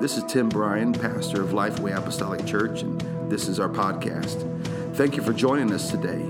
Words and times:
This 0.00 0.16
is 0.16 0.24
Tim 0.24 0.48
Bryan, 0.48 0.92
pastor 0.92 1.40
of 1.40 1.50
Lifeway 1.50 1.96
Apostolic 1.96 2.44
Church, 2.44 2.82
and 2.82 3.00
this 3.30 3.46
is 3.46 3.60
our 3.60 3.68
podcast. 3.68 4.42
Thank 4.96 5.16
you 5.16 5.22
for 5.22 5.32
joining 5.32 5.72
us 5.72 5.88
today. 5.88 6.24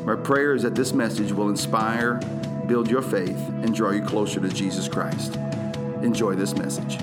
My 0.00 0.16
prayer 0.16 0.54
is 0.54 0.62
that 0.64 0.74
this 0.74 0.92
message 0.92 1.32
will 1.32 1.48
inspire, 1.48 2.20
build 2.66 2.90
your 2.90 3.00
faith, 3.00 3.38
and 3.48 3.74
draw 3.74 3.92
you 3.92 4.02
closer 4.02 4.38
to 4.38 4.50
Jesus 4.50 4.86
Christ. 4.86 5.36
Enjoy 6.02 6.34
this 6.34 6.54
message. 6.56 7.00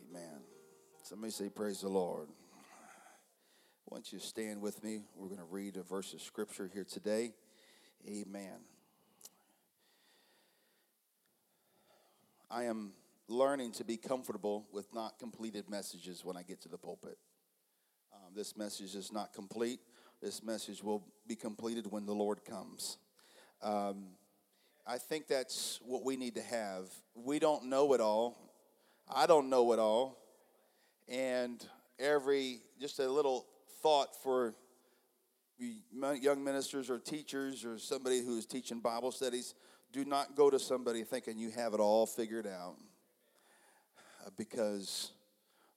Amen. 0.00 0.42
Somebody 1.02 1.32
say, 1.32 1.48
Praise 1.48 1.80
the 1.80 1.88
Lord. 1.88 2.28
I 2.54 3.94
want 3.94 4.12
you 4.12 4.20
to 4.20 4.24
stand 4.24 4.62
with 4.62 4.84
me. 4.84 5.02
We're 5.16 5.26
going 5.26 5.38
to 5.38 5.44
read 5.44 5.76
a 5.76 5.82
verse 5.82 6.14
of 6.14 6.22
scripture 6.22 6.70
here 6.72 6.84
today. 6.84 7.32
Amen. 8.08 8.60
I 12.54 12.64
am 12.64 12.92
learning 13.28 13.72
to 13.72 13.84
be 13.84 13.96
comfortable 13.96 14.66
with 14.70 14.92
not 14.92 15.18
completed 15.18 15.70
messages 15.70 16.22
when 16.22 16.36
I 16.36 16.42
get 16.42 16.60
to 16.62 16.68
the 16.68 16.76
pulpit. 16.76 17.16
Um, 18.12 18.34
this 18.36 18.58
message 18.58 18.94
is 18.94 19.10
not 19.10 19.32
complete. 19.32 19.80
This 20.20 20.42
message 20.42 20.82
will 20.82 21.02
be 21.26 21.34
completed 21.34 21.86
when 21.90 22.04
the 22.04 22.12
Lord 22.12 22.44
comes. 22.44 22.98
Um, 23.62 24.08
I 24.86 24.98
think 24.98 25.28
that's 25.28 25.80
what 25.82 26.04
we 26.04 26.18
need 26.18 26.34
to 26.34 26.42
have. 26.42 26.90
We 27.14 27.38
don't 27.38 27.70
know 27.70 27.94
it 27.94 28.02
all. 28.02 28.36
I 29.10 29.24
don't 29.26 29.48
know 29.48 29.72
it 29.72 29.78
all. 29.78 30.18
And 31.08 31.66
every, 31.98 32.60
just 32.78 32.98
a 32.98 33.08
little 33.08 33.46
thought 33.82 34.08
for 34.22 34.54
young 35.58 36.44
ministers 36.44 36.90
or 36.90 36.98
teachers 36.98 37.64
or 37.64 37.78
somebody 37.78 38.22
who 38.22 38.36
is 38.36 38.44
teaching 38.44 38.80
Bible 38.80 39.10
studies 39.10 39.54
do 39.92 40.04
not 40.06 40.34
go 40.34 40.48
to 40.48 40.58
somebody 40.58 41.04
thinking 41.04 41.38
you 41.38 41.50
have 41.50 41.74
it 41.74 41.80
all 41.80 42.06
figured 42.06 42.46
out 42.46 42.76
uh, 44.24 44.30
because 44.38 45.12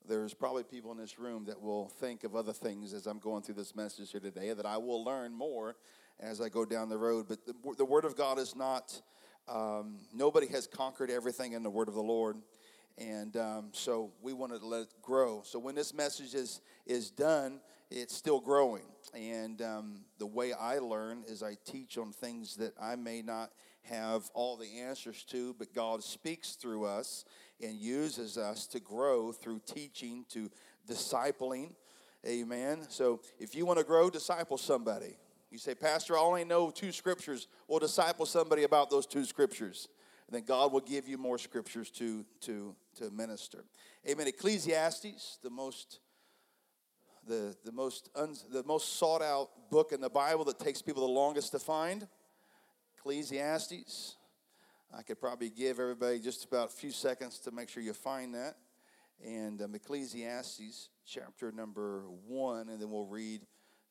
there's 0.07 0.33
probably 0.33 0.63
people 0.63 0.91
in 0.93 0.97
this 0.97 1.19
room 1.19 1.43
that 1.45 1.61
will 1.61 1.89
think 1.99 2.23
of 2.23 2.33
other 2.33 2.53
things 2.53 2.93
as 2.93 3.07
I'm 3.07 3.19
going 3.19 3.43
through 3.43 3.55
this 3.55 3.75
message 3.75 4.11
here 4.11 4.21
today 4.21 4.53
that 4.53 4.65
I 4.65 4.77
will 4.77 5.03
learn 5.03 5.33
more 5.33 5.75
as 6.19 6.39
I 6.39 6.47
go 6.47 6.63
down 6.63 6.87
the 6.87 6.97
road. 6.97 7.25
But 7.27 7.45
the, 7.45 7.53
the 7.77 7.83
Word 7.83 8.05
of 8.05 8.15
God 8.15 8.39
is 8.39 8.55
not, 8.55 9.01
um, 9.49 9.97
nobody 10.13 10.47
has 10.47 10.65
conquered 10.65 11.11
everything 11.11 11.51
in 11.51 11.61
the 11.61 11.69
Word 11.69 11.89
of 11.89 11.93
the 11.93 12.01
Lord. 12.01 12.37
And 12.97 13.35
um, 13.35 13.69
so 13.73 14.13
we 14.21 14.31
wanted 14.31 14.61
to 14.61 14.67
let 14.67 14.83
it 14.83 14.93
grow. 15.01 15.41
So 15.43 15.59
when 15.59 15.75
this 15.75 15.93
message 15.93 16.33
is, 16.33 16.61
is 16.85 17.11
done, 17.11 17.59
it's 17.89 18.15
still 18.15 18.39
growing. 18.39 18.83
And 19.13 19.61
um, 19.61 20.01
the 20.17 20.25
way 20.25 20.53
I 20.53 20.79
learn 20.79 21.23
is 21.27 21.43
I 21.43 21.57
teach 21.65 21.97
on 21.97 22.11
things 22.11 22.55
that 22.57 22.73
I 22.81 22.95
may 22.95 23.21
not 23.21 23.51
have 23.83 24.29
all 24.33 24.57
the 24.57 24.79
answers 24.79 25.23
to, 25.25 25.55
but 25.57 25.73
God 25.73 26.03
speaks 26.03 26.53
through 26.53 26.85
us 26.85 27.25
and 27.61 27.75
uses 27.75 28.37
us 28.37 28.67
to 28.67 28.79
grow 28.79 29.31
through 29.31 29.61
teaching, 29.65 30.25
to 30.29 30.49
discipling. 30.89 31.71
Amen. 32.27 32.79
So 32.89 33.21
if 33.39 33.55
you 33.55 33.65
want 33.65 33.79
to 33.79 33.85
grow, 33.85 34.09
disciple 34.09 34.57
somebody. 34.57 35.17
You 35.51 35.59
say, 35.59 35.75
Pastor, 35.75 36.17
I 36.17 36.21
only 36.21 36.43
know 36.43 36.71
two 36.71 36.91
scriptures. 36.91 37.47
Well, 37.67 37.79
disciple 37.79 38.25
somebody 38.25 38.63
about 38.63 38.89
those 38.89 39.05
two 39.05 39.23
scriptures. 39.23 39.87
And 40.27 40.35
then 40.35 40.43
God 40.43 40.73
will 40.73 40.81
give 40.81 41.07
you 41.07 41.19
more 41.19 41.37
scriptures 41.37 41.91
to, 41.91 42.25
to, 42.41 42.75
to 42.95 43.11
minister. 43.11 43.63
Amen. 44.09 44.27
Ecclesiastes, 44.27 45.37
the 45.43 45.51
most 45.51 45.99
the, 47.27 47.55
the, 47.63 47.71
most 47.71 48.09
un, 48.15 48.35
the 48.51 48.63
most 48.63 48.97
sought 48.97 49.21
out 49.21 49.49
book 49.69 49.91
in 49.91 50.01
the 50.01 50.09
Bible 50.09 50.45
that 50.45 50.59
takes 50.59 50.81
people 50.81 51.05
the 51.05 51.13
longest 51.13 51.51
to 51.51 51.59
find. 51.59 52.07
Ecclesiastes. 52.97 54.15
I 54.97 55.01
could 55.01 55.19
probably 55.19 55.49
give 55.49 55.79
everybody 55.79 56.19
just 56.19 56.45
about 56.45 56.69
a 56.69 56.71
few 56.71 56.91
seconds 56.91 57.39
to 57.39 57.51
make 57.51 57.69
sure 57.69 57.83
you 57.83 57.93
find 57.93 58.33
that. 58.35 58.55
And 59.25 59.61
um, 59.61 59.75
Ecclesiastes 59.75 60.89
chapter 61.05 61.51
number 61.51 62.03
one, 62.27 62.69
and 62.69 62.81
then 62.81 62.89
we'll 62.89 63.05
read 63.05 63.41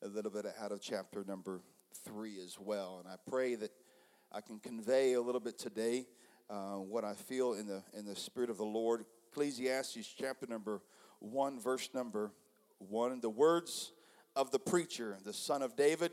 a 0.02 0.08
little 0.08 0.30
bit 0.30 0.46
out 0.60 0.72
of 0.72 0.80
chapter 0.80 1.24
number 1.26 1.60
three 2.04 2.38
as 2.40 2.58
well. 2.58 3.00
And 3.04 3.12
I 3.12 3.16
pray 3.28 3.54
that 3.56 3.70
I 4.32 4.40
can 4.40 4.58
convey 4.58 5.14
a 5.14 5.20
little 5.20 5.40
bit 5.40 5.58
today 5.58 6.06
uh, 6.50 6.76
what 6.76 7.04
I 7.04 7.14
feel 7.14 7.54
in 7.54 7.66
the 7.66 7.82
in 7.96 8.04
the 8.04 8.16
Spirit 8.16 8.50
of 8.50 8.58
the 8.58 8.64
Lord. 8.64 9.04
Ecclesiastes 9.30 10.14
chapter 10.16 10.46
number 10.46 10.82
one, 11.20 11.58
verse 11.58 11.88
number 11.94 12.32
one. 12.88 13.20
The 13.20 13.30
words 13.30 13.92
of 14.36 14.50
the 14.50 14.58
preacher, 14.58 15.16
the 15.24 15.32
son 15.32 15.62
of 15.62 15.76
David 15.76 16.12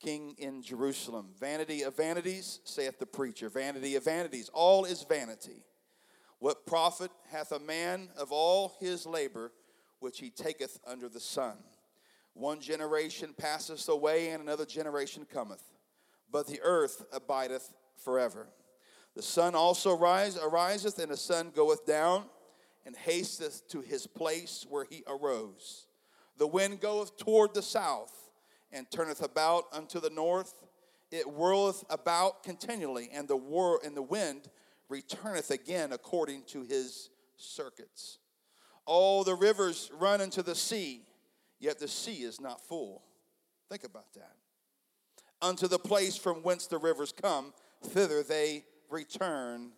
king 0.00 0.34
in 0.38 0.62
Jerusalem. 0.62 1.28
Vanity 1.38 1.82
of 1.82 1.96
vanities, 1.96 2.60
saith 2.64 2.98
the 2.98 3.06
preacher. 3.06 3.48
Vanity 3.48 3.96
of 3.96 4.04
vanities, 4.04 4.50
all 4.52 4.84
is 4.84 5.02
vanity. 5.02 5.64
What 6.38 6.66
profit 6.66 7.10
hath 7.30 7.52
a 7.52 7.58
man 7.58 8.08
of 8.16 8.32
all 8.32 8.72
his 8.80 9.04
labor 9.04 9.52
which 9.98 10.18
he 10.18 10.30
taketh 10.30 10.78
under 10.86 11.08
the 11.08 11.20
sun? 11.20 11.56
One 12.32 12.60
generation 12.60 13.34
passeth 13.36 13.88
away, 13.88 14.30
and 14.30 14.42
another 14.42 14.64
generation 14.64 15.26
cometh, 15.30 15.62
but 16.32 16.46
the 16.46 16.60
earth 16.62 17.04
abideth 17.12 17.74
forever. 18.02 18.48
The 19.14 19.22
sun 19.22 19.54
also 19.54 19.94
rise, 19.94 20.38
ariseth, 20.38 20.98
and 20.98 21.10
the 21.10 21.16
sun 21.16 21.52
goeth 21.54 21.84
down, 21.84 22.24
and 22.86 22.96
hasteth 22.96 23.68
to 23.68 23.82
his 23.82 24.06
place 24.06 24.64
where 24.68 24.86
he 24.88 25.02
arose. 25.06 25.86
The 26.40 26.46
wind 26.46 26.80
goeth 26.80 27.18
toward 27.18 27.52
the 27.52 27.60
south 27.60 28.30
and 28.72 28.90
turneth 28.90 29.22
about 29.22 29.64
unto 29.74 30.00
the 30.00 30.08
north. 30.08 30.54
It 31.10 31.28
whirleth 31.28 31.84
about 31.90 32.42
continually, 32.42 33.10
and 33.12 33.28
the 33.28 33.36
whir 33.36 33.76
and 33.84 33.94
the 33.94 34.00
wind 34.00 34.48
returneth 34.88 35.50
again 35.50 35.92
according 35.92 36.44
to 36.44 36.62
his 36.62 37.10
circuits. 37.36 38.20
All 38.86 39.22
the 39.22 39.34
rivers 39.34 39.90
run 39.92 40.22
into 40.22 40.42
the 40.42 40.54
sea, 40.54 41.02
yet 41.58 41.78
the 41.78 41.88
sea 41.88 42.22
is 42.22 42.40
not 42.40 42.66
full. 42.66 43.02
Think 43.68 43.84
about 43.84 44.10
that. 44.14 44.32
Unto 45.42 45.68
the 45.68 45.78
place 45.78 46.16
from 46.16 46.36
whence 46.36 46.66
the 46.66 46.78
rivers 46.78 47.12
come, 47.12 47.52
thither 47.84 48.22
they 48.22 48.64
return 48.88 49.72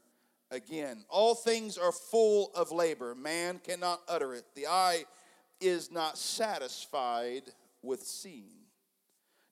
again. 0.53 1.05
All 1.09 1.34
things 1.34 1.77
are 1.77 1.91
full 1.91 2.53
of 2.55 2.71
labor. 2.71 3.17
Man 3.17 3.59
cannot 3.59 4.00
utter 4.06 4.33
it. 4.33 4.44
The 4.55 4.69
eye 4.69 5.06
is 5.62 5.91
not 5.91 6.19
satisfied 6.19 7.43
with 7.83 8.03
seeing 8.03 8.62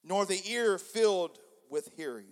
nor 0.03 0.25
the 0.25 0.41
ear 0.48 0.78
filled 0.78 1.38
with 1.69 1.91
hearing. 1.97 2.26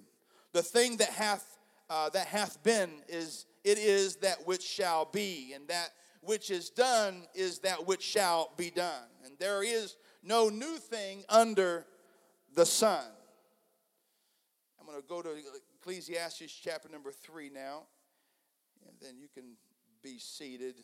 The 0.52 0.62
thing 0.62 0.96
that 0.98 1.10
hath 1.10 1.58
uh, 1.90 2.10
that 2.10 2.26
hath 2.26 2.62
been 2.62 2.90
is 3.08 3.46
it 3.64 3.78
is 3.78 4.16
that 4.16 4.46
which 4.46 4.62
shall 4.62 5.06
be, 5.06 5.52
and 5.54 5.66
that 5.68 5.90
which 6.20 6.50
is 6.50 6.70
done 6.70 7.26
is 7.34 7.60
that 7.60 7.86
which 7.86 8.02
shall 8.02 8.52
be 8.56 8.70
done. 8.70 9.04
And 9.24 9.34
there 9.38 9.62
is 9.62 9.96
no 10.22 10.48
new 10.48 10.76
thing 10.76 11.24
under 11.28 11.86
the 12.54 12.66
sun. 12.66 13.04
I'm 14.78 14.86
going 14.86 15.00
to 15.00 15.06
go 15.06 15.22
to 15.22 15.30
Ecclesiastes 15.80 16.52
chapter 16.52 16.88
number 16.90 17.10
three 17.10 17.48
now, 17.48 17.84
and 18.86 18.96
then 19.00 19.18
you 19.18 19.28
can 19.32 19.56
be 20.02 20.18
seated 20.18 20.74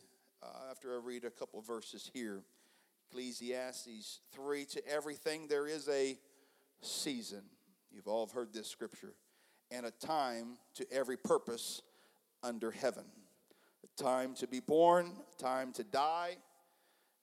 uh, 0.41 0.71
after 0.71 0.95
I 0.95 0.99
read 1.03 1.23
a 1.23 1.31
couple 1.31 1.61
verses 1.61 2.09
here. 2.13 2.41
Ecclesiastes 3.09 4.19
3 4.33 4.65
To 4.65 4.87
everything 4.87 5.47
there 5.47 5.67
is 5.67 5.87
a 5.89 6.17
season. 6.81 7.41
You've 7.91 8.07
all 8.07 8.27
heard 8.27 8.53
this 8.53 8.67
scripture. 8.67 9.13
And 9.71 9.85
a 9.85 9.91
time 9.91 10.57
to 10.75 10.85
every 10.91 11.17
purpose 11.17 11.81
under 12.43 12.71
heaven. 12.71 13.05
A 13.83 14.01
time 14.01 14.33
to 14.35 14.47
be 14.47 14.59
born, 14.59 15.11
a 15.37 15.41
time 15.41 15.71
to 15.73 15.83
die, 15.83 16.37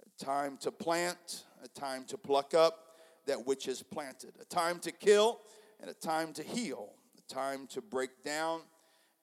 a 0.04 0.24
time 0.24 0.56
to 0.58 0.72
plant, 0.72 1.44
a 1.62 1.68
time 1.68 2.04
to 2.06 2.18
pluck 2.18 2.54
up 2.54 2.78
that 3.26 3.46
which 3.46 3.68
is 3.68 3.82
planted, 3.82 4.32
a 4.40 4.44
time 4.44 4.78
to 4.80 4.90
kill, 4.92 5.40
and 5.80 5.88
a 5.88 5.94
time 5.94 6.32
to 6.32 6.42
heal, 6.42 6.90
a 7.16 7.32
time 7.32 7.66
to 7.68 7.80
break 7.80 8.24
down, 8.24 8.62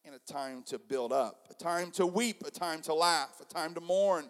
and 0.06 0.16
a 0.16 0.31
time 0.31 0.63
to 0.63 0.80
build 0.80 1.12
up, 1.12 1.48
a 1.50 1.54
time 1.54 1.92
to 1.92 2.06
weep, 2.06 2.44
a 2.45 2.51
time 2.51 2.81
to 2.81 2.94
laugh, 2.94 3.42
a 3.42 3.54
time 3.54 3.74
to 3.74 3.81
mourn, 3.81 4.30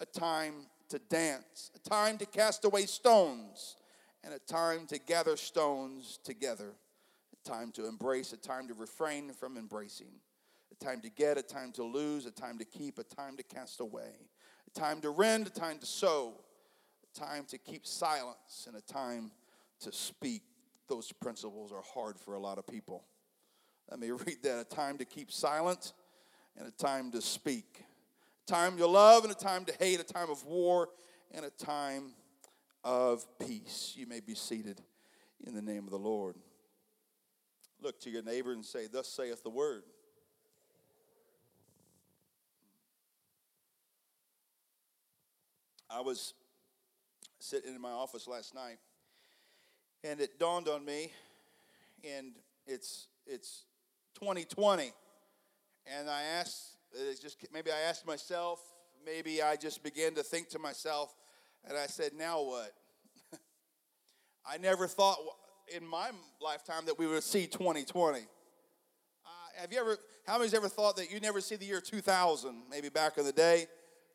a 0.00 0.06
time 0.06 0.54
to 0.88 0.98
dance, 0.98 1.70
a 1.74 1.88
time 1.88 2.18
to 2.18 2.26
cast 2.26 2.64
away 2.64 2.86
stones 2.86 3.76
and 4.24 4.34
a 4.34 4.38
time 4.38 4.86
to 4.86 4.98
gather 4.98 5.36
stones 5.36 6.18
together, 6.24 6.72
a 7.32 7.48
time 7.48 7.70
to 7.72 7.86
embrace, 7.86 8.32
a 8.32 8.36
time 8.36 8.68
to 8.68 8.74
refrain 8.74 9.32
from 9.32 9.56
embracing, 9.56 10.20
a 10.72 10.84
time 10.84 11.00
to 11.00 11.10
get, 11.10 11.38
a 11.38 11.42
time 11.42 11.72
to 11.72 11.84
lose, 11.84 12.26
a 12.26 12.30
time 12.30 12.58
to 12.58 12.64
keep, 12.64 12.98
a 12.98 13.04
time 13.04 13.36
to 13.36 13.42
cast 13.42 13.80
away, 13.80 14.10
a 14.66 14.78
time 14.78 15.00
to 15.00 15.10
rend, 15.10 15.46
a 15.46 15.50
time 15.50 15.78
to 15.78 15.86
sow, 15.86 16.34
a 17.04 17.18
time 17.18 17.44
to 17.46 17.58
keep 17.58 17.86
silence, 17.86 18.66
and 18.66 18.76
a 18.76 18.80
time 18.80 19.30
to 19.80 19.92
speak. 19.92 20.42
Those 20.88 21.12
principles 21.12 21.72
are 21.72 21.82
hard 21.94 22.18
for 22.18 22.34
a 22.34 22.40
lot 22.40 22.58
of 22.58 22.66
people. 22.66 23.04
Let 23.90 24.00
me 24.00 24.10
read 24.10 24.38
that 24.42 24.58
a 24.58 24.64
time 24.64 24.98
to 24.98 25.04
keep 25.04 25.30
silent 25.30 25.92
and 26.56 26.66
a 26.66 26.72
time 26.72 27.10
to 27.12 27.22
speak, 27.22 27.84
time 28.48 28.78
to 28.78 28.86
love 28.86 29.24
and 29.24 29.32
a 29.32 29.36
time 29.36 29.64
to 29.66 29.74
hate, 29.78 30.00
a 30.00 30.04
time 30.04 30.30
of 30.30 30.44
war 30.44 30.88
and 31.32 31.44
a 31.44 31.50
time 31.50 32.12
of 32.82 33.26
peace. 33.38 33.92
You 33.96 34.06
may 34.06 34.20
be 34.20 34.34
seated 34.34 34.80
in 35.46 35.54
the 35.54 35.62
name 35.62 35.84
of 35.84 35.90
the 35.90 35.98
Lord. 35.98 36.34
Look 37.80 38.00
to 38.00 38.10
your 38.10 38.22
neighbor 38.22 38.52
and 38.52 38.64
say, 38.64 38.86
Thus 38.90 39.06
saith 39.06 39.42
the 39.42 39.50
word. 39.50 39.82
I 45.90 46.00
was 46.00 46.34
sitting 47.38 47.74
in 47.74 47.80
my 47.80 47.90
office 47.90 48.26
last 48.26 48.54
night 48.54 48.78
and 50.04 50.20
it 50.20 50.38
dawned 50.38 50.68
on 50.68 50.84
me 50.84 51.12
and 52.04 52.32
it's 52.66 53.08
it's 53.26 53.64
2020 54.20 54.92
and 55.86 56.10
I 56.10 56.22
asked 56.22 56.77
it's 56.92 57.20
just 57.20 57.38
maybe 57.52 57.70
I 57.70 57.80
asked 57.88 58.06
myself, 58.06 58.60
maybe 59.04 59.42
I 59.42 59.56
just 59.56 59.82
began 59.82 60.14
to 60.14 60.22
think 60.22 60.48
to 60.50 60.58
myself, 60.58 61.14
and 61.68 61.76
I 61.76 61.86
said, 61.86 62.12
now 62.16 62.42
what? 62.42 62.72
I 64.46 64.58
never 64.58 64.86
thought 64.86 65.18
in 65.74 65.86
my 65.86 66.10
lifetime 66.40 66.86
that 66.86 66.98
we 66.98 67.06
would 67.06 67.22
see 67.22 67.46
2020. 67.46 68.18
Uh, 68.20 68.24
have 69.60 69.72
you 69.72 69.80
ever, 69.80 69.98
how 70.26 70.38
many's 70.38 70.54
ever 70.54 70.68
thought 70.68 70.96
that 70.96 71.10
you 71.10 71.20
never 71.20 71.40
see 71.40 71.56
the 71.56 71.64
year 71.64 71.80
2000, 71.80 72.62
maybe 72.70 72.88
back 72.88 73.18
in 73.18 73.24
the 73.24 73.32
day? 73.32 73.66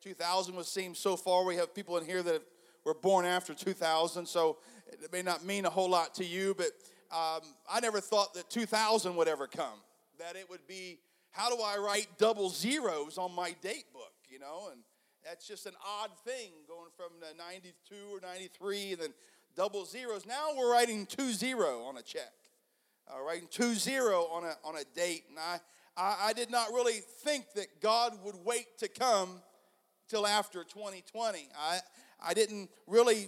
2000 0.02 0.56
was 0.56 0.68
seemed 0.68 0.98
so 0.98 1.16
far. 1.16 1.46
We 1.46 1.56
have 1.56 1.74
people 1.74 1.98
in 1.98 2.06
here 2.06 2.24
that 2.24 2.42
were 2.84 2.94
born 2.94 3.26
after 3.26 3.54
2000, 3.54 4.26
so 4.26 4.58
it 4.92 5.12
may 5.12 5.22
not 5.22 5.46
mean 5.46 5.66
a 5.66 5.70
whole 5.70 5.90
lot 5.90 6.14
to 6.16 6.26
you, 6.26 6.54
but 6.58 6.68
um, 7.12 7.42
I 7.72 7.80
never 7.80 8.02
thought 8.02 8.34
that 8.34 8.50
2000 8.50 9.16
would 9.16 9.28
ever 9.28 9.48
come. 9.48 9.80
That 10.20 10.36
it 10.36 10.50
would 10.50 10.66
be, 10.68 11.00
how 11.34 11.50
do 11.50 11.62
I 11.62 11.78
write 11.78 12.08
double 12.18 12.50
zeros 12.50 13.18
on 13.18 13.34
my 13.34 13.56
date 13.62 13.92
book, 13.92 14.14
you 14.30 14.40
know? 14.40 14.70
And 14.72 14.82
that's 15.26 15.48
just 15.48 15.66
an 15.66 15.74
odd 15.86 16.12
thing 16.24 16.52
going 16.68 16.90
from 16.96 17.12
92 17.38 17.96
or 18.12 18.20
93 18.22 18.94
and 18.94 19.02
then 19.02 19.14
double 19.56 19.84
zeros. 19.84 20.26
Now 20.28 20.50
we're 20.56 20.72
writing 20.72 21.08
two 21.08 21.32
zero 21.34 21.84
on 21.86 21.98
a 21.98 22.04
check, 22.04 22.34
uh, 23.08 23.22
writing 23.22 23.48
two 23.50 23.74
zero 23.74 24.28
on 24.32 24.44
a, 24.44 24.54
on 24.64 24.76
a 24.78 24.84
date. 24.96 25.24
And 25.28 25.40
I, 25.40 25.60
I, 25.98 26.28
I 26.30 26.34
did 26.34 26.52
not 26.52 26.70
really 26.72 27.00
think 27.24 27.46
that 27.56 27.82
God 27.82 28.14
would 28.24 28.36
wait 28.44 28.78
to 28.78 28.88
come 28.88 29.42
till 30.08 30.28
after 30.28 30.64
2020. 30.64 31.50
I, 31.60 31.80
I 32.24 32.36
didn't 32.36 32.70
really, 32.86 33.28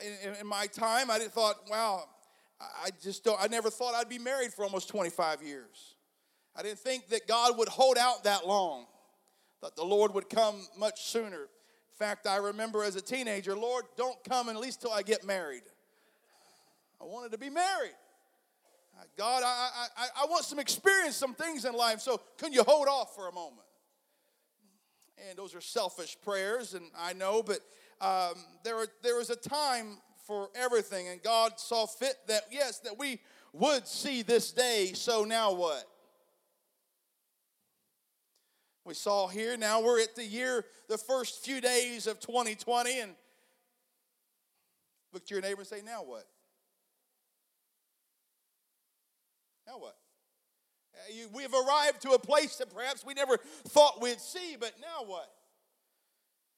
in, 0.00 0.34
in 0.40 0.46
my 0.46 0.66
time, 0.66 1.10
I 1.10 1.18
didn't 1.18 1.32
thought, 1.32 1.56
wow, 1.68 2.04
I 2.60 2.90
just 3.02 3.24
don't, 3.24 3.42
I 3.42 3.48
never 3.48 3.70
thought 3.70 3.94
I'd 3.94 4.08
be 4.08 4.20
married 4.20 4.52
for 4.52 4.64
almost 4.64 4.88
25 4.88 5.42
years. 5.42 5.96
I 6.60 6.62
didn't 6.62 6.80
think 6.80 7.08
that 7.08 7.26
God 7.26 7.56
would 7.56 7.68
hold 7.68 7.96
out 7.96 8.24
that 8.24 8.46
long, 8.46 8.84
that 9.62 9.76
the 9.76 9.82
Lord 9.82 10.12
would 10.12 10.28
come 10.28 10.56
much 10.76 11.06
sooner. 11.06 11.44
In 11.44 11.96
fact, 11.98 12.26
I 12.26 12.36
remember 12.36 12.84
as 12.84 12.96
a 12.96 13.00
teenager, 13.00 13.56
Lord, 13.56 13.86
don't 13.96 14.22
come 14.24 14.50
at 14.50 14.56
least 14.56 14.82
till 14.82 14.92
I 14.92 15.00
get 15.00 15.24
married. 15.24 15.62
I 17.00 17.04
wanted 17.04 17.32
to 17.32 17.38
be 17.38 17.48
married. 17.48 17.94
God, 19.16 19.42
I, 19.42 19.70
I, 19.96 20.06
I 20.22 20.26
want 20.26 20.44
some 20.44 20.58
experience, 20.58 21.16
some 21.16 21.32
things 21.32 21.64
in 21.64 21.72
life, 21.72 22.00
so 22.00 22.20
can 22.36 22.52
you 22.52 22.62
hold 22.62 22.88
off 22.88 23.14
for 23.14 23.26
a 23.28 23.32
moment? 23.32 23.66
And 25.30 25.38
those 25.38 25.54
are 25.54 25.62
selfish 25.62 26.18
prayers, 26.22 26.74
and 26.74 26.84
I 26.98 27.14
know, 27.14 27.42
but 27.42 27.60
um, 28.02 28.34
there, 28.64 28.76
are, 28.76 28.86
a 29.30 29.36
time 29.36 29.96
for 30.26 30.50
everything, 30.54 31.08
and 31.08 31.22
God 31.22 31.52
saw 31.56 31.86
fit 31.86 32.16
that, 32.28 32.42
yes, 32.50 32.80
that 32.80 32.98
we 32.98 33.18
would 33.54 33.88
see 33.88 34.20
this 34.20 34.52
day, 34.52 34.92
so 34.92 35.24
now 35.24 35.54
what? 35.54 35.86
We 38.84 38.94
saw 38.94 39.28
here, 39.28 39.56
now 39.56 39.82
we're 39.82 40.00
at 40.00 40.16
the 40.16 40.24
year, 40.24 40.64
the 40.88 40.96
first 40.96 41.44
few 41.44 41.60
days 41.60 42.06
of 42.06 42.18
2020, 42.18 43.00
and 43.00 43.12
look 45.12 45.26
to 45.26 45.34
your 45.34 45.42
neighbor 45.42 45.60
and 45.60 45.68
say, 45.68 45.82
now 45.84 46.02
what? 46.02 46.26
Now 49.66 49.78
what? 49.78 49.96
Uh, 50.94 51.28
we 51.32 51.42
have 51.42 51.52
arrived 51.52 52.02
to 52.02 52.10
a 52.12 52.18
place 52.18 52.56
that 52.56 52.74
perhaps 52.74 53.04
we 53.04 53.14
never 53.14 53.36
thought 53.68 54.00
we'd 54.00 54.20
see, 54.20 54.56
but 54.58 54.72
now 54.80 55.06
what? 55.06 55.30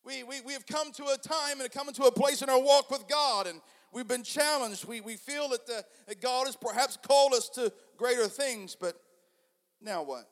We, 0.05 0.23
we, 0.23 0.41
we 0.41 0.53
have 0.53 0.67
come 0.67 0.93
to 0.93 1.05
a 1.05 1.17
time 1.17 1.61
and 1.61 1.71
come 1.71 1.93
to 1.93 2.05
a 2.05 2.13
place 2.13 2.43
in 2.43 2.49
our 2.49 2.61
walk 2.61 2.91
with 2.91 3.07
God, 3.09 3.47
and 3.47 3.61
we've 3.93 4.09
been 4.09 4.25
challenged. 4.25 4.85
We, 4.85 5.01
we 5.01 5.17
feel 5.17 5.49
that, 5.51 5.67
the, 5.67 5.85
that 6.07 6.21
God 6.21 6.47
has 6.47 6.57
perhaps 6.57 6.97
called 6.97 7.35
us 7.35 7.49
to 7.51 7.73
greater 7.97 8.27
things, 8.27 8.77
but 8.79 8.95
now 9.81 10.03
what? 10.03 10.29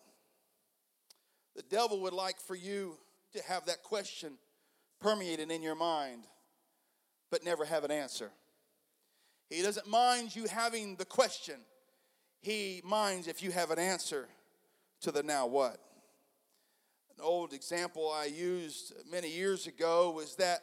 The 1.56 1.62
devil 1.62 2.00
would 2.02 2.12
like 2.12 2.40
for 2.40 2.54
you 2.54 2.96
to 3.32 3.42
have 3.42 3.66
that 3.66 3.82
question 3.82 4.34
permeated 5.00 5.50
in 5.50 5.62
your 5.62 5.74
mind, 5.74 6.24
but 7.30 7.44
never 7.44 7.64
have 7.64 7.84
an 7.84 7.90
answer. 7.90 8.30
He 9.48 9.62
doesn't 9.62 9.88
mind 9.88 10.34
you 10.34 10.46
having 10.46 10.96
the 10.96 11.04
question, 11.04 11.56
he 12.40 12.80
minds 12.84 13.26
if 13.26 13.42
you 13.42 13.50
have 13.50 13.70
an 13.70 13.78
answer 13.78 14.28
to 15.02 15.10
the 15.10 15.22
now 15.22 15.46
what. 15.46 15.78
An 17.16 17.22
old 17.22 17.52
example 17.52 18.10
I 18.10 18.26
used 18.26 18.94
many 19.10 19.30
years 19.30 19.66
ago 19.66 20.12
was 20.12 20.36
that 20.36 20.60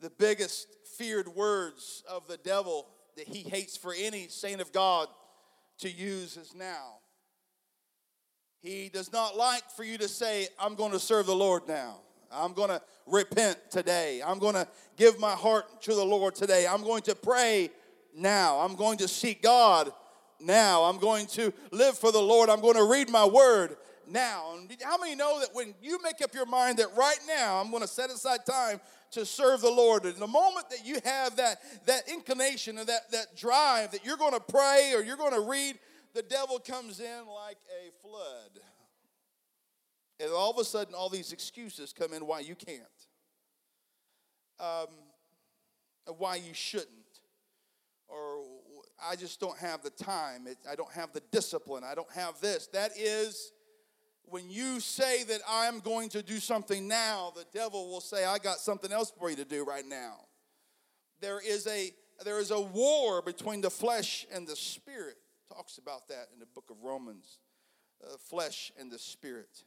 the 0.00 0.10
biggest 0.10 0.68
feared 0.96 1.28
words 1.28 2.02
of 2.08 2.26
the 2.26 2.36
devil 2.38 2.88
that 3.16 3.28
he 3.28 3.42
hates 3.42 3.76
for 3.76 3.92
any 3.96 4.28
saint 4.28 4.60
of 4.60 4.72
God 4.72 5.08
to 5.78 5.90
use 5.90 6.36
is 6.36 6.54
now. 6.54 6.98
He 8.60 8.88
does 8.88 9.12
not 9.12 9.36
like 9.36 9.68
for 9.70 9.84
you 9.84 9.98
to 9.98 10.08
say, 10.08 10.48
I'm 10.58 10.74
going 10.74 10.92
to 10.92 10.98
serve 10.98 11.26
the 11.26 11.34
Lord 11.34 11.68
now. 11.68 11.98
I'm 12.30 12.52
going 12.52 12.68
to 12.68 12.82
repent 13.06 13.58
today. 13.70 14.20
I'm 14.24 14.38
going 14.38 14.54
to 14.54 14.66
give 14.96 15.18
my 15.18 15.32
heart 15.32 15.82
to 15.82 15.94
the 15.94 16.04
Lord 16.04 16.34
today. 16.34 16.66
I'm 16.66 16.82
going 16.82 17.02
to 17.02 17.14
pray 17.14 17.70
now. 18.14 18.58
I'm 18.58 18.74
going 18.74 18.98
to 18.98 19.08
seek 19.08 19.42
God 19.42 19.92
now. 20.40 20.84
I'm 20.84 20.98
going 20.98 21.26
to 21.28 21.52
live 21.70 21.96
for 21.96 22.12
the 22.12 22.20
Lord. 22.20 22.50
I'm 22.50 22.60
going 22.60 22.76
to 22.76 22.84
read 22.84 23.08
my 23.08 23.24
word 23.24 23.76
now. 24.06 24.54
How 24.82 24.98
many 24.98 25.14
know 25.14 25.40
that 25.40 25.50
when 25.52 25.74
you 25.80 26.02
make 26.02 26.20
up 26.22 26.34
your 26.34 26.46
mind 26.46 26.78
that 26.78 26.88
right 26.96 27.18
now 27.26 27.60
I'm 27.60 27.70
going 27.70 27.82
to 27.82 27.88
set 27.88 28.10
aside 28.10 28.40
time 28.44 28.80
to 29.12 29.24
serve 29.24 29.62
the 29.62 29.70
Lord, 29.70 30.04
and 30.04 30.16
the 30.16 30.26
moment 30.26 30.68
that 30.68 30.84
you 30.84 30.98
have 31.02 31.36
that, 31.36 31.60
that 31.86 32.02
inclination 32.12 32.76
and 32.76 32.86
that, 32.88 33.10
that 33.10 33.34
drive 33.36 33.92
that 33.92 34.04
you're 34.04 34.18
going 34.18 34.34
to 34.34 34.40
pray 34.40 34.92
or 34.94 35.02
you're 35.02 35.16
going 35.16 35.32
to 35.32 35.40
read, 35.40 35.78
the 36.14 36.22
devil 36.22 36.58
comes 36.58 37.00
in 37.00 37.26
like 37.26 37.58
a 37.68 37.90
flood. 38.02 38.60
And 40.20 40.30
all 40.32 40.50
of 40.50 40.58
a 40.58 40.64
sudden, 40.64 40.94
all 40.94 41.08
these 41.08 41.32
excuses 41.32 41.92
come 41.92 42.12
in 42.12 42.26
why 42.26 42.40
you 42.40 42.56
can't, 42.56 42.82
um, 44.58 44.88
why 46.16 46.36
you 46.36 46.52
shouldn't, 46.54 46.88
or 48.08 48.42
I 49.00 49.14
just 49.14 49.38
don't 49.38 49.56
have 49.58 49.82
the 49.82 49.90
time. 49.90 50.48
It, 50.48 50.58
I 50.68 50.74
don't 50.74 50.92
have 50.92 51.12
the 51.12 51.22
discipline. 51.30 51.84
I 51.84 51.94
don't 51.94 52.10
have 52.12 52.40
this. 52.40 52.66
That 52.68 52.92
is 52.96 53.52
when 54.24 54.50
you 54.50 54.80
say 54.80 55.22
that 55.24 55.40
I'm 55.48 55.80
going 55.80 56.08
to 56.10 56.22
do 56.22 56.38
something 56.38 56.88
now, 56.88 57.32
the 57.34 57.46
devil 57.52 57.88
will 57.88 58.00
say, 58.00 58.24
I 58.24 58.38
got 58.38 58.58
something 58.58 58.92
else 58.92 59.12
for 59.16 59.30
you 59.30 59.36
to 59.36 59.44
do 59.44 59.64
right 59.64 59.86
now. 59.86 60.16
There 61.20 61.40
is 61.40 61.66
a 61.66 61.92
there 62.24 62.40
is 62.40 62.50
a 62.50 62.60
war 62.60 63.22
between 63.22 63.60
the 63.60 63.70
flesh 63.70 64.26
and 64.32 64.46
the 64.46 64.56
spirit. 64.56 65.16
Talks 65.54 65.78
about 65.78 66.08
that 66.08 66.28
in 66.32 66.40
the 66.40 66.46
book 66.46 66.70
of 66.70 66.82
Romans. 66.82 67.38
Uh, 68.04 68.16
flesh 68.16 68.70
and 68.78 68.92
the 68.92 68.98
spirit. 68.98 69.64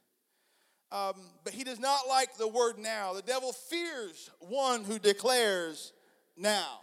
Um, 0.92 1.16
but 1.44 1.54
he 1.54 1.64
does 1.64 1.80
not 1.80 2.08
like 2.08 2.38
the 2.38 2.48
word 2.48 2.78
now. 2.78 3.14
The 3.14 3.22
devil 3.22 3.52
fears 3.52 4.30
one 4.40 4.86
who 4.86 5.00
declares 5.00 5.92
now. 6.38 6.80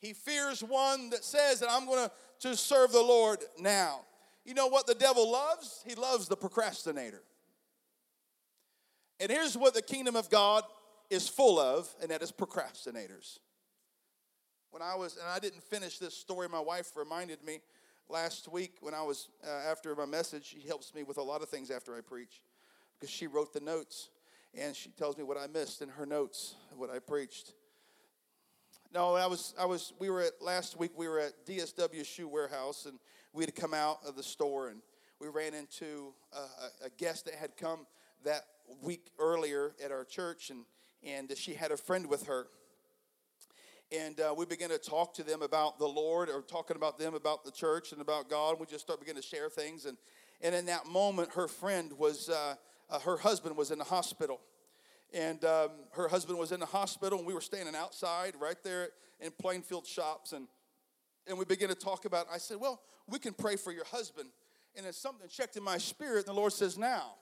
He 0.00 0.12
fears 0.12 0.62
one 0.62 1.10
that 1.10 1.24
says 1.24 1.60
that 1.60 1.70
I'm 1.70 1.86
going 1.86 2.08
to 2.40 2.56
serve 2.56 2.92
the 2.92 3.02
Lord 3.02 3.40
now. 3.58 4.00
You 4.44 4.54
know 4.54 4.68
what 4.68 4.86
the 4.86 4.94
devil 4.94 5.30
loves? 5.30 5.82
He 5.86 5.94
loves 5.94 6.28
the 6.28 6.36
procrastinator. 6.36 7.22
And 9.20 9.30
here's 9.30 9.56
what 9.56 9.74
the 9.74 9.82
kingdom 9.82 10.16
of 10.16 10.30
God 10.30 10.62
is 11.10 11.28
full 11.28 11.58
of, 11.58 11.94
and 12.00 12.10
that 12.10 12.22
is 12.22 12.30
procrastinators. 12.30 13.38
When 14.70 14.82
I 14.82 14.94
was, 14.94 15.16
and 15.16 15.26
I 15.26 15.38
didn't 15.38 15.62
finish 15.62 15.98
this 15.98 16.14
story, 16.14 16.48
my 16.48 16.60
wife 16.60 16.92
reminded 16.94 17.42
me 17.42 17.60
last 18.08 18.50
week 18.50 18.76
when 18.80 18.94
I 18.94 19.02
was, 19.02 19.28
uh, 19.46 19.70
after 19.70 19.94
my 19.94 20.06
message, 20.06 20.44
she 20.46 20.66
helps 20.66 20.94
me 20.94 21.02
with 21.02 21.18
a 21.18 21.22
lot 21.22 21.42
of 21.42 21.48
things 21.48 21.70
after 21.70 21.96
I 21.96 22.00
preach 22.00 22.40
because 22.98 23.10
she 23.10 23.26
wrote 23.26 23.52
the 23.52 23.60
notes 23.60 24.08
and 24.54 24.74
she 24.74 24.90
tells 24.90 25.16
me 25.16 25.24
what 25.24 25.36
I 25.36 25.46
missed 25.46 25.82
in 25.82 25.88
her 25.90 26.06
notes, 26.06 26.54
what 26.76 26.90
I 26.90 26.98
preached. 26.98 27.52
No, 28.92 29.14
I 29.14 29.26
was, 29.26 29.54
I 29.60 29.66
was, 29.66 29.92
we 29.98 30.08
were 30.08 30.22
at, 30.22 30.40
last 30.40 30.78
week, 30.78 30.92
we 30.96 31.08
were 31.08 31.20
at 31.20 31.46
DSW 31.46 32.06
Shoe 32.06 32.26
Warehouse, 32.26 32.86
and 32.86 32.98
we 33.34 33.44
had 33.44 33.54
come 33.54 33.74
out 33.74 33.98
of 34.06 34.16
the 34.16 34.22
store, 34.22 34.68
and 34.68 34.80
we 35.20 35.28
ran 35.28 35.52
into 35.52 36.14
a, 36.32 36.86
a 36.86 36.90
guest 36.96 37.26
that 37.26 37.34
had 37.34 37.58
come 37.58 37.86
that 38.24 38.44
week 38.82 39.10
earlier 39.18 39.74
at 39.84 39.92
our 39.92 40.04
church, 40.04 40.48
and, 40.48 40.64
and 41.04 41.36
she 41.36 41.52
had 41.52 41.70
a 41.70 41.76
friend 41.76 42.06
with 42.06 42.26
her. 42.26 42.46
And 43.90 44.20
uh, 44.20 44.34
we 44.36 44.44
began 44.44 44.68
to 44.68 44.78
talk 44.78 45.14
to 45.14 45.22
them 45.22 45.40
about 45.40 45.78
the 45.78 45.86
Lord, 45.86 46.28
or 46.28 46.42
talking 46.42 46.76
about 46.76 46.98
them 46.98 47.14
about 47.14 47.44
the 47.44 47.50
church 47.50 47.92
and 47.92 48.02
about 48.02 48.28
God. 48.28 48.50
And 48.50 48.60
we 48.60 48.66
just 48.66 48.84
start 48.84 49.00
beginning 49.00 49.22
to 49.22 49.28
share 49.28 49.48
things, 49.48 49.86
and 49.86 49.96
and 50.40 50.54
in 50.54 50.66
that 50.66 50.86
moment, 50.86 51.32
her 51.34 51.48
friend 51.48 51.92
was, 51.98 52.28
uh, 52.28 52.54
uh, 52.90 52.98
her 53.00 53.16
husband 53.16 53.56
was 53.56 53.70
in 53.70 53.78
the 53.78 53.84
hospital, 53.84 54.40
and 55.12 55.44
um, 55.44 55.70
her 55.92 56.06
husband 56.08 56.38
was 56.38 56.52
in 56.52 56.60
the 56.60 56.66
hospital, 56.66 57.18
and 57.18 57.26
we 57.26 57.34
were 57.34 57.40
standing 57.40 57.74
outside 57.74 58.34
right 58.38 58.62
there 58.62 58.90
in 59.20 59.32
Plainfield 59.32 59.86
Shops, 59.86 60.32
and 60.32 60.46
and 61.26 61.38
we 61.38 61.44
began 61.44 61.68
to 61.68 61.74
talk 61.74 62.04
about. 62.04 62.26
I 62.32 62.38
said, 62.38 62.58
"Well, 62.58 62.80
we 63.08 63.18
can 63.18 63.34
pray 63.34 63.56
for 63.56 63.72
your 63.72 63.84
husband," 63.86 64.30
and 64.76 64.86
then 64.86 64.92
something 64.92 65.28
checked 65.28 65.56
in 65.56 65.62
my 65.62 65.78
spirit, 65.78 66.26
and 66.26 66.36
the 66.36 66.40
Lord 66.40 66.52
says, 66.52 66.78
"Now." 66.78 67.14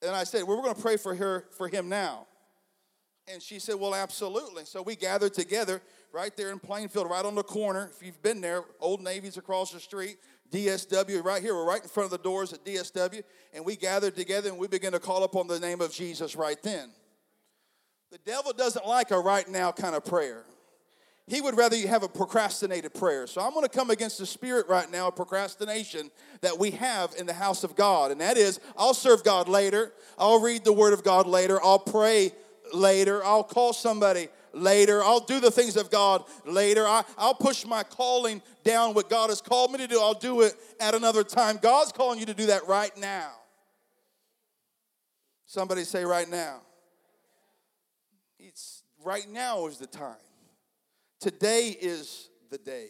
And 0.00 0.14
I 0.14 0.24
said, 0.24 0.44
"Well, 0.44 0.56
we're 0.56 0.62
going 0.62 0.76
to 0.76 0.82
pray 0.82 0.96
for 0.96 1.14
her 1.14 1.48
for 1.56 1.68
him 1.68 1.88
now." 1.88 2.26
And 3.26 3.42
she 3.42 3.58
said, 3.58 3.76
Well, 3.76 3.94
absolutely. 3.94 4.64
So 4.64 4.82
we 4.82 4.96
gathered 4.96 5.34
together 5.34 5.80
right 6.12 6.36
there 6.36 6.50
in 6.50 6.58
Plainfield, 6.58 7.10
right 7.10 7.24
on 7.24 7.34
the 7.34 7.42
corner. 7.42 7.90
If 7.94 8.04
you've 8.04 8.22
been 8.22 8.40
there, 8.40 8.64
Old 8.80 9.00
Navy's 9.02 9.36
across 9.36 9.72
the 9.72 9.80
street, 9.80 10.18
DSW 10.50 11.24
right 11.24 11.42
here. 11.42 11.54
We're 11.54 11.66
right 11.66 11.82
in 11.82 11.88
front 11.88 12.06
of 12.06 12.10
the 12.10 12.22
doors 12.22 12.52
at 12.52 12.64
DSW. 12.64 13.22
And 13.52 13.64
we 13.64 13.76
gathered 13.76 14.14
together 14.14 14.50
and 14.50 14.58
we 14.58 14.68
began 14.68 14.92
to 14.92 15.00
call 15.00 15.24
upon 15.24 15.46
the 15.46 15.58
name 15.58 15.80
of 15.80 15.92
Jesus 15.92 16.36
right 16.36 16.62
then. 16.62 16.90
The 18.10 18.18
devil 18.18 18.52
doesn't 18.52 18.86
like 18.86 19.10
a 19.10 19.18
right 19.18 19.48
now 19.48 19.72
kind 19.72 19.96
of 19.96 20.04
prayer. 20.04 20.44
He 21.26 21.40
would 21.40 21.56
rather 21.56 21.74
you 21.74 21.88
have 21.88 22.02
a 22.02 22.08
procrastinated 22.08 22.92
prayer. 22.92 23.26
So 23.26 23.40
I'm 23.40 23.54
going 23.54 23.64
to 23.64 23.68
come 23.68 23.88
against 23.88 24.18
the 24.18 24.26
spirit 24.26 24.68
right 24.68 24.90
now 24.90 25.08
of 25.08 25.16
procrastination 25.16 26.10
that 26.42 26.58
we 26.58 26.72
have 26.72 27.14
in 27.18 27.24
the 27.24 27.32
house 27.32 27.64
of 27.64 27.74
God. 27.74 28.10
And 28.10 28.20
that 28.20 28.36
is, 28.36 28.60
I'll 28.76 28.92
serve 28.92 29.24
God 29.24 29.48
later. 29.48 29.92
I'll 30.18 30.40
read 30.40 30.64
the 30.64 30.72
word 30.72 30.92
of 30.92 31.02
God 31.02 31.26
later. 31.26 31.58
I'll 31.64 31.78
pray 31.78 32.32
later. 32.74 33.24
I'll 33.24 33.44
call 33.44 33.72
somebody 33.72 34.28
later. 34.52 35.02
I'll 35.02 35.20
do 35.20 35.40
the 35.40 35.50
things 35.50 35.76
of 35.76 35.90
God 35.90 36.24
later. 36.46 36.86
I, 36.86 37.04
will 37.18 37.34
push 37.34 37.64
my 37.64 37.82
calling 37.82 38.42
down, 38.62 38.94
what 38.94 39.10
God 39.10 39.30
has 39.30 39.40
called 39.40 39.72
me 39.72 39.78
to 39.78 39.86
do. 39.86 40.00
I'll 40.00 40.14
do 40.14 40.42
it 40.42 40.54
at 40.80 40.94
another 40.94 41.24
time. 41.24 41.58
God's 41.60 41.92
calling 41.92 42.18
you 42.18 42.26
to 42.26 42.34
do 42.34 42.46
that 42.46 42.66
right 42.66 42.96
now. 42.98 43.30
Somebody 45.46 45.84
say, 45.84 46.04
right 46.04 46.28
now. 46.28 46.60
It's 48.38 48.82
right 49.04 49.28
now 49.30 49.66
is 49.66 49.78
the 49.78 49.86
time. 49.86 50.16
Today 51.20 51.68
is 51.68 52.28
the 52.50 52.58
day. 52.58 52.88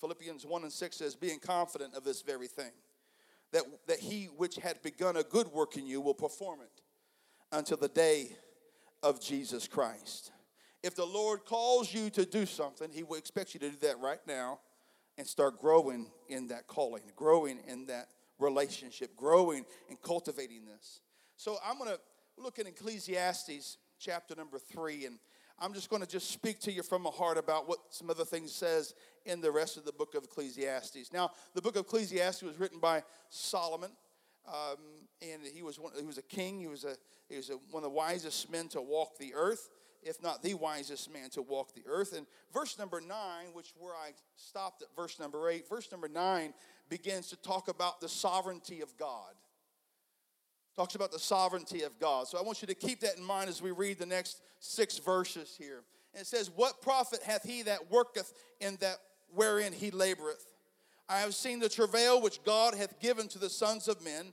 Philippians 0.00 0.44
1 0.44 0.62
and 0.62 0.72
6 0.72 0.96
says, 0.96 1.14
Being 1.14 1.38
confident 1.38 1.94
of 1.94 2.04
this 2.04 2.22
very 2.22 2.48
thing, 2.48 2.72
that, 3.52 3.62
that 3.86 3.98
he 3.98 4.24
which 4.36 4.56
had 4.56 4.82
begun 4.82 5.16
a 5.16 5.22
good 5.22 5.48
work 5.48 5.76
in 5.76 5.86
you 5.86 6.00
will 6.00 6.14
perform 6.14 6.60
it 6.60 6.81
until 7.52 7.76
the 7.76 7.88
day 7.88 8.36
of 9.02 9.20
Jesus 9.20 9.68
Christ. 9.68 10.32
If 10.82 10.96
the 10.96 11.04
Lord 11.04 11.44
calls 11.44 11.92
you 11.94 12.10
to 12.10 12.24
do 12.24 12.46
something, 12.46 12.90
he 12.92 13.02
will 13.02 13.16
expect 13.16 13.54
you 13.54 13.60
to 13.60 13.70
do 13.70 13.76
that 13.82 14.00
right 14.00 14.18
now 14.26 14.58
and 15.18 15.26
start 15.26 15.60
growing 15.60 16.10
in 16.28 16.48
that 16.48 16.66
calling, 16.66 17.02
growing 17.14 17.60
in 17.68 17.86
that 17.86 18.08
relationship, 18.38 19.14
growing 19.14 19.64
and 19.88 20.00
cultivating 20.02 20.64
this. 20.64 21.00
So 21.36 21.58
I'm 21.64 21.78
going 21.78 21.90
to 21.90 22.00
look 22.42 22.58
at 22.58 22.66
Ecclesiastes 22.66 23.76
chapter 24.00 24.34
number 24.34 24.58
3 24.58 25.06
and 25.06 25.18
I'm 25.60 25.74
just 25.74 25.90
going 25.90 26.02
to 26.02 26.08
just 26.08 26.30
speak 26.30 26.58
to 26.60 26.72
you 26.72 26.82
from 26.82 27.02
my 27.02 27.10
heart 27.10 27.38
about 27.38 27.68
what 27.68 27.78
some 27.90 28.10
other 28.10 28.24
things 28.24 28.52
says 28.52 28.94
in 29.26 29.40
the 29.40 29.52
rest 29.52 29.76
of 29.76 29.84
the 29.84 29.92
book 29.92 30.16
of 30.16 30.24
Ecclesiastes. 30.24 31.12
Now, 31.12 31.30
the 31.54 31.62
book 31.62 31.76
of 31.76 31.82
Ecclesiastes 31.82 32.42
was 32.42 32.58
written 32.58 32.80
by 32.80 33.04
Solomon, 33.28 33.90
um, 34.48 34.76
and 35.20 35.42
he 35.44 35.62
was 35.62 35.78
one, 35.78 35.92
he 35.98 36.04
was 36.04 36.18
a 36.18 36.22
king. 36.22 36.58
He 36.58 36.66
was 36.66 36.84
a 36.84 36.96
he 37.28 37.36
was 37.36 37.50
a, 37.50 37.54
one 37.70 37.82
of 37.82 37.90
the 37.90 37.90
wisest 37.90 38.50
men 38.50 38.68
to 38.68 38.80
walk 38.80 39.18
the 39.18 39.32
earth, 39.34 39.70
if 40.02 40.22
not 40.22 40.42
the 40.42 40.54
wisest 40.54 41.12
man 41.12 41.30
to 41.30 41.42
walk 41.42 41.74
the 41.74 41.84
earth. 41.86 42.12
And 42.16 42.26
verse 42.52 42.78
number 42.78 43.00
nine, 43.00 43.52
which 43.52 43.72
where 43.78 43.94
I 43.94 44.12
stopped 44.36 44.82
at 44.82 44.88
verse 44.96 45.18
number 45.20 45.48
eight, 45.48 45.68
verse 45.68 45.90
number 45.90 46.08
nine 46.08 46.54
begins 46.88 47.28
to 47.28 47.36
talk 47.36 47.68
about 47.68 48.00
the 48.00 48.08
sovereignty 48.08 48.80
of 48.80 48.96
God 48.98 49.34
talks 50.74 50.94
about 50.94 51.12
the 51.12 51.18
sovereignty 51.18 51.82
of 51.82 51.98
God. 51.98 52.26
So 52.28 52.38
I 52.38 52.42
want 52.42 52.62
you 52.62 52.68
to 52.68 52.74
keep 52.74 53.00
that 53.00 53.18
in 53.18 53.24
mind 53.24 53.48
as 53.48 53.60
we 53.60 53.70
read 53.70 53.98
the 53.98 54.06
next 54.06 54.40
six 54.58 54.98
verses 54.98 55.54
here. 55.58 55.82
And 56.14 56.22
it 56.22 56.26
says, 56.26 56.50
What 56.54 56.80
profit 56.80 57.22
hath 57.22 57.42
he 57.42 57.62
that 57.62 57.90
worketh 57.90 58.32
in 58.60 58.76
that 58.80 58.96
wherein 59.34 59.72
he 59.72 59.90
laboreth? 59.90 60.44
I 61.12 61.20
have 61.20 61.34
seen 61.34 61.58
the 61.58 61.68
travail 61.68 62.22
which 62.22 62.42
God 62.42 62.74
hath 62.74 62.98
given 62.98 63.28
to 63.28 63.38
the 63.38 63.50
sons 63.50 63.86
of 63.86 64.02
men 64.02 64.32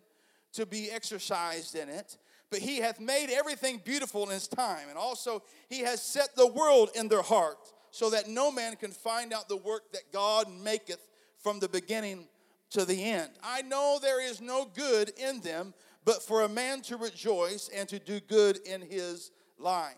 to 0.54 0.66
be 0.66 0.90
exercised 0.90 1.76
in 1.76 1.90
it. 1.90 2.18
But 2.50 2.60
he 2.60 2.78
hath 2.78 3.02
made 3.02 3.30
everything 3.30 3.82
beautiful 3.84 4.24
in 4.24 4.30
his 4.30 4.48
time. 4.48 4.88
And 4.88 4.98
also, 4.98 5.44
he 5.68 5.82
has 5.82 6.02
set 6.02 6.36
the 6.36 6.48
world 6.48 6.90
in 6.96 7.10
their 7.10 7.22
heart, 7.22 7.74
so 7.92 8.10
that 8.12 8.30
no 8.30 8.50
man 8.52 8.76
can 8.76 8.92
find 8.92 9.34
out 9.34 9.50
the 9.50 9.58
work 9.58 9.92
that 9.92 10.12
God 10.14 10.48
maketh 10.50 11.06
from 11.38 11.60
the 11.60 11.68
beginning 11.68 12.28
to 12.72 12.86
the 12.86 13.04
end. 13.04 13.32
I 13.44 13.62
know 13.64 14.00
there 14.02 14.26
is 14.26 14.42
no 14.42 14.66
good 14.74 15.12
in 15.18 15.42
them, 15.42 15.74
but 16.06 16.24
for 16.24 16.44
a 16.44 16.50
man 16.50 16.82
to 16.84 16.98
rejoice 16.98 17.70
and 17.76 17.90
to 17.90 18.00
do 18.00 18.20
good 18.22 18.58
in 18.66 18.82
his 18.82 19.32
life. 19.58 19.96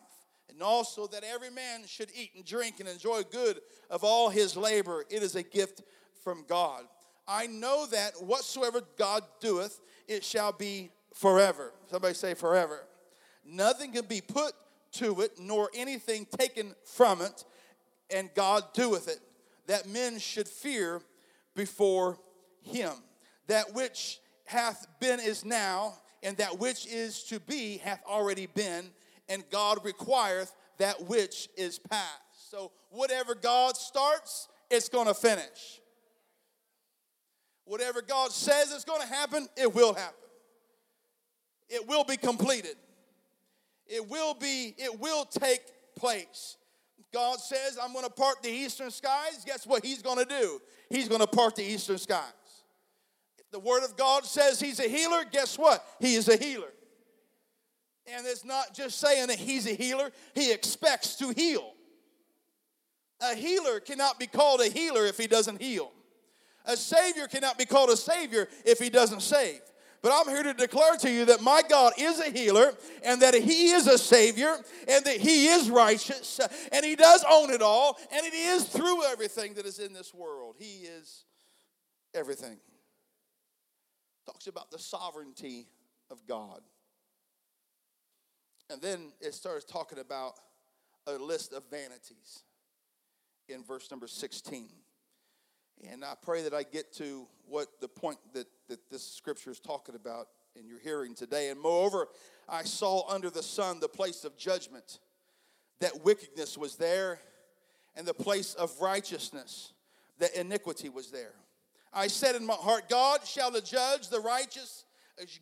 And 0.49 0.61
also 0.63 1.07
that 1.07 1.23
every 1.23 1.51
man 1.51 1.85
should 1.85 2.09
eat 2.15 2.31
and 2.35 2.43
drink 2.43 2.79
and 2.79 2.89
enjoy 2.89 3.21
good 3.23 3.61
of 3.89 4.03
all 4.03 4.29
his 4.29 4.57
labor. 4.57 5.05
It 5.09 5.21
is 5.21 5.35
a 5.35 5.43
gift 5.43 5.83
from 6.23 6.45
God. 6.47 6.83
I 7.27 7.47
know 7.47 7.85
that 7.87 8.21
whatsoever 8.21 8.81
God 8.97 9.23
doeth, 9.39 9.79
it 10.07 10.23
shall 10.23 10.51
be 10.51 10.91
forever. 11.13 11.73
Somebody 11.89 12.13
say 12.13 12.33
forever. 12.33 12.83
Nothing 13.45 13.91
can 13.91 14.05
be 14.05 14.21
put 14.21 14.53
to 14.93 15.21
it, 15.21 15.39
nor 15.39 15.69
anything 15.73 16.27
taken 16.37 16.75
from 16.83 17.21
it, 17.21 17.45
and 18.13 18.29
God 18.35 18.73
doeth 18.73 19.07
it. 19.07 19.19
That 19.67 19.87
men 19.87 20.19
should 20.19 20.47
fear 20.47 21.01
before 21.55 22.17
him. 22.61 22.91
That 23.47 23.73
which 23.73 24.19
hath 24.45 24.85
been 24.99 25.19
is 25.19 25.45
now, 25.45 25.93
and 26.23 26.37
that 26.37 26.59
which 26.59 26.85
is 26.87 27.23
to 27.25 27.39
be 27.39 27.77
hath 27.77 28.01
already 28.05 28.47
been, 28.47 28.91
and 29.29 29.43
God 29.49 29.83
requireth 29.83 30.53
that 30.77 31.07
which 31.07 31.47
is 31.57 31.79
past. 31.79 32.49
So 32.49 32.71
whatever 32.89 33.33
God 33.33 33.77
starts, 33.77 34.49
it's 34.69 34.89
going 34.89 35.07
to 35.07 35.13
finish. 35.13 35.80
Whatever 37.71 38.01
God 38.01 38.31
says 38.31 38.71
is 38.71 38.83
going 38.83 39.01
to 39.01 39.07
happen, 39.07 39.47
it 39.55 39.73
will 39.73 39.93
happen. 39.93 40.15
It 41.69 41.87
will 41.87 42.03
be 42.03 42.17
completed. 42.17 42.75
It 43.87 44.09
will 44.09 44.33
be, 44.33 44.75
it 44.77 44.99
will 44.99 45.25
take 45.25 45.61
place. 45.95 46.57
God 47.13 47.39
says, 47.39 47.77
I'm 47.81 47.93
going 47.93 48.05
to 48.05 48.11
part 48.11 48.43
the 48.43 48.49
eastern 48.49 48.91
skies. 48.91 49.43
Guess 49.45 49.65
what 49.65 49.85
He's 49.85 50.01
going 50.01 50.17
to 50.17 50.25
do? 50.25 50.61
He's 50.89 51.07
going 51.07 51.21
to 51.21 51.27
part 51.27 51.55
the 51.55 51.63
eastern 51.63 51.97
skies 51.97 52.33
the 53.51 53.59
Word 53.59 53.83
of 53.83 53.97
God 53.97 54.25
says 54.25 54.59
He's 54.59 54.79
a 54.79 54.87
healer, 54.87 55.23
guess 55.29 55.57
what? 55.57 55.85
He 55.99 56.15
is 56.15 56.27
a 56.29 56.37
healer. 56.37 56.71
And 58.07 58.25
it's 58.25 58.43
not 58.43 58.73
just 58.73 58.99
saying 58.99 59.27
that 59.27 59.37
He's 59.37 59.67
a 59.67 59.73
healer, 59.73 60.11
He 60.33 60.51
expects 60.51 61.15
to 61.17 61.29
heal. 61.31 61.73
A 63.21 63.35
healer 63.35 63.79
cannot 63.79 64.19
be 64.19 64.25
called 64.25 64.61
a 64.61 64.69
healer 64.69 65.05
if 65.05 65.17
He 65.17 65.27
doesn't 65.27 65.61
heal. 65.61 65.91
A 66.65 66.77
Savior 66.77 67.27
cannot 67.27 67.57
be 67.57 67.65
called 67.65 67.89
a 67.89 67.97
Savior 67.97 68.47
if 68.65 68.79
He 68.79 68.89
doesn't 68.89 69.21
save. 69.21 69.61
But 70.01 70.11
I'm 70.13 70.33
here 70.33 70.41
to 70.43 70.53
declare 70.53 70.97
to 70.97 71.11
you 71.11 71.25
that 71.25 71.41
my 71.41 71.61
God 71.69 71.93
is 71.97 72.19
a 72.19 72.31
healer 72.31 72.73
and 73.03 73.21
that 73.21 73.35
He 73.35 73.69
is 73.69 73.85
a 73.87 73.97
Savior 73.97 74.55
and 74.87 75.05
that 75.05 75.17
He 75.17 75.47
is 75.47 75.69
righteous 75.69 76.39
and 76.71 76.83
He 76.85 76.95
does 76.95 77.23
own 77.29 77.51
it 77.51 77.61
all 77.61 77.97
and 78.11 78.25
it 78.25 78.33
is 78.33 78.63
through 78.65 79.05
everything 79.05 79.53
that 79.55 79.65
is 79.65 79.77
in 79.77 79.93
this 79.93 80.13
world. 80.13 80.55
He 80.57 80.85
is 80.85 81.25
everything 82.15 82.57
talks 84.25 84.47
about 84.47 84.71
the 84.71 84.79
sovereignty 84.79 85.67
of 86.09 86.25
God. 86.27 86.61
And 88.69 88.81
then 88.81 89.11
it 89.19 89.33
starts 89.33 89.65
talking 89.65 89.99
about 89.99 90.33
a 91.07 91.13
list 91.13 91.53
of 91.53 91.63
vanities 91.69 92.43
in 93.49 93.63
verse 93.63 93.91
number 93.91 94.07
16. 94.07 94.69
And 95.89 96.05
I 96.05 96.13
pray 96.21 96.43
that 96.43 96.53
I 96.53 96.63
get 96.63 96.93
to 96.93 97.27
what 97.47 97.67
the 97.81 97.87
point 97.87 98.17
that, 98.33 98.47
that 98.67 98.89
this 98.89 99.03
scripture 99.03 99.51
is 99.51 99.59
talking 99.59 99.95
about 99.95 100.27
in 100.55 100.67
your 100.67 100.79
hearing 100.79 101.15
today. 101.15 101.49
And 101.49 101.59
moreover, 101.59 102.07
I 102.47 102.63
saw 102.63 103.07
under 103.09 103.29
the 103.29 103.43
sun 103.43 103.79
the 103.79 103.87
place 103.87 104.23
of 104.23 104.37
judgment, 104.37 104.99
that 105.79 106.03
wickedness 106.03 106.57
was 106.57 106.75
there, 106.75 107.19
and 107.95 108.07
the 108.07 108.13
place 108.13 108.53
of 108.53 108.71
righteousness, 108.79 109.73
that 110.19 110.35
iniquity 110.35 110.89
was 110.89 111.11
there. 111.11 111.33
I 111.93 112.07
said 112.07 112.35
in 112.35 112.45
my 112.45 112.53
heart, 112.53 112.87
God 112.89 113.25
shall 113.25 113.51
judge 113.59 114.09
the 114.09 114.19
righteous, 114.19 114.85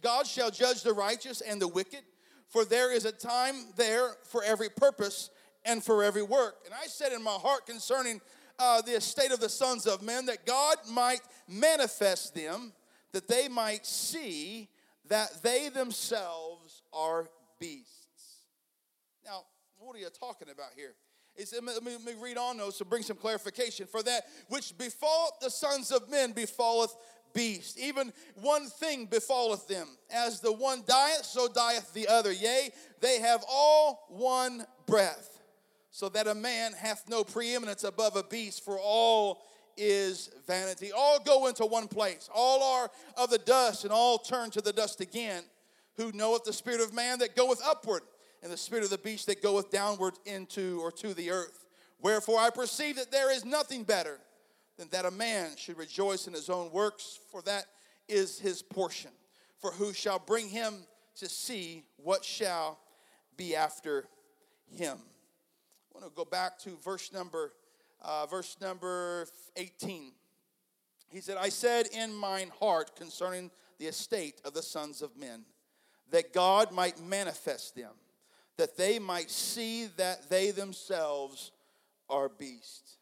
God 0.01 0.25
shall 0.25 0.49
judge 0.49 0.83
the 0.83 0.93
righteous 0.93 1.41
and 1.41 1.61
the 1.61 1.67
wicked, 1.67 2.01
for 2.47 2.65
there 2.65 2.91
is 2.91 3.05
a 3.05 3.11
time 3.11 3.67
there 3.75 4.11
for 4.23 4.43
every 4.43 4.69
purpose 4.69 5.29
and 5.65 5.83
for 5.83 6.03
every 6.03 6.23
work. 6.23 6.55
And 6.65 6.73
I 6.73 6.87
said 6.87 7.11
in 7.11 7.21
my 7.21 7.31
heart 7.31 7.67
concerning 7.67 8.21
uh, 8.59 8.81
the 8.81 8.97
estate 8.97 9.31
of 9.31 9.39
the 9.39 9.49
sons 9.49 9.87
of 9.87 10.01
men 10.01 10.25
that 10.27 10.45
God 10.45 10.77
might 10.89 11.21
manifest 11.47 12.35
them, 12.35 12.73
that 13.13 13.27
they 13.27 13.47
might 13.47 13.85
see 13.85 14.69
that 15.07 15.41
they 15.41 15.69
themselves 15.69 16.83
are 16.93 17.27
beasts. 17.59 18.43
Now, 19.25 19.43
what 19.79 19.95
are 19.95 19.99
you 19.99 20.09
talking 20.19 20.49
about 20.49 20.69
here? 20.75 20.93
It's, 21.35 21.53
let, 21.53 21.63
me, 21.63 21.91
let 21.91 22.03
me 22.03 22.13
read 22.21 22.37
on 22.37 22.57
those 22.57 22.77
to 22.77 22.85
bring 22.85 23.01
some 23.01 23.15
clarification. 23.15 23.87
For 23.87 24.03
that 24.03 24.23
which 24.49 24.77
befalleth 24.77 25.39
the 25.41 25.49
sons 25.49 25.91
of 25.91 26.09
men 26.09 26.33
befalleth 26.33 26.93
beasts. 27.33 27.79
Even 27.79 28.11
one 28.35 28.67
thing 28.67 29.05
befalleth 29.05 29.67
them. 29.67 29.87
As 30.13 30.41
the 30.41 30.51
one 30.51 30.83
dieth, 30.85 31.25
so 31.25 31.47
dieth 31.47 31.93
the 31.93 32.07
other. 32.07 32.31
Yea, 32.31 32.71
they 33.01 33.19
have 33.19 33.43
all 33.49 34.05
one 34.09 34.65
breath, 34.85 35.38
so 35.91 36.09
that 36.09 36.27
a 36.27 36.35
man 36.35 36.73
hath 36.73 37.05
no 37.09 37.23
preeminence 37.23 37.83
above 37.83 38.15
a 38.15 38.23
beast, 38.23 38.63
for 38.63 38.79
all 38.79 39.41
is 39.77 40.29
vanity. 40.45 40.91
All 40.91 41.19
go 41.19 41.47
into 41.47 41.65
one 41.65 41.87
place. 41.87 42.29
All 42.33 42.61
are 42.63 42.91
of 43.17 43.29
the 43.29 43.37
dust, 43.37 43.83
and 43.83 43.93
all 43.93 44.17
turn 44.17 44.51
to 44.51 44.61
the 44.61 44.73
dust 44.73 45.01
again. 45.01 45.43
Who 45.97 46.11
knoweth 46.11 46.43
the 46.43 46.53
spirit 46.53 46.81
of 46.81 46.93
man 46.93 47.19
that 47.19 47.35
goeth 47.35 47.61
upward? 47.65 48.03
and 48.41 48.51
the 48.51 48.57
spirit 48.57 48.83
of 48.83 48.89
the 48.89 48.97
beast 48.97 49.27
that 49.27 49.41
goeth 49.41 49.69
downward 49.69 50.13
into 50.25 50.79
or 50.81 50.91
to 50.91 51.13
the 51.13 51.31
earth. 51.31 51.65
Wherefore 52.01 52.39
I 52.39 52.49
perceive 52.49 52.95
that 52.95 53.11
there 53.11 53.31
is 53.31 53.43
nothing 53.43 53.83
better 53.83 54.19
than 54.77 54.87
that 54.89 55.05
a 55.05 55.11
man 55.11 55.51
should 55.57 55.77
rejoice 55.77 56.27
in 56.27 56.33
his 56.33 56.49
own 56.49 56.71
works, 56.71 57.19
for 57.31 57.41
that 57.43 57.65
is 58.07 58.39
his 58.39 58.61
portion. 58.61 59.11
For 59.59 59.71
who 59.71 59.91
shall 59.91 60.19
bring 60.19 60.47
him 60.47 60.75
to 61.17 61.27
see 61.27 61.83
what 61.97 62.23
shall 62.23 62.79
be 63.35 63.55
after 63.55 64.05
him? 64.71 64.97
Want 65.99 66.15
to 66.15 66.15
go 66.15 66.23
back 66.23 66.57
to 66.59 66.77
verse 66.81 67.11
number 67.11 67.51
uh, 68.01 68.25
verse 68.25 68.55
number 68.61 69.27
18. 69.57 70.13
He 71.09 71.19
said, 71.19 71.35
I 71.35 71.49
said 71.49 71.87
in 71.87 72.13
mine 72.13 72.51
heart 72.57 72.95
concerning 72.95 73.51
the 73.79 73.87
estate 73.87 74.39
of 74.45 74.53
the 74.53 74.61
sons 74.61 75.01
of 75.01 75.17
men, 75.17 75.43
that 76.11 76.31
God 76.31 76.71
might 76.71 77.03
manifest 77.03 77.75
them, 77.75 77.91
that 78.55 78.77
they 78.77 78.97
might 78.97 79.29
see 79.29 79.87
that 79.97 80.29
they 80.29 80.51
themselves 80.51 81.51
are 82.09 82.29
beasts. 82.29 82.95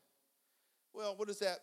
Well, 0.92 1.14
what 1.18 1.30
is 1.30 1.38
that? 1.40 1.60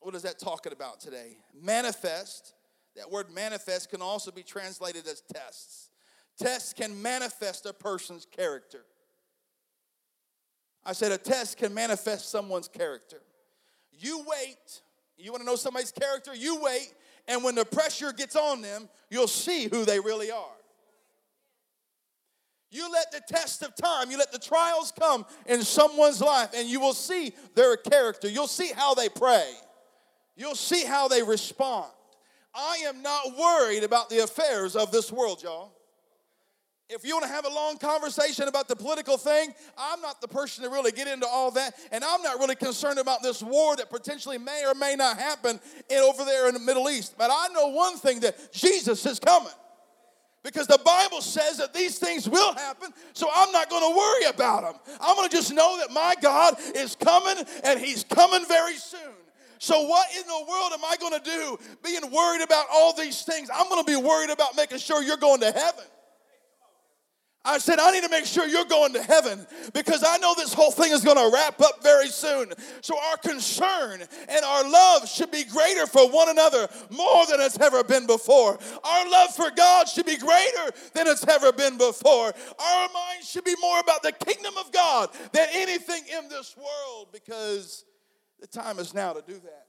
What 0.00 0.16
is 0.16 0.22
that 0.22 0.40
talking 0.40 0.72
about 0.72 0.98
today? 0.98 1.36
Manifest. 1.54 2.54
That 2.96 3.08
word 3.08 3.30
manifest 3.32 3.90
can 3.90 4.02
also 4.02 4.32
be 4.32 4.42
translated 4.42 5.06
as 5.06 5.22
tests. 5.32 5.90
Tests 6.36 6.72
can 6.72 7.00
manifest 7.00 7.66
a 7.66 7.72
person's 7.72 8.26
character. 8.26 8.84
I 10.84 10.92
said 10.92 11.12
a 11.12 11.18
test 11.18 11.58
can 11.58 11.72
manifest 11.72 12.30
someone's 12.30 12.68
character. 12.68 13.22
You 13.92 14.24
wait. 14.26 14.82
You 15.16 15.30
want 15.30 15.42
to 15.42 15.46
know 15.46 15.56
somebody's 15.56 15.92
character? 15.92 16.34
You 16.34 16.60
wait, 16.60 16.92
and 17.28 17.44
when 17.44 17.54
the 17.54 17.64
pressure 17.64 18.12
gets 18.12 18.34
on 18.34 18.60
them, 18.62 18.88
you'll 19.10 19.28
see 19.28 19.68
who 19.68 19.84
they 19.84 20.00
really 20.00 20.30
are. 20.30 20.56
You 22.70 22.90
let 22.90 23.12
the 23.12 23.20
test 23.28 23.62
of 23.62 23.76
time, 23.76 24.10
you 24.10 24.16
let 24.16 24.32
the 24.32 24.38
trials 24.38 24.92
come 24.98 25.26
in 25.46 25.62
someone's 25.62 26.20
life, 26.20 26.50
and 26.56 26.66
you 26.66 26.80
will 26.80 26.94
see 26.94 27.34
their 27.54 27.76
character. 27.76 28.28
You'll 28.28 28.46
see 28.46 28.72
how 28.74 28.94
they 28.94 29.10
pray. 29.10 29.52
You'll 30.36 30.54
see 30.54 30.84
how 30.84 31.06
they 31.06 31.22
respond. 31.22 31.92
I 32.54 32.82
am 32.86 33.02
not 33.02 33.36
worried 33.38 33.84
about 33.84 34.08
the 34.08 34.24
affairs 34.24 34.74
of 34.74 34.90
this 34.90 35.12
world, 35.12 35.42
y'all. 35.42 35.72
If 36.92 37.06
you 37.06 37.14
want 37.14 37.24
to 37.24 37.32
have 37.32 37.46
a 37.46 37.48
long 37.48 37.78
conversation 37.78 38.48
about 38.48 38.68
the 38.68 38.76
political 38.76 39.16
thing, 39.16 39.54
I'm 39.78 40.02
not 40.02 40.20
the 40.20 40.28
person 40.28 40.62
to 40.64 40.70
really 40.70 40.92
get 40.92 41.08
into 41.08 41.26
all 41.26 41.50
that. 41.52 41.74
And 41.90 42.04
I'm 42.04 42.20
not 42.22 42.38
really 42.38 42.54
concerned 42.54 42.98
about 42.98 43.22
this 43.22 43.42
war 43.42 43.76
that 43.76 43.88
potentially 43.88 44.36
may 44.36 44.64
or 44.66 44.74
may 44.74 44.94
not 44.94 45.18
happen 45.18 45.58
in, 45.88 45.98
over 45.98 46.24
there 46.24 46.48
in 46.48 46.54
the 46.54 46.60
Middle 46.60 46.90
East. 46.90 47.14
But 47.16 47.30
I 47.32 47.48
know 47.54 47.68
one 47.68 47.96
thing 47.96 48.20
that 48.20 48.52
Jesus 48.52 49.06
is 49.06 49.18
coming. 49.18 49.52
Because 50.42 50.66
the 50.66 50.80
Bible 50.84 51.20
says 51.20 51.58
that 51.58 51.72
these 51.72 51.98
things 52.00 52.28
will 52.28 52.52
happen, 52.54 52.90
so 53.12 53.28
I'm 53.32 53.52
not 53.52 53.70
going 53.70 53.88
to 53.92 53.96
worry 53.96 54.24
about 54.24 54.62
them. 54.64 54.96
I'm 55.00 55.14
going 55.14 55.28
to 55.28 55.34
just 55.34 55.52
know 55.52 55.78
that 55.78 55.92
my 55.92 56.16
God 56.20 56.56
is 56.74 56.96
coming 56.96 57.44
and 57.62 57.78
He's 57.78 58.02
coming 58.02 58.44
very 58.48 58.74
soon. 58.74 59.00
So, 59.60 59.82
what 59.86 60.08
in 60.16 60.26
the 60.26 60.44
world 60.48 60.72
am 60.72 60.84
I 60.84 60.96
going 60.96 61.12
to 61.12 61.24
do 61.24 61.58
being 61.84 62.10
worried 62.10 62.42
about 62.42 62.66
all 62.72 62.92
these 62.92 63.22
things? 63.22 63.48
I'm 63.54 63.68
going 63.68 63.84
to 63.84 63.88
be 63.88 63.94
worried 63.94 64.30
about 64.30 64.56
making 64.56 64.78
sure 64.78 65.00
you're 65.00 65.16
going 65.16 65.38
to 65.42 65.52
heaven. 65.52 65.84
I 67.44 67.58
said, 67.58 67.80
I 67.80 67.90
need 67.90 68.04
to 68.04 68.08
make 68.08 68.24
sure 68.24 68.46
you're 68.46 68.64
going 68.64 68.92
to 68.92 69.02
heaven 69.02 69.44
because 69.74 70.04
I 70.06 70.16
know 70.18 70.32
this 70.36 70.54
whole 70.54 70.70
thing 70.70 70.92
is 70.92 71.02
going 71.02 71.16
to 71.16 71.34
wrap 71.34 71.60
up 71.60 71.82
very 71.82 72.06
soon. 72.06 72.52
So, 72.82 72.96
our 73.10 73.16
concern 73.16 74.00
and 74.28 74.44
our 74.44 74.70
love 74.70 75.08
should 75.08 75.32
be 75.32 75.42
greater 75.44 75.86
for 75.88 76.08
one 76.08 76.28
another 76.28 76.68
more 76.90 77.26
than 77.26 77.40
it's 77.40 77.58
ever 77.58 77.82
been 77.82 78.06
before. 78.06 78.58
Our 78.84 79.10
love 79.10 79.34
for 79.34 79.50
God 79.50 79.88
should 79.88 80.06
be 80.06 80.16
greater 80.16 80.70
than 80.94 81.08
it's 81.08 81.26
ever 81.26 81.52
been 81.52 81.78
before. 81.78 82.32
Our 82.58 82.88
minds 82.94 83.28
should 83.28 83.44
be 83.44 83.56
more 83.60 83.80
about 83.80 84.04
the 84.04 84.12
kingdom 84.12 84.54
of 84.58 84.70
God 84.70 85.10
than 85.32 85.48
anything 85.52 86.02
in 86.16 86.28
this 86.28 86.56
world 86.56 87.08
because 87.12 87.84
the 88.40 88.46
time 88.46 88.78
is 88.78 88.94
now 88.94 89.14
to 89.14 89.22
do 89.26 89.34
that. 89.34 89.66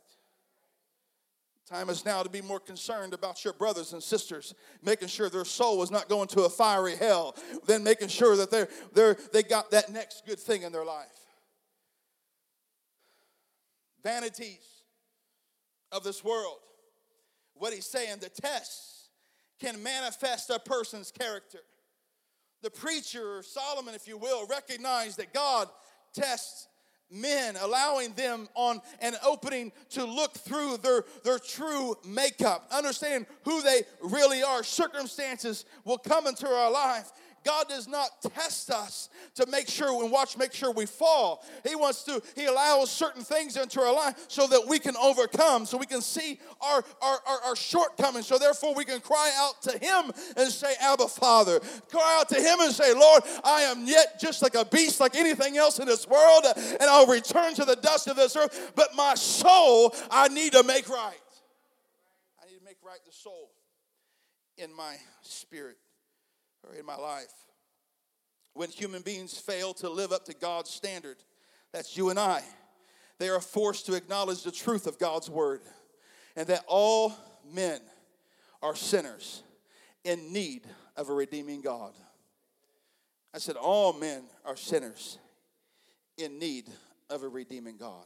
Time 1.74 1.90
is 1.90 2.06
now 2.06 2.22
to 2.22 2.30
be 2.30 2.40
more 2.40 2.60
concerned 2.60 3.16
about 3.16 3.44
your 3.44 3.54
brothers 3.54 3.94
and 3.94 4.04
sisters, 4.04 4.54
making 4.84 5.08
sure 5.08 5.28
their 5.28 5.44
soul 5.44 5.82
is 5.82 5.90
not 5.90 6.08
going 6.08 6.28
to 6.28 6.42
a 6.42 6.50
fiery 6.50 6.96
hell, 6.96 7.36
than 7.66 7.84
making 7.84 8.10
sure 8.10 8.36
that 8.36 8.52
they're, 8.52 8.68
they're, 8.94 9.18
they 9.32 9.42
got 9.42 9.72
that 9.72 9.92
next 9.92 10.24
good 10.28 10.40
thing 10.40 10.62
in 10.62 10.72
their 10.72 10.86
life. 10.86 11.08
Vanities 14.04 14.84
of 15.92 16.04
this 16.04 16.24
world. 16.24 16.60
What 17.56 17.74
he's 17.74 17.88
saying, 17.88 18.18
the 18.22 18.30
tests 18.30 19.10
can 19.60 19.82
manifest 19.82 20.52
a 20.52 20.60
person's 20.60 21.10
character. 21.10 21.62
The 22.62 22.70
preacher, 22.70 23.42
Solomon, 23.42 23.96
if 23.96 24.08
you 24.08 24.20
will, 24.20 24.46
recognized 24.46 25.18
that 25.18 25.34
God 25.34 25.70
tests 26.14 26.68
men, 27.14 27.56
allowing 27.62 28.14
them 28.14 28.50
on 28.56 28.82
an 29.00 29.14
opening 29.26 29.72
to 29.92 30.04
look 30.04 30.34
through 30.34 30.78
their, 30.78 31.06
their 31.24 31.40
true 31.40 31.96
makeup, 32.06 32.68
understand 32.72 33.26
who 33.46 33.62
they 33.62 33.84
really 34.02 34.44
are. 34.44 34.64
Circumstances 34.64 35.66
will 35.86 35.98
come 35.98 36.28
into 36.28 36.48
our 36.48 36.72
life 36.72 37.12
God 37.44 37.68
does 37.68 37.88
not 37.88 38.10
test 38.22 38.70
us 38.70 39.10
to 39.36 39.46
make 39.48 39.68
sure 39.68 40.02
and 40.04 40.12
watch, 40.12 40.38
make 40.38 40.54
sure 40.54 40.72
we 40.72 40.86
fall. 40.86 41.44
He 41.68 41.76
wants 41.76 42.04
to, 42.04 42.22
He 42.36 42.46
allows 42.46 42.92
certain 42.92 43.24
things 43.24 43.58
into 43.58 43.82
our 43.82 43.94
life 43.94 44.26
so 44.28 44.48
that 44.48 44.66
we 44.68 44.80
can 44.80 44.96
overcome, 44.98 45.66
so 45.66 45.78
we 45.78 45.86
can 45.86 46.02
see 46.02 46.40
our, 46.62 46.84
our, 47.02 47.20
our, 47.28 47.42
our 47.48 47.56
shortcomings. 47.56 48.28
So 48.28 48.38
therefore, 48.38 48.74
we 48.76 48.86
can 48.86 49.00
cry 49.00 49.32
out 49.36 49.62
to 49.64 49.72
Him 49.78 50.12
and 50.38 50.52
say, 50.52 50.74
Abba, 50.82 51.08
Father. 51.08 51.60
Cry 51.90 52.18
out 52.20 52.30
to 52.30 52.36
Him 52.36 52.60
and 52.62 52.74
say, 52.74 52.94
Lord, 52.94 53.24
I 53.44 53.62
am 53.64 53.86
yet 53.86 54.20
just 54.20 54.42
like 54.42 54.56
a 54.56 54.66
beast, 54.66 55.00
like 55.00 55.16
anything 55.16 55.58
else 55.58 55.80
in 55.80 55.86
this 55.86 56.08
world, 56.08 56.46
and 56.56 56.84
I'll 56.84 57.08
return 57.08 57.54
to 57.56 57.66
the 57.66 57.76
dust 57.76 58.08
of 58.08 58.16
this 58.16 58.36
earth. 58.36 58.72
But 58.76 58.96
my 58.96 59.16
soul, 59.16 59.96
I 60.10 60.28
need 60.30 60.54
to 60.54 60.64
make 60.64 60.90
right. 60.90 61.14
I 62.42 62.50
need 62.50 62.58
to 62.58 62.66
make 62.66 62.78
right 62.86 63.00
the 63.06 63.12
soul 63.12 63.52
in 64.58 64.74
my 64.76 64.96
spirit 65.22 65.78
or 66.68 66.76
in 66.76 66.86
my 66.86 66.96
life. 66.96 67.34
When 68.54 68.70
human 68.70 69.02
beings 69.02 69.38
fail 69.38 69.74
to 69.76 69.90
live 69.90 70.12
up 70.12 70.26
to 70.26 70.34
God's 70.34 70.70
standard, 70.70 71.18
that's 71.72 71.98
you 71.98 72.10
and 72.10 72.20
I, 72.20 72.44
they 73.20 73.30
are 73.30 73.40
forced 73.40 73.86
to 73.88 73.96
acknowledge 73.96 74.44
the 74.44 74.52
truth 74.52 74.86
of 74.86 75.00
God's 75.00 75.30
word 75.30 75.62
and 76.36 76.48
that 76.48 76.64
all 76.68 77.14
men 77.52 77.82
are 78.62 78.76
sinners 78.76 79.44
in 80.04 80.34
need 80.34 80.68
of 80.96 81.10
a 81.10 81.14
redeeming 81.14 81.62
God. 81.62 81.94
I 83.34 83.40
said, 83.40 83.56
all 83.56 83.94
men 83.94 84.24
are 84.46 84.56
sinners 84.56 85.18
in 86.18 86.38
need 86.38 86.70
of 87.10 87.24
a 87.24 87.28
redeeming 87.28 87.78
God. 87.78 88.06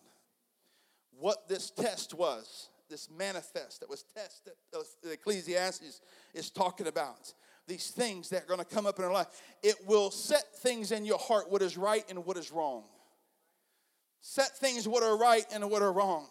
What 1.19 1.49
this 1.49 1.71
test 1.71 2.13
was, 2.13 2.69
this 2.89 3.09
manifest 3.09 3.81
that 3.81 3.89
was 3.89 4.03
tested, 4.15 4.53
that 4.71 5.11
Ecclesiastes 5.11 6.01
is 6.33 6.49
talking 6.49 6.87
about, 6.87 7.33
these 7.67 7.89
things 7.89 8.30
that 8.30 8.43
are 8.43 8.47
going 8.47 8.60
to 8.60 8.65
come 8.65 8.86
up 8.86 8.97
in 8.97 9.06
our 9.06 9.12
life, 9.12 9.27
it 9.62 9.75
will 9.86 10.10
set 10.10 10.43
things 10.60 10.91
in 10.91 11.06
your 11.06 11.17
heart 11.17 11.51
what 11.51 11.62
is 11.62 11.77
right 11.77 12.03
and 12.10 12.25
what 12.25 12.38
is 12.38 12.51
wrong. 12.51 12.84
Set 14.21 14.58
things 14.58 14.88
what 14.88 15.03
are 15.03 15.17
right 15.17 15.45
and 15.53 15.69
what 15.69 15.82
are 15.82 15.91
wrong. 15.91 16.27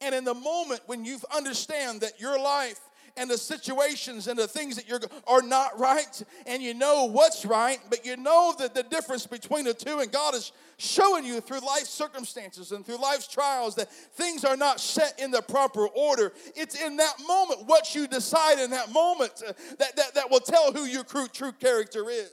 And 0.00 0.14
in 0.14 0.24
the 0.24 0.34
moment 0.34 0.80
when 0.86 1.04
you 1.04 1.18
understand 1.34 2.02
that 2.02 2.20
your 2.20 2.38
life 2.38 2.80
and 3.16 3.30
the 3.30 3.38
situations 3.38 4.26
and 4.26 4.38
the 4.38 4.48
things 4.48 4.76
that 4.76 4.88
you're 4.88 5.00
are 5.26 5.42
not 5.42 5.78
right 5.78 6.22
and 6.46 6.62
you 6.62 6.74
know 6.74 7.04
what's 7.04 7.44
right 7.44 7.78
but 7.90 8.04
you 8.04 8.16
know 8.16 8.54
that 8.58 8.74
the 8.74 8.82
difference 8.82 9.26
between 9.26 9.64
the 9.64 9.74
two 9.74 9.98
and 10.00 10.10
god 10.10 10.34
is 10.34 10.52
showing 10.76 11.24
you 11.24 11.40
through 11.40 11.60
life 11.60 11.84
circumstances 11.84 12.72
and 12.72 12.84
through 12.84 13.00
life's 13.00 13.26
trials 13.26 13.74
that 13.76 13.90
things 13.92 14.44
are 14.44 14.56
not 14.56 14.80
set 14.80 15.18
in 15.20 15.30
the 15.30 15.42
proper 15.42 15.86
order. 15.86 16.32
It's 16.54 16.80
in 16.80 16.96
that 16.96 17.14
moment 17.26 17.66
what 17.66 17.94
you 17.94 18.06
decide 18.06 18.58
in 18.58 18.70
that 18.70 18.92
moment 18.92 19.42
uh, 19.46 19.52
that, 19.78 19.96
that, 19.96 20.14
that 20.14 20.30
will 20.30 20.40
tell 20.40 20.72
who 20.72 20.84
your 20.84 21.04
true, 21.04 21.28
true 21.28 21.52
character 21.52 22.10
is. 22.10 22.30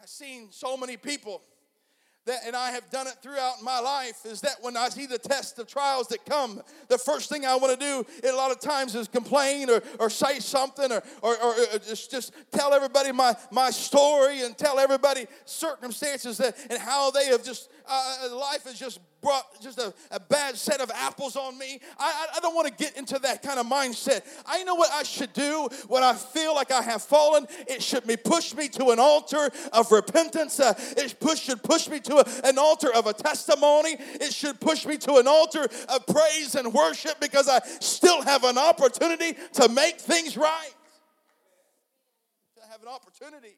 I've 0.00 0.08
seen 0.08 0.48
so 0.50 0.76
many 0.76 0.96
people 0.96 1.42
that, 2.28 2.40
and 2.46 2.54
I 2.54 2.70
have 2.70 2.88
done 2.90 3.06
it 3.06 3.14
throughout 3.22 3.62
my 3.62 3.80
life, 3.80 4.24
is 4.24 4.40
that 4.42 4.56
when 4.60 4.76
I 4.76 4.88
see 4.88 5.06
the 5.06 5.18
test 5.18 5.58
of 5.58 5.66
trials 5.66 6.08
that 6.08 6.24
come, 6.24 6.62
the 6.88 6.98
first 6.98 7.28
thing 7.28 7.44
I 7.44 7.56
want 7.56 7.78
to 7.78 7.84
do 7.84 8.28
a 8.28 8.32
lot 8.32 8.50
of 8.50 8.60
times 8.60 8.94
is 8.94 9.08
complain 9.08 9.68
or, 9.68 9.82
or 9.98 10.08
say 10.08 10.38
something 10.38 10.92
or, 10.92 11.02
or, 11.22 11.36
or 11.42 11.54
uh, 11.54 11.78
just, 11.78 12.10
just 12.10 12.32
tell 12.52 12.72
everybody 12.72 13.12
my, 13.12 13.34
my 13.50 13.70
story 13.70 14.42
and 14.42 14.56
tell 14.56 14.78
everybody 14.78 15.26
circumstances 15.44 16.38
that, 16.38 16.56
and 16.70 16.78
how 16.78 17.10
they 17.10 17.26
have 17.26 17.42
just, 17.42 17.70
uh, 17.88 18.36
life 18.36 18.64
has 18.64 18.78
just 18.78 19.00
brought 19.20 19.44
just 19.60 19.78
a, 19.78 19.92
a 20.10 20.20
bad 20.20 20.56
set 20.56 20.80
of 20.80 20.90
apples 20.94 21.36
on 21.36 21.58
me. 21.58 21.80
I, 21.98 22.26
I, 22.32 22.36
I 22.36 22.40
don't 22.40 22.54
want 22.54 22.68
to 22.68 22.74
get 22.74 22.96
into 22.96 23.18
that 23.20 23.42
kind 23.42 23.58
of 23.58 23.66
mindset. 23.66 24.22
I 24.46 24.62
know 24.64 24.74
what 24.74 24.90
I 24.92 25.02
should 25.02 25.32
do 25.32 25.68
when 25.88 26.02
I 26.02 26.14
feel 26.14 26.54
like 26.54 26.70
I 26.70 26.82
have 26.82 27.02
fallen. 27.02 27.46
It 27.66 27.82
should 27.82 28.06
be 28.06 28.16
push 28.16 28.54
me 28.54 28.68
to 28.70 28.90
an 28.90 28.98
altar 28.98 29.50
of 29.72 29.90
repentance. 29.90 30.60
Uh, 30.60 30.74
it 30.96 31.18
push, 31.20 31.40
should 31.40 31.62
push 31.62 31.88
me 31.88 32.00
to 32.00 32.16
a, 32.18 32.48
an 32.48 32.58
altar 32.58 32.92
of 32.94 33.06
a 33.06 33.12
testimony. 33.12 33.96
It 33.98 34.32
should 34.32 34.60
push 34.60 34.86
me 34.86 34.96
to 34.98 35.16
an 35.16 35.26
altar 35.26 35.66
of 35.88 36.06
praise 36.06 36.54
and 36.54 36.72
worship 36.72 37.20
because 37.20 37.48
I 37.48 37.60
still 37.80 38.22
have 38.22 38.44
an 38.44 38.58
opportunity 38.58 39.36
to 39.54 39.68
make 39.68 40.00
things 40.00 40.36
right. 40.36 40.74
To 42.56 42.62
have 42.70 42.82
an 42.82 42.88
opportunity. 42.88 43.56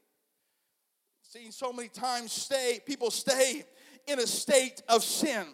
seen 1.23 1.53
so 1.53 1.73
many 1.73 1.88
times 1.88 2.33
stay 2.33 2.81
people 2.87 3.11
stay 3.11 3.64
in 4.07 4.19
a 4.19 4.27
state 4.27 4.83
of 4.89 5.03
sin. 5.03 5.47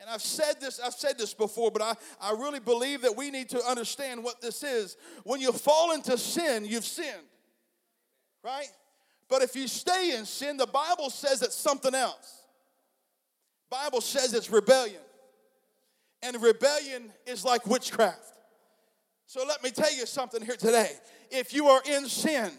And 0.00 0.08
I've 0.08 0.22
said 0.22 0.60
this, 0.60 0.80
I've 0.80 0.94
said 0.94 1.18
this 1.18 1.34
before, 1.34 1.70
but 1.70 1.82
I, 1.82 1.94
I 2.20 2.32
really 2.32 2.60
believe 2.60 3.02
that 3.02 3.16
we 3.16 3.30
need 3.30 3.50
to 3.50 3.62
understand 3.64 4.24
what 4.24 4.40
this 4.40 4.62
is. 4.62 4.96
When 5.24 5.40
you 5.40 5.52
fall 5.52 5.92
into 5.92 6.16
sin, 6.16 6.64
you've 6.64 6.86
sinned. 6.86 7.26
Right? 8.42 8.70
But 9.28 9.42
if 9.42 9.54
you 9.54 9.68
stay 9.68 10.16
in 10.16 10.24
sin, 10.24 10.56
the 10.56 10.66
Bible 10.66 11.10
says 11.10 11.42
it's 11.42 11.54
something 11.54 11.94
else. 11.94 12.44
Bible 13.70 14.00
says 14.00 14.32
it's 14.32 14.50
rebellion. 14.50 15.02
And 16.22 16.42
rebellion 16.42 17.12
is 17.26 17.44
like 17.44 17.66
witchcraft. 17.66 18.38
So 19.26 19.44
let 19.46 19.62
me 19.62 19.70
tell 19.70 19.94
you 19.94 20.06
something 20.06 20.42
here 20.42 20.56
today. 20.56 20.90
If 21.30 21.54
you 21.54 21.66
are 21.68 21.82
in 21.88 22.08
sin, 22.08 22.50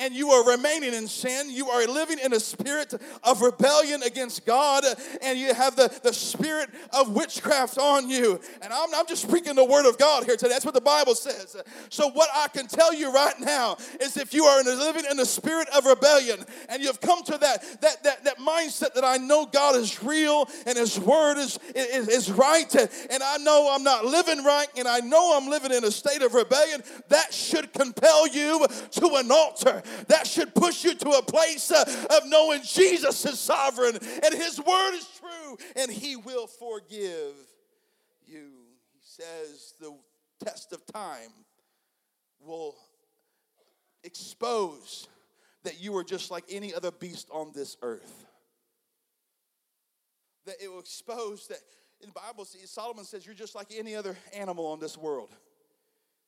and 0.00 0.14
you 0.14 0.30
are 0.30 0.50
remaining 0.50 0.94
in 0.94 1.06
sin, 1.06 1.50
you 1.50 1.68
are 1.68 1.86
living 1.86 2.18
in 2.18 2.32
a 2.32 2.40
spirit 2.40 2.94
of 3.22 3.42
rebellion 3.42 4.02
against 4.02 4.46
God, 4.46 4.82
and 5.22 5.38
you 5.38 5.54
have 5.54 5.76
the, 5.76 5.94
the 6.02 6.12
spirit 6.12 6.70
of 6.92 7.14
witchcraft 7.14 7.78
on 7.78 8.08
you. 8.08 8.40
And 8.62 8.72
I'm, 8.72 8.88
I'm 8.94 9.06
just 9.06 9.28
speaking 9.28 9.54
the 9.54 9.64
word 9.64 9.88
of 9.88 9.98
God 9.98 10.24
here 10.24 10.36
today. 10.36 10.48
That's 10.48 10.64
what 10.64 10.74
the 10.74 10.80
Bible 10.80 11.14
says. 11.14 11.56
So, 11.90 12.10
what 12.10 12.28
I 12.34 12.48
can 12.48 12.66
tell 12.66 12.94
you 12.94 13.12
right 13.12 13.38
now 13.38 13.76
is 14.00 14.16
if 14.16 14.32
you 14.32 14.44
are 14.44 14.60
in 14.60 14.66
a, 14.66 14.70
living 14.70 15.04
in 15.10 15.18
the 15.18 15.26
spirit 15.26 15.68
of 15.76 15.84
rebellion 15.84 16.44
and 16.70 16.82
you've 16.82 17.00
come 17.00 17.22
to 17.24 17.36
that, 17.38 17.62
that, 17.82 18.02
that, 18.02 18.24
that 18.24 18.38
mindset 18.38 18.94
that 18.94 19.04
I 19.04 19.18
know 19.18 19.44
God 19.44 19.76
is 19.76 20.02
real 20.02 20.48
and 20.66 20.78
His 20.78 20.98
word 20.98 21.36
is, 21.36 21.58
is, 21.74 22.08
is 22.08 22.32
right, 22.32 22.74
and 22.74 23.22
I 23.22 23.36
know 23.38 23.70
I'm 23.70 23.84
not 23.84 24.06
living 24.06 24.42
right, 24.44 24.68
and 24.78 24.88
I 24.88 25.00
know 25.00 25.36
I'm 25.36 25.50
living 25.50 25.72
in 25.72 25.84
a 25.84 25.90
state 25.90 26.22
of 26.22 26.32
rebellion, 26.32 26.82
that 27.08 27.34
should 27.34 27.72
compel 27.74 28.26
you 28.28 28.66
to 28.92 29.06
an 29.16 29.30
altar 29.30 29.82
that 30.08 30.26
should 30.26 30.54
push 30.54 30.84
you 30.84 30.94
to 30.94 31.10
a 31.10 31.22
place 31.22 31.70
uh, 31.70 31.84
of 32.10 32.28
knowing 32.28 32.62
Jesus 32.62 33.24
is 33.24 33.38
sovereign 33.38 33.96
and 33.96 34.34
His 34.34 34.60
word 34.60 34.94
is 34.94 35.08
true 35.18 35.56
and 35.76 35.90
He 35.90 36.16
will 36.16 36.46
forgive 36.46 37.34
you. 38.26 38.50
He 38.92 39.00
says 39.00 39.74
the 39.80 39.96
test 40.44 40.72
of 40.72 40.84
time 40.86 41.30
will 42.40 42.76
expose 44.04 45.08
that 45.62 45.80
you 45.80 45.96
are 45.96 46.04
just 46.04 46.30
like 46.30 46.44
any 46.50 46.72
other 46.74 46.90
beast 46.90 47.28
on 47.30 47.52
this 47.54 47.76
earth. 47.82 48.26
That 50.46 50.56
it 50.62 50.70
will 50.70 50.80
expose 50.80 51.48
that 51.48 51.58
in 52.00 52.08
the 52.08 52.12
Bible, 52.12 52.46
Solomon 52.46 53.04
says 53.04 53.26
you're 53.26 53.34
just 53.34 53.54
like 53.54 53.68
any 53.76 53.94
other 53.94 54.16
animal 54.34 54.66
on 54.66 54.80
this 54.80 54.96
world 54.96 55.30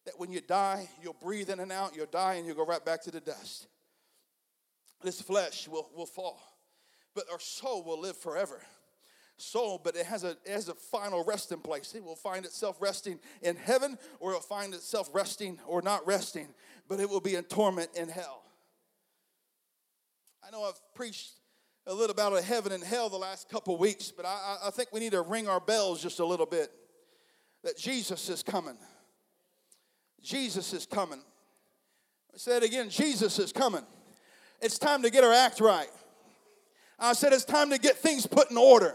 that 0.04 0.18
when 0.18 0.30
you 0.30 0.40
die, 0.40 0.88
you'll 1.02 1.16
breathe 1.22 1.50
in 1.50 1.60
and 1.60 1.70
out, 1.70 1.94
you'll 1.94 2.06
die, 2.06 2.34
and 2.34 2.46
you'll 2.46 2.56
go 2.56 2.66
right 2.66 2.84
back 2.84 3.02
to 3.02 3.10
the 3.10 3.20
dust. 3.20 3.66
This 5.02 5.20
flesh 5.20 5.68
will, 5.68 5.88
will 5.96 6.06
fall, 6.06 6.40
but 7.14 7.24
our 7.30 7.40
soul 7.40 7.82
will 7.82 8.00
live 8.00 8.16
forever. 8.16 8.62
Soul, 9.38 9.80
but 9.82 9.96
it 9.96 10.06
has 10.06 10.22
a 10.22 10.36
it 10.44 10.52
has 10.52 10.68
a 10.68 10.74
final 10.74 11.24
resting 11.24 11.58
place. 11.58 11.94
It 11.94 12.04
will 12.04 12.14
find 12.14 12.44
itself 12.44 12.76
resting 12.80 13.18
in 13.40 13.56
heaven, 13.56 13.98
or 14.20 14.30
it'll 14.30 14.42
find 14.42 14.72
itself 14.72 15.10
resting 15.12 15.58
or 15.66 15.82
not 15.82 16.06
resting, 16.06 16.48
but 16.88 17.00
it 17.00 17.08
will 17.08 17.20
be 17.20 17.34
in 17.34 17.44
torment 17.44 17.90
in 17.96 18.08
hell. 18.08 18.44
I 20.46 20.50
know 20.50 20.62
I've 20.64 20.80
preached 20.94 21.32
a 21.86 21.94
little 21.94 22.12
about 22.12 22.36
a 22.36 22.42
heaven 22.42 22.70
and 22.70 22.84
hell 22.84 23.08
the 23.08 23.16
last 23.16 23.48
couple 23.48 23.76
weeks, 23.78 24.12
but 24.12 24.24
I, 24.26 24.58
I 24.64 24.70
think 24.70 24.90
we 24.92 25.00
need 25.00 25.12
to 25.12 25.22
ring 25.22 25.48
our 25.48 25.60
bells 25.60 26.00
just 26.00 26.20
a 26.20 26.26
little 26.26 26.46
bit. 26.46 26.70
That 27.64 27.76
Jesus 27.76 28.28
is 28.28 28.42
coming. 28.42 28.76
Jesus 30.22 30.72
is 30.72 30.86
coming. 30.86 31.20
I 32.32 32.38
said 32.38 32.62
again, 32.62 32.88
Jesus 32.88 33.38
is 33.38 33.52
coming. 33.52 33.82
It's 34.60 34.78
time 34.78 35.02
to 35.02 35.10
get 35.10 35.24
our 35.24 35.32
act 35.32 35.60
right. 35.60 35.88
I 36.98 37.14
said 37.14 37.32
it's 37.32 37.44
time 37.44 37.70
to 37.70 37.78
get 37.78 37.96
things 37.96 38.26
put 38.26 38.50
in 38.50 38.56
order. 38.56 38.94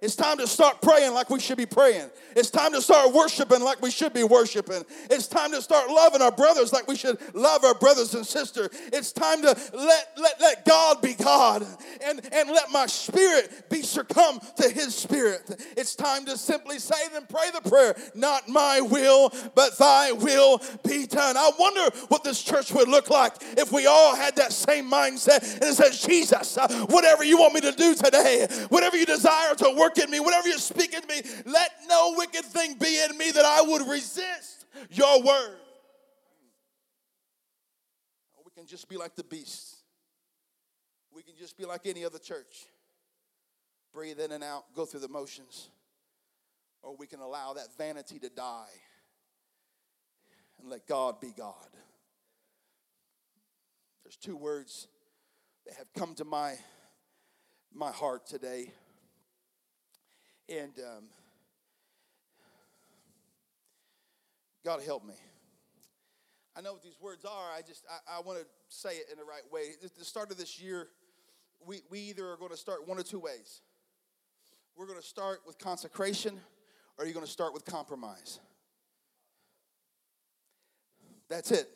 It's 0.00 0.14
time 0.14 0.38
to 0.38 0.46
start 0.46 0.80
praying 0.80 1.12
like 1.12 1.28
we 1.28 1.40
should 1.40 1.58
be 1.58 1.66
praying. 1.66 2.08
It's 2.36 2.50
time 2.50 2.72
to 2.72 2.80
start 2.80 3.12
worshiping 3.12 3.62
like 3.62 3.82
we 3.82 3.90
should 3.90 4.12
be 4.12 4.22
worshiping. 4.22 4.84
It's 5.10 5.26
time 5.26 5.50
to 5.52 5.60
start 5.60 5.90
loving 5.90 6.22
our 6.22 6.30
brothers 6.30 6.72
like 6.72 6.86
we 6.86 6.94
should 6.94 7.18
love 7.34 7.64
our 7.64 7.74
brothers 7.74 8.14
and 8.14 8.24
sisters. 8.24 8.68
It's 8.92 9.12
time 9.12 9.42
to 9.42 9.48
let, 9.74 10.12
let, 10.16 10.40
let 10.40 10.64
God 10.64 11.02
be 11.02 11.14
God 11.14 11.66
and, 12.04 12.20
and 12.32 12.48
let 12.50 12.70
my 12.70 12.86
spirit 12.86 13.68
be 13.68 13.82
succumb 13.82 14.40
to 14.56 14.68
his 14.68 14.94
spirit. 14.94 15.64
It's 15.76 15.96
time 15.96 16.24
to 16.26 16.36
simply 16.36 16.78
say 16.78 16.94
and 17.14 17.28
pray 17.28 17.50
the 17.52 17.68
prayer, 17.68 17.96
not 18.14 18.48
my 18.48 18.80
will, 18.80 19.32
but 19.56 19.76
thy 19.78 20.12
will 20.12 20.62
be 20.86 21.06
done. 21.06 21.36
I 21.36 21.50
wonder 21.58 21.96
what 22.06 22.22
this 22.22 22.40
church 22.40 22.72
would 22.72 22.88
look 22.88 23.10
like 23.10 23.34
if 23.56 23.72
we 23.72 23.86
all 23.86 24.14
had 24.14 24.36
that 24.36 24.52
same 24.52 24.88
mindset 24.88 25.54
and 25.54 25.64
it 25.64 25.74
says, 25.74 26.00
Jesus, 26.02 26.56
uh, 26.56 26.68
whatever 26.86 27.24
you 27.24 27.38
want 27.38 27.54
me 27.54 27.60
to 27.62 27.72
do 27.72 27.96
today, 27.96 28.46
whatever 28.68 28.96
you 28.96 29.06
desire 29.06 29.54
to 29.56 29.74
work 29.76 29.87
work 29.88 29.98
in 29.98 30.10
me, 30.10 30.20
whatever 30.20 30.48
you're 30.48 30.58
speaking 30.58 31.00
to 31.00 31.06
me, 31.06 31.22
let 31.46 31.70
no 31.88 32.14
wicked 32.16 32.44
thing 32.44 32.74
be 32.74 33.02
in 33.02 33.16
me 33.16 33.30
that 33.30 33.44
I 33.44 33.62
would 33.62 33.88
resist 33.88 34.66
your 34.90 35.22
word. 35.22 35.56
we 38.44 38.50
can 38.54 38.66
just 38.66 38.88
be 38.88 38.96
like 38.96 39.14
the 39.14 39.24
beasts. 39.24 39.76
We 41.14 41.22
can 41.22 41.34
just 41.38 41.56
be 41.56 41.64
like 41.64 41.82
any 41.86 42.04
other 42.04 42.18
church. 42.18 42.66
Breathe 43.92 44.20
in 44.20 44.32
and 44.32 44.44
out, 44.44 44.64
go 44.74 44.84
through 44.84 45.00
the 45.00 45.08
motions. 45.08 45.70
Or 46.82 46.94
we 46.96 47.06
can 47.06 47.20
allow 47.20 47.54
that 47.54 47.76
vanity 47.76 48.18
to 48.20 48.28
die 48.28 48.68
and 50.60 50.68
let 50.68 50.86
God 50.86 51.20
be 51.20 51.32
God. 51.36 51.54
There's 54.04 54.16
two 54.16 54.36
words 54.36 54.88
that 55.66 55.74
have 55.74 55.92
come 55.94 56.14
to 56.16 56.24
my, 56.24 56.54
my 57.74 57.90
heart 57.90 58.26
today. 58.26 58.72
And 60.48 60.72
um, 60.78 61.04
God 64.64 64.82
help 64.82 65.04
me. 65.04 65.14
I 66.56 66.60
know 66.60 66.72
what 66.72 66.82
these 66.82 66.98
words 67.00 67.24
are. 67.24 67.52
I 67.56 67.62
just 67.62 67.84
I, 67.88 68.18
I 68.18 68.20
want 68.20 68.40
to 68.40 68.46
say 68.68 68.90
it 68.90 69.06
in 69.12 69.18
the 69.18 69.24
right 69.24 69.42
way. 69.52 69.74
At 69.84 69.94
the 69.94 70.04
start 70.04 70.30
of 70.30 70.38
this 70.38 70.60
year, 70.60 70.88
we, 71.64 71.82
we 71.90 72.00
either 72.00 72.28
are 72.28 72.36
going 72.36 72.50
to 72.50 72.56
start 72.56 72.88
one 72.88 72.98
or 72.98 73.02
two 73.02 73.20
ways. 73.20 73.60
We're 74.76 74.86
going 74.86 74.98
to 74.98 75.06
start 75.06 75.40
with 75.46 75.58
consecration, 75.58 76.40
or 76.98 77.04
you're 77.04 77.14
going 77.14 77.26
to 77.26 77.30
start 77.30 77.52
with 77.52 77.64
compromise. 77.64 78.40
That's 81.28 81.50
it. 81.50 81.68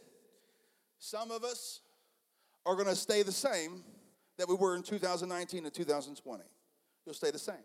Some 0.99 1.31
of 1.31 1.45
us 1.45 1.81
are 2.65 2.75
going 2.75 2.87
to 2.87 2.97
stay 2.97 3.23
the 3.23 3.33
same 3.33 3.83
that 4.39 4.49
we 4.49 4.55
were 4.55 4.77
in 4.77 4.83
2019 4.83 5.65
and 5.65 5.75
2020. 5.75 6.45
You'll 7.05 7.15
stay 7.15 7.31
the 7.31 7.39
same. 7.39 7.57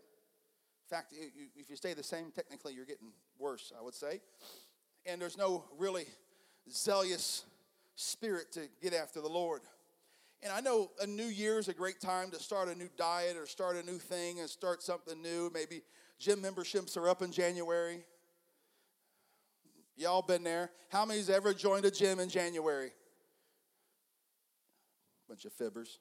In 0.90 0.96
fact, 0.96 1.12
if 1.12 1.68
you 1.68 1.76
stay 1.76 1.92
the 1.92 2.02
same, 2.02 2.30
technically 2.34 2.72
you're 2.72 2.86
getting 2.86 3.12
worse, 3.38 3.72
I 3.78 3.82
would 3.82 3.94
say. 3.94 4.20
And 5.04 5.20
there's 5.20 5.36
no 5.36 5.64
really 5.76 6.06
zealous 6.70 7.44
spirit 7.94 8.52
to 8.52 8.68
get 8.80 8.94
after 8.94 9.20
the 9.20 9.28
Lord. 9.28 9.60
And 10.42 10.50
I 10.50 10.60
know 10.60 10.90
a 11.02 11.06
new 11.06 11.26
year 11.26 11.58
is 11.58 11.68
a 11.68 11.74
great 11.74 12.00
time 12.00 12.30
to 12.30 12.38
start 12.38 12.68
a 12.68 12.74
new 12.74 12.88
diet 12.96 13.36
or 13.36 13.46
start 13.46 13.76
a 13.76 13.82
new 13.82 13.98
thing 13.98 14.40
and 14.40 14.48
start 14.48 14.82
something 14.82 15.20
new. 15.20 15.50
Maybe 15.52 15.82
gym 16.18 16.40
memberships 16.40 16.96
are 16.96 17.08
up 17.08 17.20
in 17.20 17.32
January. 17.32 18.04
Y'all 19.94 20.22
been 20.22 20.42
there. 20.42 20.70
How 20.88 21.04
many's 21.04 21.28
ever 21.28 21.52
joined 21.52 21.84
a 21.84 21.90
gym 21.90 22.18
in 22.18 22.30
January? 22.30 22.92
Bunch 25.28 25.44
of 25.44 25.52
fibbers. 25.52 25.98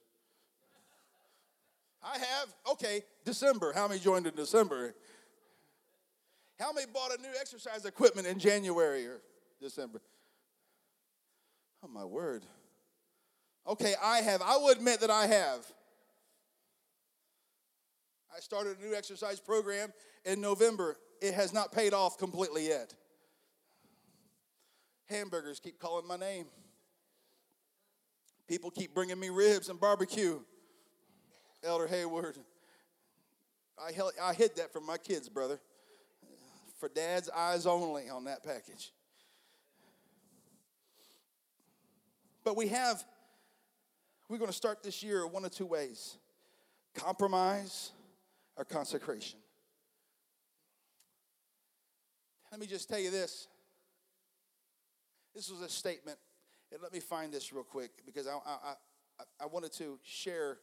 I 2.03 2.17
have. 2.17 2.53
Okay, 2.71 3.01
December. 3.25 3.73
How 3.73 3.87
many 3.87 3.99
joined 3.99 4.27
in 4.27 4.35
December? 4.35 4.93
How 6.59 6.73
many 6.73 6.87
bought 6.91 7.17
a 7.17 7.21
new 7.21 7.29
exercise 7.39 7.85
equipment 7.85 8.27
in 8.27 8.39
January 8.39 9.05
or 9.05 9.21
December? 9.61 10.01
Oh, 11.83 11.87
my 11.87 12.05
word. 12.05 12.43
Okay, 13.67 13.93
I 14.01 14.19
have. 14.19 14.41
I 14.41 14.57
will 14.57 14.69
admit 14.69 15.01
that 15.01 15.11
I 15.11 15.27
have. 15.27 15.65
I 18.35 18.39
started 18.39 18.77
a 18.79 18.85
new 18.85 18.95
exercise 18.95 19.39
program 19.39 19.91
in 20.25 20.41
November. 20.41 20.97
It 21.21 21.33
has 21.33 21.53
not 21.53 21.71
paid 21.71 21.93
off 21.93 22.17
completely 22.17 22.67
yet. 22.67 22.93
Hamburgers 25.09 25.59
keep 25.59 25.79
calling 25.79 26.07
my 26.07 26.17
name. 26.17 26.45
People 28.47 28.71
keep 28.71 28.93
bringing 28.93 29.19
me 29.19 29.29
ribs 29.29 29.69
and 29.69 29.79
barbecue. 29.79 30.39
Elder 31.63 31.87
Hayward. 31.87 32.37
I, 33.77 33.91
held, 33.91 34.13
I 34.21 34.33
hid 34.33 34.55
that 34.57 34.73
from 34.73 34.85
my 34.85 34.97
kids, 34.97 35.29
brother. 35.29 35.59
For 36.79 36.89
dad's 36.89 37.29
eyes 37.29 37.65
only 37.65 38.09
on 38.09 38.25
that 38.25 38.43
package. 38.43 38.91
But 42.43 42.55
we 42.55 42.67
have, 42.67 43.03
we're 44.29 44.37
going 44.37 44.49
to 44.49 44.55
start 44.55 44.83
this 44.83 45.03
year 45.03 45.25
one 45.27 45.43
of 45.43 45.51
two 45.51 45.65
ways 45.65 46.17
compromise 46.93 47.91
or 48.55 48.65
consecration. 48.65 49.39
Let 52.51 52.59
me 52.59 52.67
just 52.67 52.89
tell 52.89 52.99
you 52.99 53.11
this. 53.11 53.47
This 55.35 55.51
was 55.51 55.61
a 55.61 55.69
statement, 55.69 56.17
and 56.71 56.81
let 56.81 56.91
me 56.91 56.99
find 56.99 57.31
this 57.31 57.53
real 57.53 57.63
quick 57.63 57.91
because 58.05 58.25
I, 58.25 58.39
I, 58.47 58.73
I 59.41 59.45
wanted 59.45 59.73
to 59.73 59.99
share 60.03 60.57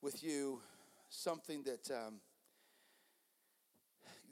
with 0.00 0.22
you 0.22 0.60
something 1.08 1.64
that 1.64 1.90
um, 1.90 2.20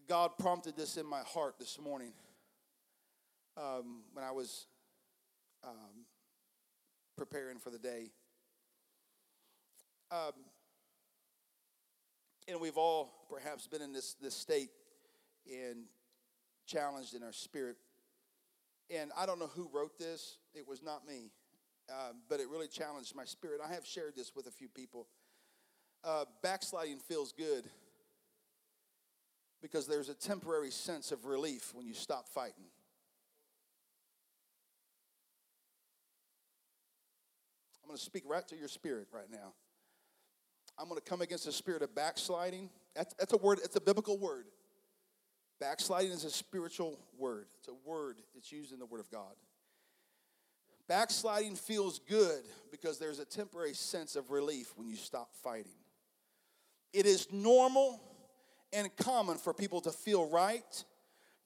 God 0.08 0.32
prompted 0.38 0.76
this 0.76 0.96
in 0.96 1.06
my 1.06 1.22
heart 1.22 1.56
this 1.58 1.80
morning 1.80 2.12
um, 3.56 4.02
when 4.12 4.24
I 4.24 4.30
was 4.30 4.66
um, 5.64 6.04
preparing 7.16 7.58
for 7.58 7.70
the 7.70 7.78
day. 7.78 8.10
Um, 10.12 10.32
and 12.46 12.60
we've 12.60 12.76
all 12.76 13.10
perhaps 13.28 13.66
been 13.66 13.82
in 13.82 13.92
this, 13.92 14.14
this 14.22 14.36
state 14.36 14.70
and 15.50 15.86
challenged 16.66 17.14
in 17.14 17.24
our 17.24 17.32
spirit. 17.32 17.76
And 18.88 19.10
I 19.18 19.26
don't 19.26 19.40
know 19.40 19.50
who 19.52 19.68
wrote 19.72 19.98
this, 19.98 20.38
it 20.54 20.68
was 20.68 20.82
not 20.82 21.06
me. 21.06 21.32
Um, 21.88 22.16
but 22.28 22.40
it 22.40 22.48
really 22.48 22.66
challenged 22.66 23.14
my 23.14 23.24
spirit. 23.24 23.60
I 23.64 23.72
have 23.72 23.86
shared 23.86 24.14
this 24.16 24.32
with 24.34 24.48
a 24.48 24.50
few 24.50 24.68
people. 24.68 25.06
Uh, 26.06 26.24
backsliding 26.40 26.98
feels 26.98 27.32
good 27.32 27.64
because 29.60 29.88
there's 29.88 30.08
a 30.08 30.14
temporary 30.14 30.70
sense 30.70 31.10
of 31.10 31.24
relief 31.24 31.72
when 31.74 31.84
you 31.84 31.94
stop 31.94 32.28
fighting. 32.28 32.70
I'm 37.82 37.88
going 37.88 37.98
to 37.98 38.04
speak 38.04 38.22
right 38.24 38.46
to 38.46 38.56
your 38.56 38.68
spirit 38.68 39.08
right 39.12 39.28
now. 39.32 39.52
I'm 40.78 40.88
going 40.88 41.00
to 41.00 41.04
come 41.04 41.22
against 41.22 41.46
the 41.46 41.52
spirit 41.52 41.82
of 41.82 41.92
backsliding. 41.92 42.70
That's, 42.94 43.12
that's 43.14 43.32
a 43.32 43.38
word, 43.38 43.58
it's 43.64 43.74
a 43.74 43.80
biblical 43.80 44.16
word. 44.16 44.44
Backsliding 45.58 46.12
is 46.12 46.22
a 46.22 46.30
spiritual 46.30 47.00
word, 47.18 47.46
it's 47.58 47.68
a 47.68 47.88
word, 47.88 48.18
it's 48.36 48.52
used 48.52 48.72
in 48.72 48.78
the 48.78 48.86
Word 48.86 49.00
of 49.00 49.10
God. 49.10 49.34
Backsliding 50.86 51.56
feels 51.56 51.98
good 51.98 52.44
because 52.70 52.98
there's 53.00 53.18
a 53.18 53.24
temporary 53.24 53.74
sense 53.74 54.14
of 54.14 54.30
relief 54.30 54.72
when 54.76 54.86
you 54.86 54.94
stop 54.94 55.30
fighting. 55.42 55.72
It 56.92 57.06
is 57.06 57.30
normal 57.32 58.00
and 58.72 58.94
common 58.96 59.38
for 59.38 59.52
people 59.52 59.80
to 59.82 59.90
feel 59.90 60.28
right, 60.28 60.84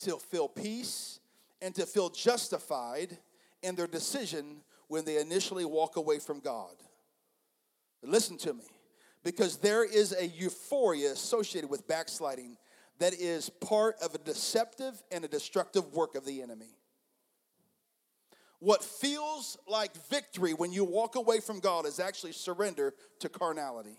to 0.00 0.16
feel 0.16 0.48
peace, 0.48 1.20
and 1.60 1.74
to 1.74 1.86
feel 1.86 2.08
justified 2.08 3.18
in 3.62 3.74
their 3.74 3.86
decision 3.86 4.62
when 4.88 5.04
they 5.04 5.20
initially 5.20 5.64
walk 5.64 5.96
away 5.96 6.18
from 6.18 6.40
God. 6.40 6.74
Listen 8.02 8.38
to 8.38 8.54
me, 8.54 8.64
because 9.22 9.58
there 9.58 9.84
is 9.84 10.14
a 10.14 10.26
euphoria 10.26 11.12
associated 11.12 11.68
with 11.68 11.86
backsliding 11.86 12.56
that 12.98 13.12
is 13.14 13.50
part 13.50 13.96
of 14.02 14.14
a 14.14 14.18
deceptive 14.18 15.02
and 15.10 15.24
a 15.24 15.28
destructive 15.28 15.92
work 15.92 16.14
of 16.14 16.24
the 16.24 16.42
enemy. 16.42 16.76
What 18.58 18.84
feels 18.84 19.56
like 19.66 19.92
victory 20.08 20.52
when 20.52 20.72
you 20.72 20.84
walk 20.84 21.16
away 21.16 21.40
from 21.40 21.60
God 21.60 21.86
is 21.86 21.98
actually 21.98 22.32
surrender 22.32 22.94
to 23.20 23.28
carnality. 23.28 23.98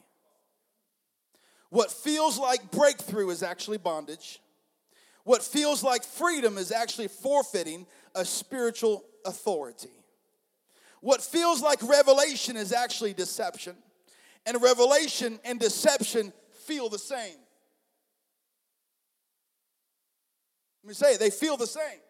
What 1.72 1.90
feels 1.90 2.38
like 2.38 2.70
breakthrough 2.70 3.30
is 3.30 3.42
actually 3.42 3.78
bondage. 3.78 4.42
What 5.24 5.42
feels 5.42 5.84
like 5.84 6.04
freedom 6.04 6.58
is 6.58 6.72
actually 6.72 7.08
forfeiting 7.08 7.88
a 8.14 8.26
spiritual 8.26 9.06
authority. 9.26 9.90
What 11.00 11.22
feels 11.22 11.62
like 11.62 11.82
revelation 11.82 12.58
is 12.58 12.74
actually 12.74 13.14
deception. 13.14 13.78
And 14.46 14.62
revelation 14.62 15.40
and 15.46 15.60
deception 15.60 16.34
feel 16.66 16.90
the 16.90 17.00
same. 17.00 17.38
Let 20.84 20.88
me 20.90 20.94
say 20.94 21.14
it, 21.14 21.20
they 21.20 21.30
feel 21.30 21.56
the 21.56 21.68
same 21.68 22.02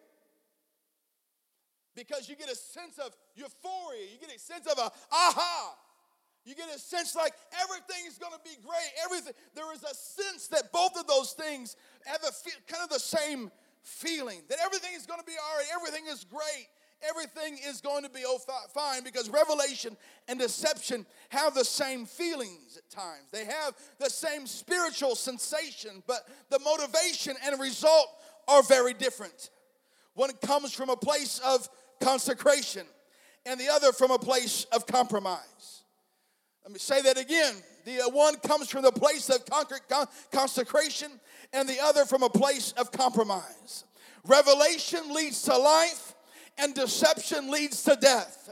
because 1.94 2.28
you 2.28 2.34
get 2.34 2.50
a 2.50 2.56
sense 2.56 2.98
of 2.98 3.14
euphoria. 3.36 4.02
You 4.12 4.18
get 4.18 4.34
a 4.34 4.38
sense 4.40 4.66
of 4.66 4.76
a 4.78 4.90
aha. 5.12 5.76
You 6.44 6.54
get 6.54 6.74
a 6.74 6.78
sense 6.78 7.14
like 7.14 7.34
everything 7.62 8.04
is 8.08 8.18
going 8.18 8.32
to 8.32 8.40
be 8.44 8.56
great. 8.66 8.90
Everything 9.04 9.32
there 9.54 9.72
is 9.72 9.84
a 9.84 9.94
sense 9.94 10.48
that 10.48 10.72
both 10.72 10.98
of 10.98 11.06
those 11.06 11.32
things 11.32 11.76
have 12.04 12.22
a 12.22 12.32
kind 12.70 12.82
of 12.82 12.90
the 12.90 12.98
same 12.98 13.50
feeling 13.82 14.38
that 14.48 14.58
everything 14.64 14.90
is 14.94 15.06
going 15.06 15.20
to 15.20 15.26
be 15.26 15.32
all 15.32 15.58
right. 15.58 15.66
Everything 15.74 16.04
is 16.08 16.24
great. 16.24 16.68
Everything 17.08 17.58
is 17.66 17.80
going 17.80 18.04
to 18.04 18.10
be 18.10 18.22
fine 18.72 19.02
because 19.02 19.28
revelation 19.28 19.96
and 20.28 20.38
deception 20.38 21.04
have 21.30 21.52
the 21.52 21.64
same 21.64 22.06
feelings 22.06 22.76
at 22.76 22.88
times. 22.90 23.28
They 23.32 23.44
have 23.44 23.74
the 23.98 24.08
same 24.08 24.46
spiritual 24.46 25.16
sensation, 25.16 26.04
but 26.06 26.28
the 26.50 26.60
motivation 26.60 27.34
and 27.44 27.60
result 27.60 28.06
are 28.46 28.62
very 28.62 28.94
different. 28.94 29.50
One 30.14 30.30
comes 30.44 30.72
from 30.72 30.90
a 30.90 30.96
place 30.96 31.40
of 31.44 31.68
consecration, 32.00 32.86
and 33.46 33.58
the 33.58 33.68
other 33.68 33.92
from 33.92 34.12
a 34.12 34.18
place 34.18 34.66
of 34.72 34.86
compromise. 34.86 35.81
Let 36.64 36.72
me 36.72 36.78
say 36.78 37.02
that 37.02 37.18
again. 37.18 37.54
The 37.84 38.02
uh, 38.02 38.08
one 38.10 38.36
comes 38.36 38.68
from 38.68 38.82
the 38.82 38.92
place 38.92 39.28
of 39.28 39.42
consecration, 40.30 41.10
and 41.52 41.68
the 41.68 41.80
other 41.82 42.04
from 42.04 42.22
a 42.22 42.30
place 42.30 42.72
of 42.72 42.92
compromise. 42.92 43.84
Revelation 44.24 45.12
leads 45.12 45.42
to 45.42 45.56
life, 45.56 46.14
and 46.58 46.74
deception 46.74 47.50
leads 47.50 47.82
to 47.82 47.96
death. 47.96 48.50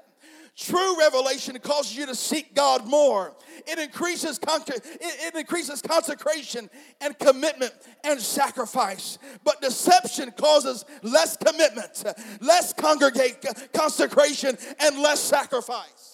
True 0.56 0.98
revelation 0.98 1.56
causes 1.60 1.96
you 1.96 2.06
to 2.06 2.14
seek 2.14 2.54
God 2.54 2.86
more. 2.86 3.34
It 3.66 3.78
increases, 3.78 4.38
it 4.42 5.34
increases 5.34 5.80
consecration 5.80 6.68
and 7.00 7.18
commitment 7.18 7.72
and 8.04 8.20
sacrifice. 8.20 9.18
But 9.44 9.62
deception 9.62 10.32
causes 10.32 10.84
less 11.02 11.36
commitment, 11.36 12.04
less 12.40 12.72
congregate 12.74 13.46
consecration, 13.72 14.58
and 14.80 14.98
less 14.98 15.20
sacrifice. 15.20 16.09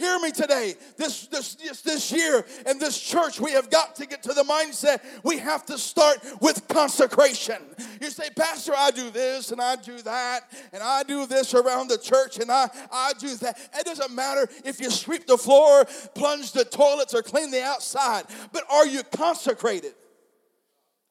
Hear 0.00 0.18
me 0.18 0.30
today. 0.30 0.76
This, 0.96 1.26
this, 1.26 1.56
this, 1.82 2.10
year 2.10 2.42
in 2.66 2.78
this 2.78 2.98
church, 2.98 3.38
we 3.38 3.52
have 3.52 3.68
got 3.68 3.94
to 3.96 4.06
get 4.06 4.22
to 4.22 4.32
the 4.32 4.44
mindset 4.44 5.00
we 5.22 5.36
have 5.36 5.66
to 5.66 5.76
start 5.76 6.24
with 6.40 6.66
consecration. 6.68 7.56
You 8.00 8.08
say, 8.08 8.30
Pastor, 8.34 8.72
I 8.74 8.92
do 8.92 9.10
this 9.10 9.50
and 9.50 9.60
I 9.60 9.76
do 9.76 9.98
that, 9.98 10.50
and 10.72 10.82
I 10.82 11.02
do 11.02 11.26
this 11.26 11.52
around 11.52 11.88
the 11.88 11.98
church 11.98 12.38
and 12.38 12.50
I, 12.50 12.70
I 12.90 13.12
do 13.18 13.36
that. 13.36 13.58
It 13.74 13.84
doesn't 13.84 14.14
matter 14.14 14.48
if 14.64 14.80
you 14.80 14.90
sweep 14.90 15.26
the 15.26 15.36
floor, 15.36 15.84
plunge 16.14 16.52
the 16.52 16.64
toilets, 16.64 17.14
or 17.14 17.20
clean 17.20 17.50
the 17.50 17.62
outside, 17.62 18.24
but 18.52 18.64
are 18.70 18.86
you 18.86 19.02
consecrated? 19.02 19.92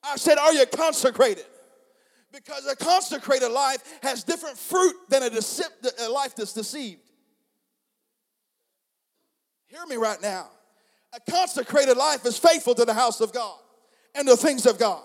I 0.02 0.16
said, 0.16 0.40
Are 0.40 0.54
you 0.54 0.66
consecrated? 0.66 1.46
Because 2.32 2.66
a 2.66 2.76
consecrated 2.76 3.50
life 3.50 3.84
has 4.02 4.24
different 4.24 4.58
fruit 4.58 4.96
than 5.10 5.22
a, 5.22 5.30
a 6.00 6.10
life 6.10 6.36
that's 6.36 6.54
deceived. 6.54 7.09
Hear 9.70 9.86
me 9.86 9.96
right 9.96 10.22
now. 10.22 10.48
A 11.14 11.32
consecrated 11.32 11.96
life 11.96 12.26
is 12.26 12.38
faithful 12.38 12.76
to 12.76 12.86
the 12.86 12.94
house 12.94 13.22
of 13.22 13.32
God 13.34 13.58
and 14.16 14.28
the 14.28 14.38
things 14.38 14.66
of 14.66 14.78
God. 14.78 15.04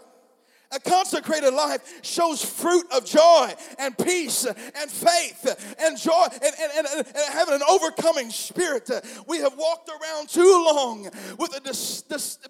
A 0.74 0.80
consecrated 0.80 1.52
life 1.52 2.00
shows 2.02 2.44
fruit 2.44 2.86
of 2.92 3.04
joy 3.04 3.52
and 3.78 3.96
peace 3.96 4.44
and 4.44 4.90
faith 4.90 5.76
and 5.78 5.98
joy 5.98 6.26
and, 6.32 6.42
and, 6.42 6.86
and, 6.86 7.06
and 7.06 7.16
having 7.32 7.54
an 7.54 7.62
overcoming 7.68 8.30
spirit. 8.30 8.90
We 9.26 9.38
have 9.38 9.56
walked 9.56 9.88
around 9.88 10.28
too 10.28 10.42
long 10.42 11.04
with 11.38 11.54
a 11.56 11.60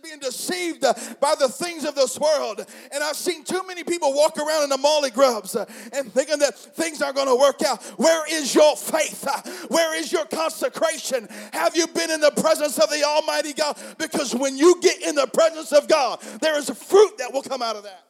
being 0.03 0.19
deceived 0.21 0.83
by 1.21 1.35
the 1.39 1.49
things 1.49 1.85
of 1.85 1.95
this 1.95 2.19
world. 2.19 2.65
And 2.93 3.03
I've 3.03 3.17
seen 3.17 3.45
too 3.45 3.63
many 3.67 3.85
people 3.85 4.13
walk 4.13 4.39
around 4.39 4.65
in 4.65 4.71
the 4.71 4.79
molly 4.79 5.11
grubs 5.11 5.55
and 5.57 6.13
thinking 6.13 6.39
that 6.39 6.59
things 6.59 7.03
aren't 7.03 7.17
going 7.17 7.29
to 7.29 7.37
work 7.37 7.63
out. 7.67 7.83
Where 7.99 8.25
is 8.31 8.55
your 8.55 8.77
faith? 8.77 9.27
Where 9.69 9.99
is 9.99 10.13
your 10.13 10.27
consecration? 10.27 11.29
Have 11.53 11.77
you 11.77 11.87
been 11.89 12.11
in 12.11 12.21
the 12.21 12.33
presence 12.33 12.79
of 12.79 12.91
the 12.91 13.05
Almighty 13.05 13.53
God? 13.53 13.79
Because 13.99 14.35
when 14.35 14.57
you 14.57 14.81
get 14.81 15.03
in 15.03 15.15
the 15.15 15.27
presence 15.27 15.73
of 15.73 15.89
God, 15.89 16.21
there 16.41 16.59
is 16.59 16.71
a 16.71 16.75
fruit 16.75 17.19
that 17.19 17.33
will 17.33 17.43
come 17.43 17.63
out 17.63 17.77
of 17.77 17.85
that. 17.85 18.05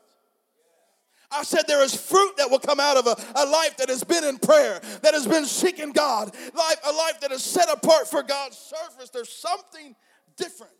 I 1.35 1.43
said 1.43 1.63
there 1.67 1.83
is 1.83 1.95
fruit 1.95 2.37
that 2.37 2.51
will 2.51 2.59
come 2.59 2.81
out 2.81 2.97
of 2.97 3.07
a, 3.07 3.17
a 3.37 3.47
life 3.47 3.77
that 3.79 3.89
has 3.89 4.05
been 4.05 4.25
in 4.25 4.39
prayer, 4.39 4.81
that 5.03 5.15
has 5.15 5.27
been 5.27 5.47
seeking 5.47 5.93
God, 5.93 6.35
life, 6.55 6.77
a 6.87 6.93
life 6.93 7.21
that 7.21 7.33
is 7.33 7.43
set 7.43 7.69
apart 7.71 8.09
for 8.09 8.23
God's 8.23 8.57
service. 8.57 9.11
There's 9.11 9.33
something 9.33 9.95
different 10.37 10.73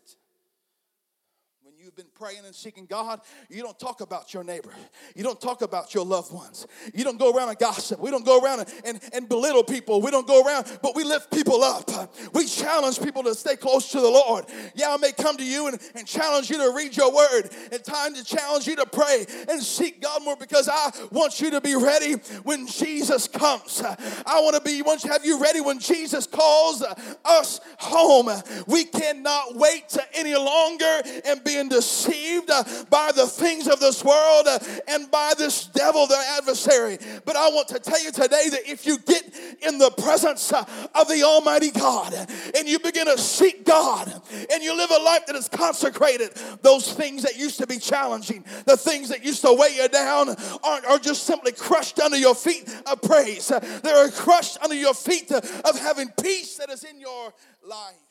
you've 1.95 2.05
been 2.05 2.27
praying 2.27 2.45
and 2.45 2.53
seeking 2.53 2.85
God, 2.85 3.21
you 3.49 3.61
don't 3.61 3.77
talk 3.79 4.01
about 4.01 4.33
your 4.33 4.43
neighbor. 4.43 4.71
You 5.15 5.23
don't 5.23 5.39
talk 5.39 5.61
about 5.61 5.93
your 5.93 6.03
loved 6.03 6.33
ones. 6.33 6.67
You 6.93 7.03
don't 7.03 7.17
go 7.17 7.31
around 7.31 7.49
and 7.49 7.57
gossip. 7.57 7.99
We 7.99 8.11
don't 8.11 8.25
go 8.25 8.41
around 8.41 8.61
and, 8.61 8.73
and, 8.83 9.01
and 9.13 9.29
belittle 9.29 9.63
people. 9.63 10.01
We 10.01 10.11
don't 10.11 10.27
go 10.27 10.43
around, 10.43 10.79
but 10.81 10.95
we 10.95 11.03
lift 11.03 11.31
people 11.31 11.63
up. 11.63 11.89
We 12.33 12.47
challenge 12.47 13.01
people 13.01 13.23
to 13.23 13.35
stay 13.35 13.55
close 13.55 13.91
to 13.91 14.01
the 14.01 14.09
Lord. 14.09 14.45
Yeah, 14.73 14.93
I 14.93 14.97
may 14.97 15.11
come 15.13 15.37
to 15.37 15.43
you 15.43 15.67
and, 15.67 15.79
and 15.95 16.05
challenge 16.05 16.49
you 16.49 16.57
to 16.57 16.73
read 16.75 16.97
your 16.97 17.13
word 17.13 17.49
and 17.71 17.83
time 17.83 18.13
to 18.15 18.23
challenge 18.23 18.67
you 18.67 18.75
to 18.77 18.85
pray 18.85 19.25
and 19.47 19.61
seek 19.61 20.01
God 20.01 20.23
more 20.23 20.35
because 20.35 20.67
I 20.67 20.91
want 21.11 21.39
you 21.39 21.51
to 21.51 21.61
be 21.61 21.75
ready 21.75 22.13
when 22.43 22.67
Jesus 22.67 23.27
comes. 23.27 23.81
I 24.25 24.41
want 24.41 24.55
to 24.55 24.61
be, 24.61 24.81
want 24.81 25.01
to 25.01 25.07
have 25.09 25.23
you 25.23 25.39
ready 25.39 25.61
when 25.61 25.79
Jesus 25.79 26.27
calls 26.27 26.83
us 27.23 27.61
home. 27.77 28.29
We 28.67 28.83
cannot 28.83 29.55
wait 29.55 29.89
to 29.89 30.03
any 30.13 30.35
longer 30.35 31.01
and 31.25 31.43
be 31.43 31.57
in 31.57 31.69
the 31.69 31.84
deceived 31.85 32.49
uh, 32.49 32.63
by 32.89 33.11
the 33.15 33.27
things 33.27 33.67
of 33.67 33.79
this 33.79 34.03
world 34.03 34.47
uh, 34.47 34.59
and 34.87 35.09
by 35.11 35.33
this 35.37 35.67
devil, 35.67 36.07
the 36.07 36.21
adversary. 36.37 36.97
But 37.25 37.35
I 37.35 37.49
want 37.49 37.67
to 37.69 37.79
tell 37.79 38.03
you 38.03 38.11
today 38.11 38.49
that 38.49 38.67
if 38.67 38.85
you 38.85 38.97
get 38.99 39.23
in 39.61 39.77
the 39.77 39.91
presence 39.91 40.51
uh, 40.51 40.65
of 40.95 41.07
the 41.07 41.23
Almighty 41.23 41.71
God 41.71 42.13
and 42.55 42.67
you 42.67 42.79
begin 42.79 43.05
to 43.05 43.17
seek 43.17 43.65
God 43.65 44.11
and 44.51 44.63
you 44.63 44.75
live 44.75 44.89
a 44.91 45.03
life 45.03 45.27
that 45.27 45.35
is 45.35 45.47
consecrated, 45.47 46.31
those 46.61 46.91
things 46.91 47.21
that 47.23 47.37
used 47.37 47.59
to 47.59 47.67
be 47.67 47.77
challenging, 47.77 48.43
the 48.65 48.77
things 48.77 49.09
that 49.09 49.23
used 49.23 49.41
to 49.41 49.53
weigh 49.53 49.75
you 49.75 49.87
down, 49.87 50.29
are, 50.63 50.85
are 50.87 50.99
just 50.99 51.23
simply 51.23 51.51
crushed 51.51 51.99
under 51.99 52.17
your 52.17 52.35
feet 52.35 52.67
of 52.91 53.01
praise. 53.01 53.47
They 53.47 53.91
are 53.91 54.09
crushed 54.09 54.57
under 54.63 54.75
your 54.75 54.93
feet 54.93 55.31
of 55.31 55.79
having 55.79 56.09
peace 56.21 56.57
that 56.57 56.69
is 56.69 56.83
in 56.83 56.99
your 56.99 57.33
life. 57.67 58.04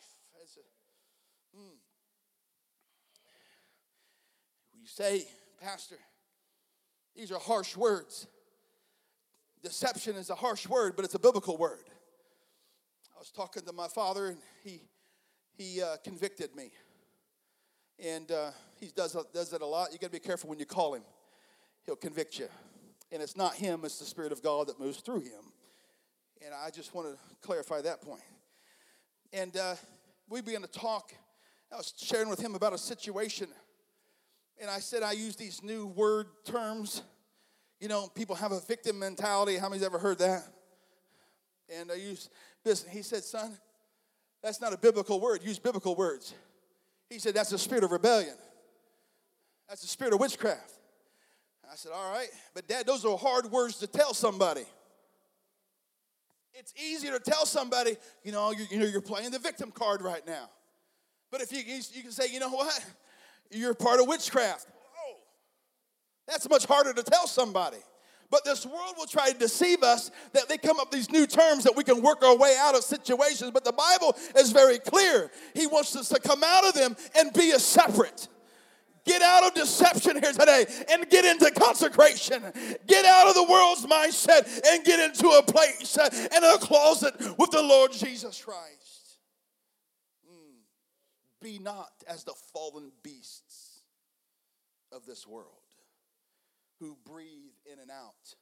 Say, 4.95 5.25
Pastor, 5.61 5.97
these 7.17 7.33
are 7.33 7.39
harsh 7.41 7.77
words. 7.77 8.29
Deception 9.61 10.15
is 10.15 10.31
a 10.31 10.37
harsh 10.37 10.69
word, 10.69 10.95
but 10.95 11.05
it's 11.05 11.15
a 11.15 11.19
biblical 11.19 11.57
word. 11.57 11.91
I 13.17 13.19
was 13.19 13.33
talking 13.33 13.65
to 13.65 13.73
my 13.73 13.89
father, 13.89 14.29
and 14.29 14.39
he 14.63 14.83
he 15.57 15.83
uh, 15.83 15.97
convicted 16.05 16.55
me, 16.55 16.71
and 17.99 18.31
uh, 18.31 18.51
he 18.79 18.93
does 18.95 19.17
does 19.33 19.53
it 19.53 19.63
a 19.63 19.67
lot. 19.67 19.93
You 19.93 19.99
got 19.99 20.09
to 20.09 20.13
be 20.13 20.19
careful 20.21 20.49
when 20.49 20.61
you 20.61 20.67
call 20.67 20.95
him; 20.95 21.03
he'll 21.87 21.97
convict 21.97 22.39
you, 22.39 22.49
and 23.11 23.21
it's 23.21 23.37
not 23.37 23.55
him; 23.55 23.81
it's 23.85 23.99
the 23.99 24.05
Spirit 24.05 24.31
of 24.31 24.43
God 24.43 24.69
that 24.69 24.79
moves 24.79 24.99
through 24.99 25.23
him. 25.23 25.53
And 26.45 26.55
I 26.55 26.71
just 26.71 26.95
want 26.95 27.09
to 27.09 27.19
clarify 27.45 27.81
that 27.81 28.01
point. 28.01 28.23
And 29.33 29.57
uh, 29.57 29.75
we 30.29 30.41
began 30.41 30.61
to 30.61 30.69
talk. 30.69 31.13
I 31.73 31.77
was 31.79 31.95
sharing 31.97 32.29
with 32.29 32.39
him 32.39 32.55
about 32.55 32.75
a 32.75 32.79
situation 32.79 33.49
and 34.61 34.71
I 34.71 34.79
said 34.79 35.03
I 35.03 35.13
use 35.13 35.37
these 35.37 35.63
new 35.63 35.87
word 35.87 36.27
terms. 36.45 37.03
You 37.81 37.89
know, 37.89 38.09
people 38.15 38.37
have 38.37 38.53
a 38.53 38.61
victim 38.61 38.99
mentality. 38.99 39.57
How 39.57 39.69
many's 39.69 39.85
ever 39.85 39.99
heard 39.99 40.19
that? 40.19 40.43
And 41.79 41.91
I 41.91 41.97
use 41.97 42.31
this. 42.65 42.85
He 42.89 43.03
said, 43.03 43.25
Son, 43.25 43.57
that's 44.43 44.61
not 44.61 44.73
a 44.73 44.79
biblical 44.79 45.21
word. 45.21 45.43
Use 45.43 45.59
biblical 45.59 45.95
words. 45.95 46.35
He 47.11 47.19
said, 47.19 47.35
That's 47.35 47.53
a 47.53 47.59
spirit 47.59 47.85
of 47.85 47.93
rebellion. 47.93 48.37
That's 49.69 49.83
a 49.85 49.89
spirit 49.89 50.15
of 50.15 50.21
witchcraft. 50.21 50.73
I 51.71 51.77
said, 51.77 51.93
All 51.95 52.13
right, 52.13 52.29
but 52.55 52.69
Dad, 52.69 52.87
those 52.87 53.05
are 53.05 53.17
hard 53.17 53.51
words 53.51 53.79
to 53.79 53.87
tell 53.87 54.15
somebody. 54.15 54.65
It's 56.55 56.73
easier 56.81 57.19
to 57.19 57.19
tell 57.19 57.47
somebody, 57.47 57.97
you 58.23 58.31
know, 58.31 58.53
you, 58.53 58.65
you 58.71 58.79
know, 58.79 58.87
you're 58.87 59.01
playing 59.01 59.33
the 59.33 59.41
victim 59.41 59.73
card 59.73 60.03
right 60.03 60.25
now. 60.25 60.49
But 61.31 61.41
if 61.41 61.51
you, 61.51 61.59
you 61.59 62.03
can 62.03 62.13
say, 62.13 62.33
you 62.33 62.39
know 62.39 62.51
what? 62.51 62.81
You're 63.51 63.75
part 63.75 64.01
of 64.01 64.07
witchcraft. 64.07 64.67
Oh, 64.69 65.17
that's 66.27 66.49
much 66.49 66.67
harder 66.67 66.93
to 66.93 67.03
tell 67.03 67.27
somebody. 67.27 67.79
But 68.31 68.45
this 68.45 68.67
world 68.67 68.95
will 68.99 69.07
try 69.07 69.31
to 69.31 69.39
deceive 69.39 69.83
us 69.83 70.11
that 70.33 70.49
they 70.49 70.59
come 70.59 70.81
up 70.81 70.91
these 70.91 71.11
new 71.11 71.27
terms 71.27 71.65
that 71.65 71.77
we 71.77 71.85
can 71.85 72.03
work 72.03 72.25
our 72.25 72.37
way 72.37 72.57
out 72.59 72.75
of 72.75 72.83
situations. 72.83 73.51
But 73.53 73.65
the 73.65 73.73
Bible 73.73 74.17
is 74.37 74.51
very 74.51 74.79
clear. 74.79 75.31
He 75.55 75.67
wants 75.67 75.95
us 75.95 76.09
to 76.09 76.19
come 76.19 76.43
out 76.45 76.67
of 76.67 76.75
them 76.75 76.97
and 77.17 77.33
be 77.33 77.53
a 77.53 77.61
separate. 77.61 78.29
Get 79.05 79.21
out 79.21 79.45
of 79.45 79.55
deception 79.55 80.21
here 80.21 80.33
today 80.33 80.65
and 80.91 81.09
get 81.11 81.25
into 81.25 81.51
consecration. 81.53 82.43
Get 82.87 83.05
out 83.05 83.29
of 83.29 83.35
the 83.35 83.45
world's 83.45 83.85
mindset 83.87 84.49
and 84.67 84.85
get 84.85 84.99
into 84.99 85.29
a 85.29 85.43
place 85.43 85.97
and 85.99 86.45
a 86.45 86.59
closet 86.59 87.15
with 87.39 87.51
the 87.51 87.63
Lord 87.63 87.93
Jesus 87.93 88.43
Christ. 88.43 88.84
Be 91.45 91.59
not 91.59 91.93
as 92.09 92.25
the 92.25 92.33
fallen 92.55 92.91
beasts 93.03 93.83
of 94.91 95.05
this 95.05 95.27
world 95.27 95.49
who 96.81 96.97
breathe 97.05 97.53
in 97.71 97.79
and 97.81 97.91
out. 97.91 98.35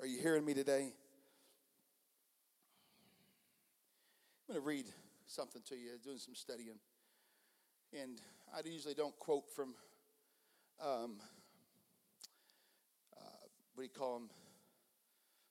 Are 0.00 0.06
you 0.06 0.22
hearing 0.22 0.46
me 0.46 0.54
today? 0.54 0.94
I'm 4.48 4.54
going 4.54 4.58
to 4.58 4.66
read 4.66 4.86
something 5.26 5.60
to 5.68 5.74
you, 5.74 5.98
doing 6.02 6.16
some 6.16 6.34
studying. 6.34 6.78
And 7.92 8.18
I 8.56 8.66
usually 8.66 8.94
don't 8.94 9.18
quote 9.18 9.50
from, 9.54 9.74
um, 10.82 11.16
uh, 13.14 13.20
what 13.74 13.82
do 13.82 13.82
you 13.82 13.90
call 13.90 14.14
them? 14.14 14.30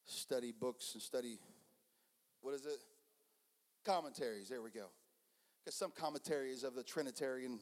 Study 0.07 0.51
books 0.51 0.95
and 0.95 1.03
study 1.03 1.37
what 2.45 2.53
is 2.53 2.67
it? 2.67 2.77
Commentaries. 3.83 4.49
There 4.49 4.61
we 4.61 4.69
go. 4.69 4.85
Because 5.63 5.75
some 5.75 5.89
commentaries 5.89 6.63
of 6.63 6.75
the 6.75 6.83
Trinitarian 6.83 7.59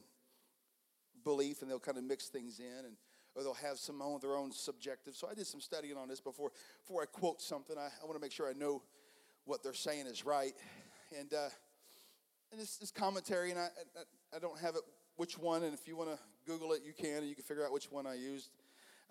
belief, 1.24 1.62
and 1.62 1.72
they'll 1.72 1.80
kind 1.80 1.98
of 1.98 2.04
mix 2.04 2.28
things 2.28 2.60
in, 2.60 2.86
and 2.86 2.98
or 3.34 3.44
they'll 3.44 3.54
have 3.54 3.78
some 3.78 4.02
of 4.02 4.22
their 4.22 4.36
own 4.36 4.52
subjective. 4.52 5.16
So 5.16 5.30
I 5.32 5.36
did 5.36 5.48
some 5.48 5.62
studying 5.62 5.96
on 5.96 6.10
this 6.10 6.20
before 6.20 6.52
before 6.82 7.02
I 7.02 7.06
quote 7.06 7.42
something. 7.42 7.78
I, 7.78 7.86
I 7.86 8.06
want 8.06 8.16
to 8.16 8.20
make 8.20 8.34
sure 8.34 8.50
I 8.50 8.52
know 8.52 8.84
what 9.46 9.64
they're 9.64 9.74
saying 9.74 10.06
is 10.06 10.26
right, 10.26 10.54
and 11.18 11.34
uh, 11.34 11.48
and 12.52 12.60
this, 12.60 12.76
this 12.76 12.92
commentary, 12.92 13.52
and 13.52 13.60
I, 13.60 13.70
I, 13.96 14.36
I 14.36 14.40
don't 14.40 14.60
have 14.60 14.76
it 14.76 14.82
which 15.16 15.38
one, 15.38 15.64
and 15.64 15.74
if 15.74 15.88
you 15.88 15.96
want 15.96 16.10
to 16.10 16.20
Google 16.46 16.74
it, 16.74 16.82
you 16.86 16.92
can, 16.92 17.20
and 17.20 17.30
you 17.30 17.36
can 17.36 17.46
figure 17.46 17.66
out 17.66 17.72
which 17.72 17.90
one 17.90 18.06
I 18.06 18.16
used. 18.16 18.50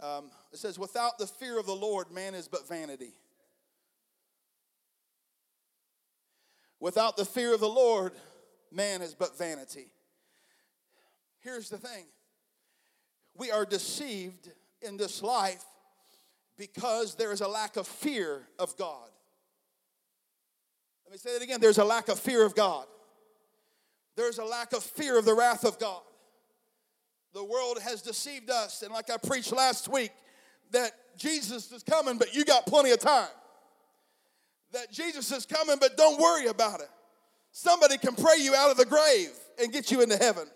Um, 0.00 0.30
it 0.52 0.58
says, 0.58 0.78
"Without 0.78 1.16
the 1.16 1.26
fear 1.26 1.58
of 1.58 1.64
the 1.64 1.74
Lord, 1.74 2.10
man 2.12 2.34
is 2.34 2.46
but 2.46 2.68
vanity." 2.68 3.14
Without 6.82 7.16
the 7.16 7.24
fear 7.24 7.54
of 7.54 7.60
the 7.60 7.68
Lord, 7.68 8.10
man 8.72 9.02
is 9.02 9.14
but 9.14 9.38
vanity. 9.38 9.86
Here's 11.38 11.70
the 11.70 11.78
thing 11.78 12.06
we 13.36 13.52
are 13.52 13.64
deceived 13.64 14.50
in 14.82 14.96
this 14.96 15.22
life 15.22 15.64
because 16.58 17.14
there 17.14 17.30
is 17.30 17.40
a 17.40 17.46
lack 17.46 17.76
of 17.76 17.86
fear 17.86 18.42
of 18.58 18.76
God. 18.76 19.08
Let 21.06 21.12
me 21.12 21.18
say 21.18 21.34
that 21.34 21.42
again 21.42 21.60
there's 21.60 21.78
a 21.78 21.84
lack 21.84 22.08
of 22.08 22.18
fear 22.18 22.44
of 22.44 22.56
God. 22.56 22.86
There's 24.16 24.38
a 24.38 24.44
lack 24.44 24.72
of 24.72 24.82
fear 24.82 25.16
of 25.16 25.24
the 25.24 25.34
wrath 25.34 25.64
of 25.64 25.78
God. 25.78 26.02
The 27.32 27.44
world 27.44 27.78
has 27.80 28.02
deceived 28.02 28.50
us, 28.50 28.82
and 28.82 28.92
like 28.92 29.08
I 29.08 29.18
preached 29.18 29.52
last 29.52 29.86
week, 29.86 30.10
that 30.72 30.90
Jesus 31.16 31.70
is 31.70 31.84
coming, 31.84 32.18
but 32.18 32.34
you 32.34 32.44
got 32.44 32.66
plenty 32.66 32.90
of 32.90 32.98
time 32.98 33.28
that 34.72 34.90
Jesus 34.90 35.30
is 35.32 35.46
coming, 35.46 35.76
but 35.80 35.96
don't 35.96 36.20
worry 36.20 36.46
about 36.46 36.80
it. 36.80 36.88
Somebody 37.52 37.98
can 37.98 38.14
pray 38.14 38.36
you 38.38 38.54
out 38.54 38.70
of 38.70 38.76
the 38.76 38.86
grave 38.86 39.30
and 39.60 39.72
get 39.72 39.90
you 39.90 40.00
into 40.00 40.16
heaven. 40.16 40.46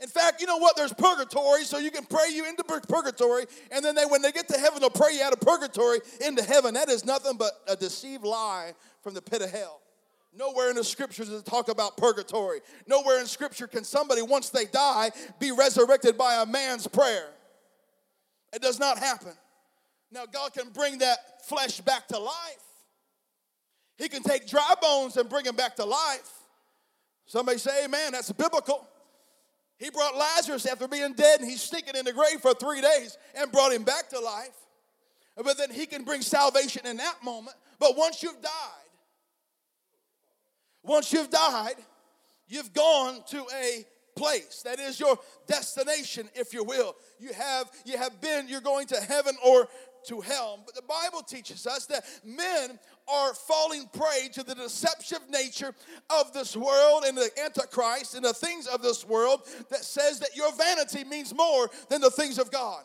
In 0.00 0.08
fact, 0.08 0.40
you 0.40 0.46
know 0.46 0.56
what? 0.56 0.76
There's 0.76 0.92
purgatory, 0.92 1.64
so 1.64 1.78
you 1.78 1.90
can 1.90 2.04
pray 2.04 2.28
you 2.32 2.48
into 2.48 2.64
purgatory, 2.64 3.44
and 3.70 3.84
then 3.84 3.94
they, 3.94 4.04
when 4.04 4.22
they 4.22 4.32
get 4.32 4.48
to 4.48 4.58
heaven, 4.58 4.80
they'll 4.80 4.90
pray 4.90 5.12
you 5.14 5.22
out 5.22 5.32
of 5.32 5.40
purgatory 5.40 6.00
into 6.24 6.42
heaven. 6.42 6.74
That 6.74 6.88
is 6.88 7.04
nothing 7.04 7.36
but 7.36 7.52
a 7.68 7.76
deceived 7.76 8.24
lie 8.24 8.72
from 9.02 9.14
the 9.14 9.22
pit 9.22 9.40
of 9.42 9.50
hell. 9.50 9.80
Nowhere 10.36 10.68
in 10.68 10.76
the 10.76 10.82
scriptures 10.82 11.28
does 11.28 11.40
it 11.40 11.46
talk 11.46 11.68
about 11.68 11.96
purgatory. 11.96 12.60
Nowhere 12.88 13.20
in 13.20 13.26
scripture 13.26 13.68
can 13.68 13.84
somebody, 13.84 14.20
once 14.20 14.50
they 14.50 14.64
die, 14.64 15.12
be 15.38 15.52
resurrected 15.52 16.18
by 16.18 16.42
a 16.42 16.46
man's 16.46 16.88
prayer. 16.88 17.28
It 18.52 18.60
does 18.60 18.80
not 18.80 18.98
happen. 18.98 19.32
Now, 20.10 20.26
God 20.26 20.52
can 20.52 20.70
bring 20.70 20.98
that 20.98 21.46
flesh 21.46 21.80
back 21.80 22.08
to 22.08 22.18
life. 22.18 22.73
He 23.96 24.08
can 24.08 24.22
take 24.22 24.48
dry 24.48 24.74
bones 24.80 25.16
and 25.16 25.28
bring 25.28 25.44
them 25.44 25.56
back 25.56 25.76
to 25.76 25.84
life. 25.84 26.30
Somebody 27.26 27.58
say, 27.58 27.84
Amen. 27.84 28.12
That's 28.12 28.30
biblical. 28.32 28.88
He 29.78 29.90
brought 29.90 30.16
Lazarus 30.16 30.66
after 30.66 30.86
being 30.86 31.14
dead 31.14 31.40
and 31.40 31.50
he's 31.50 31.62
stinking 31.62 31.96
in 31.96 32.04
the 32.04 32.12
grave 32.12 32.40
for 32.40 32.54
three 32.54 32.80
days 32.80 33.18
and 33.34 33.50
brought 33.50 33.72
him 33.72 33.82
back 33.82 34.08
to 34.10 34.20
life. 34.20 34.54
But 35.36 35.58
then 35.58 35.70
he 35.70 35.86
can 35.86 36.04
bring 36.04 36.22
salvation 36.22 36.86
in 36.86 36.96
that 36.98 37.16
moment. 37.24 37.56
But 37.80 37.96
once 37.96 38.22
you've 38.22 38.40
died, 38.40 38.50
once 40.84 41.12
you've 41.12 41.30
died, 41.30 41.74
you've 42.46 42.72
gone 42.72 43.22
to 43.30 43.44
a 43.60 43.84
place 44.14 44.62
that 44.62 44.78
is 44.78 45.00
your 45.00 45.18
destination 45.48 46.28
if 46.34 46.54
you 46.54 46.62
will 46.62 46.94
you 47.18 47.32
have 47.32 47.68
you 47.84 47.98
have 47.98 48.20
been 48.20 48.46
you're 48.48 48.60
going 48.60 48.86
to 48.86 49.00
heaven 49.00 49.34
or 49.44 49.66
to 50.06 50.20
hell 50.20 50.62
but 50.64 50.74
the 50.74 50.82
bible 50.82 51.20
teaches 51.20 51.66
us 51.66 51.86
that 51.86 52.04
men 52.24 52.78
are 53.08 53.34
falling 53.34 53.88
prey 53.92 54.28
to 54.32 54.42
the 54.42 54.54
deceptive 54.54 55.20
nature 55.30 55.74
of 56.10 56.32
this 56.32 56.56
world 56.56 57.04
and 57.06 57.16
the 57.16 57.30
Antichrist 57.42 58.14
and 58.14 58.24
the 58.24 58.32
things 58.32 58.66
of 58.66 58.82
this 58.82 59.06
world 59.06 59.42
that 59.70 59.84
says 59.84 60.20
that 60.20 60.34
your 60.34 60.50
vanity 60.56 61.04
means 61.04 61.34
more 61.34 61.70
than 61.88 62.00
the 62.00 62.10
things 62.10 62.38
of 62.38 62.50
God. 62.50 62.82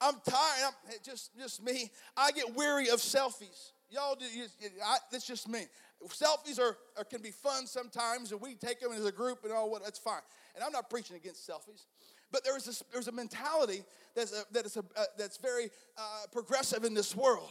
I'm 0.00 0.14
tired. 0.26 0.72
I'm, 0.88 0.94
just, 1.04 1.36
just 1.38 1.62
me. 1.62 1.90
I 2.16 2.30
get 2.30 2.54
weary 2.54 2.88
of 2.88 3.00
selfies. 3.00 3.72
Y'all, 3.90 4.14
do, 4.14 4.24
you, 4.24 4.44
I, 4.84 4.98
that's 5.10 5.26
just 5.26 5.48
me. 5.48 5.64
Selfies 6.08 6.58
are, 6.58 6.78
are, 6.96 7.04
can 7.04 7.20
be 7.20 7.30
fun 7.30 7.66
sometimes, 7.66 8.32
and 8.32 8.40
we 8.40 8.54
take 8.54 8.80
them 8.80 8.92
as 8.92 9.04
a 9.04 9.12
group 9.12 9.44
and 9.44 9.52
all 9.52 9.70
what. 9.70 9.84
That's 9.84 9.98
fine. 9.98 10.22
And 10.54 10.64
I'm 10.64 10.72
not 10.72 10.88
preaching 10.88 11.16
against 11.16 11.46
selfies, 11.46 11.84
but 12.32 12.44
there 12.44 12.56
is 12.56 12.66
a, 12.68 12.92
there's 12.92 13.08
a 13.08 13.12
mentality 13.12 13.82
that's 14.14 14.32
a, 14.32 14.44
that 14.52 14.64
is 14.64 14.76
a, 14.76 14.84
uh, 14.96 15.04
that's 15.18 15.36
very 15.36 15.70
uh, 15.98 16.26
progressive 16.32 16.84
in 16.84 16.94
this 16.94 17.14
world 17.14 17.50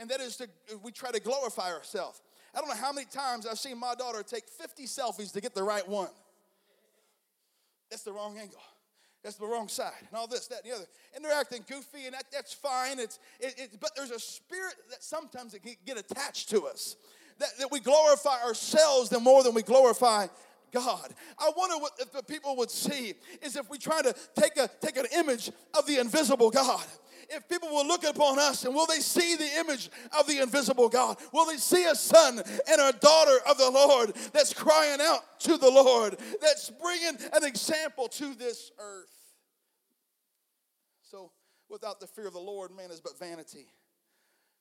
and 0.00 0.08
that 0.10 0.20
is 0.20 0.36
to 0.36 0.48
we 0.82 0.90
try 0.90 1.10
to 1.10 1.20
glorify 1.20 1.70
ourselves. 1.72 2.22
I 2.54 2.58
don't 2.58 2.68
know 2.68 2.74
how 2.74 2.92
many 2.92 3.06
times 3.06 3.46
I've 3.46 3.58
seen 3.58 3.78
my 3.78 3.94
daughter 3.94 4.22
take 4.22 4.48
50 4.48 4.84
selfies 4.84 5.32
to 5.34 5.40
get 5.40 5.54
the 5.54 5.62
right 5.62 5.86
one. 5.86 6.08
That's 7.90 8.02
the 8.02 8.12
wrong 8.12 8.38
angle. 8.38 8.60
That's 9.22 9.36
the 9.36 9.46
wrong 9.46 9.68
side, 9.68 9.92
and 9.98 10.16
all 10.16 10.26
this, 10.26 10.46
that, 10.46 10.62
and 10.64 10.72
the 10.72 10.76
other. 10.76 10.86
And 11.14 11.22
they're 11.22 11.38
acting 11.38 11.62
goofy, 11.68 12.06
and 12.06 12.14
that, 12.14 12.24
that's 12.32 12.54
fine. 12.54 12.98
It's, 12.98 13.18
it, 13.38 13.54
it, 13.58 13.70
but 13.78 13.90
there's 13.94 14.10
a 14.10 14.18
spirit 14.18 14.74
that 14.88 15.04
sometimes 15.04 15.52
it 15.52 15.62
can 15.62 15.74
get 15.84 15.98
attached 15.98 16.48
to 16.50 16.66
us. 16.66 16.96
That, 17.38 17.50
that 17.58 17.70
we 17.70 17.80
glorify 17.80 18.42
ourselves 18.42 19.10
the 19.10 19.20
more 19.20 19.42
than 19.42 19.52
we 19.52 19.62
glorify 19.62 20.26
God. 20.72 21.14
I 21.38 21.50
wonder 21.54 21.76
what 21.76 21.92
if 21.98 22.12
the 22.12 22.22
people 22.22 22.56
would 22.56 22.70
see 22.70 23.14
is 23.42 23.56
if 23.56 23.68
we 23.68 23.76
try 23.76 24.00
to 24.00 24.14
take 24.38 24.56
a 24.56 24.68
take 24.80 24.96
an 24.96 25.06
image 25.14 25.50
of 25.76 25.86
the 25.86 25.98
invisible 25.98 26.50
God. 26.50 26.84
If 27.30 27.48
people 27.48 27.68
will 27.68 27.86
look 27.86 28.04
upon 28.04 28.38
us 28.38 28.64
and 28.64 28.74
will 28.74 28.86
they 28.86 28.98
see 28.98 29.36
the 29.36 29.58
image 29.58 29.88
of 30.18 30.26
the 30.26 30.40
invisible 30.40 30.88
God? 30.88 31.16
Will 31.32 31.46
they 31.46 31.56
see 31.56 31.84
a 31.84 31.94
son 31.94 32.42
and 32.68 32.80
a 32.80 32.92
daughter 32.98 33.38
of 33.48 33.56
the 33.56 33.70
Lord 33.70 34.14
that's 34.32 34.52
crying 34.52 35.00
out 35.00 35.40
to 35.40 35.56
the 35.56 35.70
Lord, 35.70 36.18
that's 36.40 36.70
bringing 36.70 37.16
an 37.32 37.44
example 37.44 38.08
to 38.08 38.34
this 38.34 38.72
earth? 38.78 39.14
So, 41.02 41.30
without 41.68 42.00
the 42.00 42.06
fear 42.06 42.26
of 42.26 42.32
the 42.32 42.40
Lord, 42.40 42.70
man 42.76 42.90
is 42.90 43.00
but 43.00 43.18
vanity. 43.18 43.66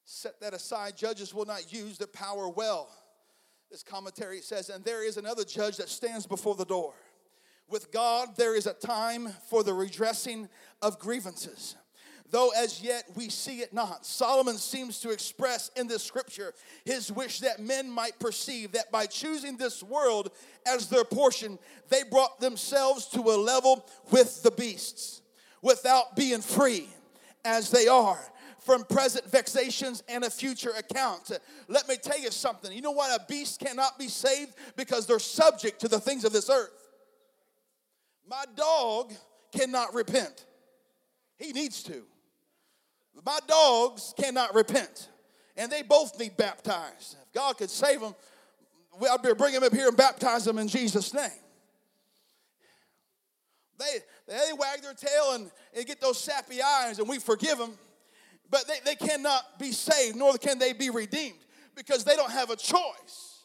Set 0.06 0.40
that 0.42 0.54
aside. 0.54 0.96
Judges 0.96 1.34
will 1.34 1.46
not 1.46 1.74
use 1.74 1.98
their 1.98 2.08
power 2.08 2.50
well 2.50 2.90
this 3.70 3.84
commentary 3.84 4.42
says, 4.42 4.70
and 4.70 4.84
there 4.84 5.06
is 5.06 5.18
another 5.18 5.44
judge 5.44 5.78
that 5.78 5.90
stands 5.90 6.26
before 6.26 6.56
the 6.56 6.66
door. 6.66 6.94
With 7.68 7.92
God, 7.92 8.30
there 8.36 8.56
is 8.56 8.66
a 8.66 8.74
time 8.74 9.30
for 9.48 9.64
the 9.64 9.74
redressing 9.74 10.50
of 10.82 10.98
grievances. 10.98 11.76
Though 12.32 12.52
as 12.56 12.82
yet 12.82 13.06
we 13.16 13.30
see 13.30 13.62
it 13.62 13.74
not. 13.74 14.06
Solomon 14.06 14.58
seems 14.58 15.00
to 15.00 15.10
express 15.10 15.72
in 15.76 15.88
this 15.88 16.04
scripture 16.04 16.54
his 16.86 17.12
wish 17.12 17.40
that 17.40 17.60
men 17.60 17.90
might 17.90 18.20
perceive 18.20 18.74
that 18.74 18.92
by 18.92 19.08
choosing 19.08 19.58
this 19.58 19.82
world 19.82 20.32
as 20.68 20.90
their 20.90 21.04
portion, 21.04 21.58
they 21.90 22.04
brought 22.04 22.40
themselves 22.40 23.08
to 23.08 23.22
a 23.22 23.38
level 23.38 23.86
with 24.12 24.44
the 24.44 24.52
beasts 24.52 25.22
without 25.62 26.16
being 26.16 26.42
free 26.42 26.88
as 27.44 27.72
they 27.72 27.88
are 27.88 28.20
from 28.60 28.84
present 28.84 29.26
vexations 29.32 30.04
and 30.08 30.24
a 30.24 30.30
future 30.30 30.72
account. 30.78 31.32
Let 31.68 31.88
me 31.88 31.96
tell 31.96 32.20
you 32.20 32.30
something. 32.30 32.72
You 32.72 32.82
know 32.82 32.92
why 32.92 33.16
a 33.16 33.26
beast 33.28 33.60
cannot 33.60 33.98
be 33.98 34.08
saved? 34.08 34.54
Because 34.76 35.08
they're 35.08 35.18
subject 35.18 35.82
to 35.82 35.88
the 35.88 36.00
things 36.00 36.26
of 36.26 36.34
this 36.34 36.50
earth. 36.50 36.90
My 38.28 38.44
dog 38.56 39.14
cannot 39.52 39.96
repent, 39.96 40.46
he 41.38 41.52
needs 41.52 41.82
to. 41.84 42.04
My 43.26 43.40
dogs 43.48 44.14
cannot 44.18 44.56
repent, 44.56 45.10
and 45.58 45.72
they 45.72 45.82
both 45.82 46.18
need 46.20 46.38
baptized. 46.38 47.18
If 47.22 47.34
God 47.34 47.58
could 47.58 47.70
save 47.70 48.00
them, 48.00 48.16
I'd 49.02 49.22
be 49.22 49.34
bring 49.34 49.54
them 49.54 49.64
up 49.64 49.74
here 49.74 49.88
and 49.88 49.98
baptize 49.98 50.46
them 50.46 50.58
in 50.58 50.68
Jesus' 50.68 51.14
name. 51.14 51.30
They, 53.78 54.00
they 54.28 54.52
wag 54.58 54.82
their 54.82 54.94
tail 54.94 55.34
and, 55.34 55.52
and 55.76 55.86
get 55.86 56.02
those 56.02 56.20
sappy 56.20 56.62
eyes, 56.62 57.00
and 57.00 57.08
we 57.08 57.20
forgive 57.20 57.58
them 57.58 57.78
but 58.50 58.68
they, 58.68 58.80
they 58.84 58.96
cannot 58.96 59.60
be 59.60 59.72
saved, 59.72 60.16
nor 60.16 60.38
can 60.38 60.60
they 60.60 60.74
be 60.74 60.90
redeemed 60.90 61.38
because 61.76 62.04
they 62.04 62.16
don't 62.16 62.32
have 62.32 62.50
a 62.50 62.56
choice. 62.56 63.44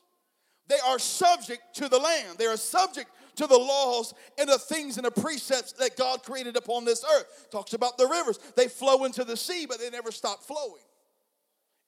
They 0.67 0.79
are 0.87 0.99
subject 0.99 1.63
to 1.77 1.89
the 1.89 1.99
Lamb, 1.99 2.37
they 2.39 2.47
are 2.47 2.57
subject 2.57 3.11
to 3.37 3.47
the 3.47 3.59
laws 3.59 4.15
and 4.39 4.49
the 4.49 4.59
things 4.59 4.97
and 4.97 5.07
the 5.07 5.11
precepts 5.11 5.73
that 5.73 5.97
God 5.97 6.23
created 6.23 6.57
upon 6.57 6.85
this 6.85 7.05
earth. 7.17 7.49
Talks 7.51 7.73
about 7.73 7.99
the 7.99 8.07
rivers. 8.07 8.39
They 8.57 8.69
flow 8.69 9.05
into 9.05 9.25
the 9.25 9.37
sea, 9.37 9.67
but 9.67 9.79
they 9.79 9.91
never 9.91 10.13
stop 10.13 10.43
flowing. 10.43 10.83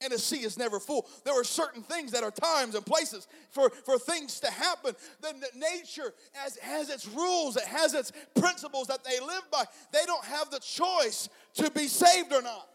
And 0.03 0.13
the 0.13 0.19
sea 0.19 0.45
is 0.45 0.59
never 0.59 0.79
full. 0.79 1.09
There 1.25 1.39
are 1.39 1.45
certain 1.45 1.83
things 1.83 2.13
that 2.13 2.23
are 2.23 2.31
times 2.31 2.75
and 2.75 2.85
places 2.85 3.27
for, 3.51 3.71
for 3.71 3.99
things 3.99 4.41
to 4.41 4.51
happen. 4.51 4.95
Then 5.23 5.41
nature 5.55 6.13
has, 6.33 6.59
has 6.59 6.91
its 6.91 7.09
rules, 7.09 7.57
it 7.57 7.65
has 7.65 7.95
its 7.95 8.13
principles 8.39 8.89
that 8.89 9.05
they 9.05 9.19
live 9.21 9.43
by. 9.51 9.65
They 9.93 10.05
don't 10.05 10.25
have 10.25 10.51
the 10.51 10.61
choice 10.61 11.31
to 11.55 11.71
be 11.71 11.89
saved 11.89 12.33
or 12.33 12.43
not. 12.43 12.69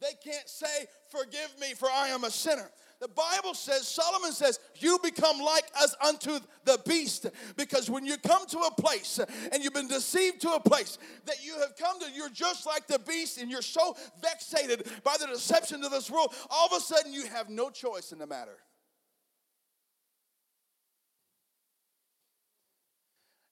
They 0.00 0.12
can't 0.22 0.48
say, 0.48 0.86
Forgive 1.08 1.54
me, 1.60 1.72
for 1.74 1.88
I 1.90 2.08
am 2.08 2.24
a 2.24 2.30
sinner. 2.30 2.70
The 3.00 3.08
Bible 3.08 3.52
says, 3.52 3.86
Solomon 3.86 4.32
says, 4.32 4.58
you 4.76 4.98
become 5.02 5.38
like 5.38 5.64
us 5.78 5.94
unto 6.02 6.38
the 6.64 6.80
beast. 6.86 7.26
Because 7.56 7.90
when 7.90 8.06
you 8.06 8.16
come 8.16 8.46
to 8.46 8.58
a 8.58 8.70
place 8.70 9.20
and 9.52 9.62
you've 9.62 9.74
been 9.74 9.88
deceived 9.88 10.40
to 10.42 10.52
a 10.52 10.60
place 10.60 10.98
that 11.26 11.44
you 11.44 11.58
have 11.60 11.76
come 11.76 12.00
to, 12.00 12.06
you're 12.10 12.30
just 12.30 12.64
like 12.64 12.86
the 12.86 12.98
beast 13.00 13.38
and 13.38 13.50
you're 13.50 13.60
so 13.60 13.96
vexated 14.22 14.88
by 15.04 15.16
the 15.20 15.26
deception 15.26 15.84
of 15.84 15.90
this 15.90 16.10
world, 16.10 16.34
all 16.48 16.66
of 16.66 16.72
a 16.72 16.80
sudden 16.80 17.12
you 17.12 17.26
have 17.26 17.50
no 17.50 17.68
choice 17.68 18.12
in 18.12 18.18
the 18.18 18.26
matter. 18.26 18.56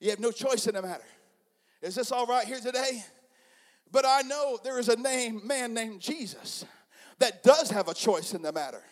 You 0.00 0.10
have 0.10 0.20
no 0.20 0.30
choice 0.30 0.66
in 0.66 0.74
the 0.74 0.82
matter. 0.82 1.04
Is 1.82 1.94
this 1.94 2.12
all 2.12 2.26
right 2.26 2.46
here 2.46 2.60
today? 2.60 3.04
But 3.92 4.06
I 4.06 4.22
know 4.22 4.58
there 4.64 4.78
is 4.78 4.88
a 4.88 4.96
name, 4.96 5.46
man 5.46 5.74
named 5.74 6.00
Jesus 6.00 6.64
that 7.18 7.42
does 7.42 7.70
have 7.70 7.88
a 7.88 7.94
choice 7.94 8.34
in 8.34 8.42
the 8.42 8.52
matter. 8.52 8.82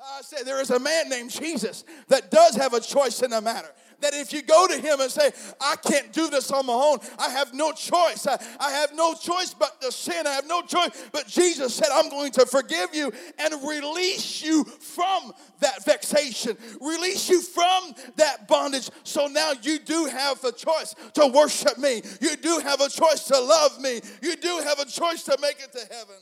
Uh, 0.00 0.18
I 0.18 0.22
said 0.22 0.46
there 0.46 0.60
is 0.60 0.70
a 0.70 0.78
man 0.78 1.08
named 1.08 1.30
Jesus 1.30 1.84
that 2.08 2.30
does 2.30 2.56
have 2.56 2.72
a 2.72 2.80
choice 2.80 3.22
in 3.22 3.30
the 3.30 3.40
matter 3.40 3.68
that 4.00 4.14
if 4.14 4.32
you 4.32 4.40
go 4.40 4.66
to 4.66 4.78
him 4.78 5.00
and 5.00 5.10
say, 5.10 5.30
I 5.60 5.76
can't 5.76 6.10
do 6.12 6.30
this 6.30 6.50
on 6.50 6.66
my 6.66 6.72
own, 6.72 6.98
I 7.18 7.28
have 7.28 7.52
no 7.52 7.72
choice. 7.72 8.26
I, 8.26 8.42
I 8.58 8.70
have 8.70 8.94
no 8.94 9.14
choice 9.14 9.54
but 9.54 9.80
to 9.82 9.92
sin. 9.92 10.26
I 10.26 10.32
have 10.32 10.46
no 10.46 10.62
choice. 10.62 10.90
But 11.12 11.26
Jesus 11.26 11.74
said, 11.74 11.88
I'm 11.92 12.08
going 12.08 12.32
to 12.32 12.46
forgive 12.46 12.94
you 12.94 13.12
and 13.38 13.54
release 13.68 14.42
you 14.42 14.64
from 14.64 15.32
that 15.60 15.84
vexation, 15.84 16.56
release 16.80 17.28
you 17.28 17.42
from 17.42 17.94
that 18.16 18.48
bondage. 18.48 18.90
So 19.04 19.26
now 19.26 19.52
you 19.62 19.78
do 19.78 20.06
have 20.06 20.42
a 20.44 20.52
choice 20.52 20.94
to 21.14 21.26
worship 21.26 21.78
me. 21.78 22.02
You 22.20 22.36
do 22.36 22.58
have 22.60 22.80
a 22.80 22.88
choice 22.88 23.24
to 23.24 23.38
love 23.38 23.78
me. 23.80 24.00
You 24.22 24.36
do 24.36 24.60
have 24.64 24.78
a 24.78 24.86
choice 24.86 25.24
to 25.24 25.36
make 25.40 25.58
it 25.60 25.72
to 25.72 25.94
heaven. 25.94 26.16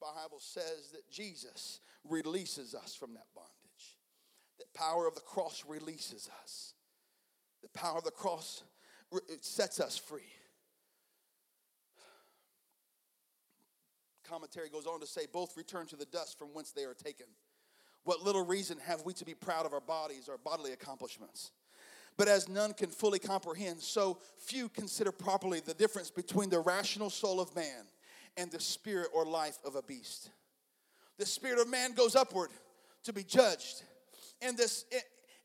The 0.00 0.06
Bible 0.06 0.38
says 0.38 0.90
that 0.92 1.10
Jesus 1.10 1.80
releases 2.08 2.74
us 2.74 2.94
from 2.94 3.14
that 3.14 3.26
bondage. 3.34 3.50
The 4.58 4.66
power 4.74 5.06
of 5.06 5.14
the 5.14 5.20
cross 5.20 5.64
releases 5.66 6.28
us. 6.42 6.74
The 7.62 7.68
power 7.70 7.98
of 7.98 8.04
the 8.04 8.10
cross 8.10 8.62
sets 9.40 9.80
us 9.80 9.96
free. 9.96 10.22
Commentary 14.28 14.68
goes 14.68 14.86
on 14.86 15.00
to 15.00 15.06
say 15.06 15.26
both 15.32 15.56
return 15.56 15.86
to 15.86 15.96
the 15.96 16.06
dust 16.06 16.38
from 16.38 16.48
whence 16.48 16.72
they 16.72 16.84
are 16.84 16.94
taken. 16.94 17.26
What 18.04 18.22
little 18.22 18.44
reason 18.44 18.78
have 18.78 19.02
we 19.04 19.12
to 19.14 19.24
be 19.24 19.34
proud 19.34 19.66
of 19.66 19.72
our 19.72 19.80
bodies, 19.80 20.28
our 20.28 20.38
bodily 20.38 20.72
accomplishments? 20.72 21.52
But 22.16 22.28
as 22.28 22.48
none 22.48 22.74
can 22.74 22.90
fully 22.90 23.18
comprehend, 23.18 23.80
so 23.80 24.18
few 24.38 24.68
consider 24.68 25.10
properly 25.10 25.60
the 25.60 25.74
difference 25.74 26.10
between 26.10 26.48
the 26.48 26.60
rational 26.60 27.10
soul 27.10 27.40
of 27.40 27.54
man 27.56 27.86
and 28.36 28.50
the 28.50 28.60
spirit 28.60 29.08
or 29.12 29.24
life 29.24 29.58
of 29.64 29.74
a 29.74 29.82
beast. 29.82 30.30
The 31.18 31.26
spirit 31.26 31.58
of 31.58 31.68
man 31.68 31.92
goes 31.92 32.16
upward 32.16 32.50
to 33.04 33.12
be 33.12 33.22
judged 33.22 33.82
and 34.44 34.56
this 34.56 34.84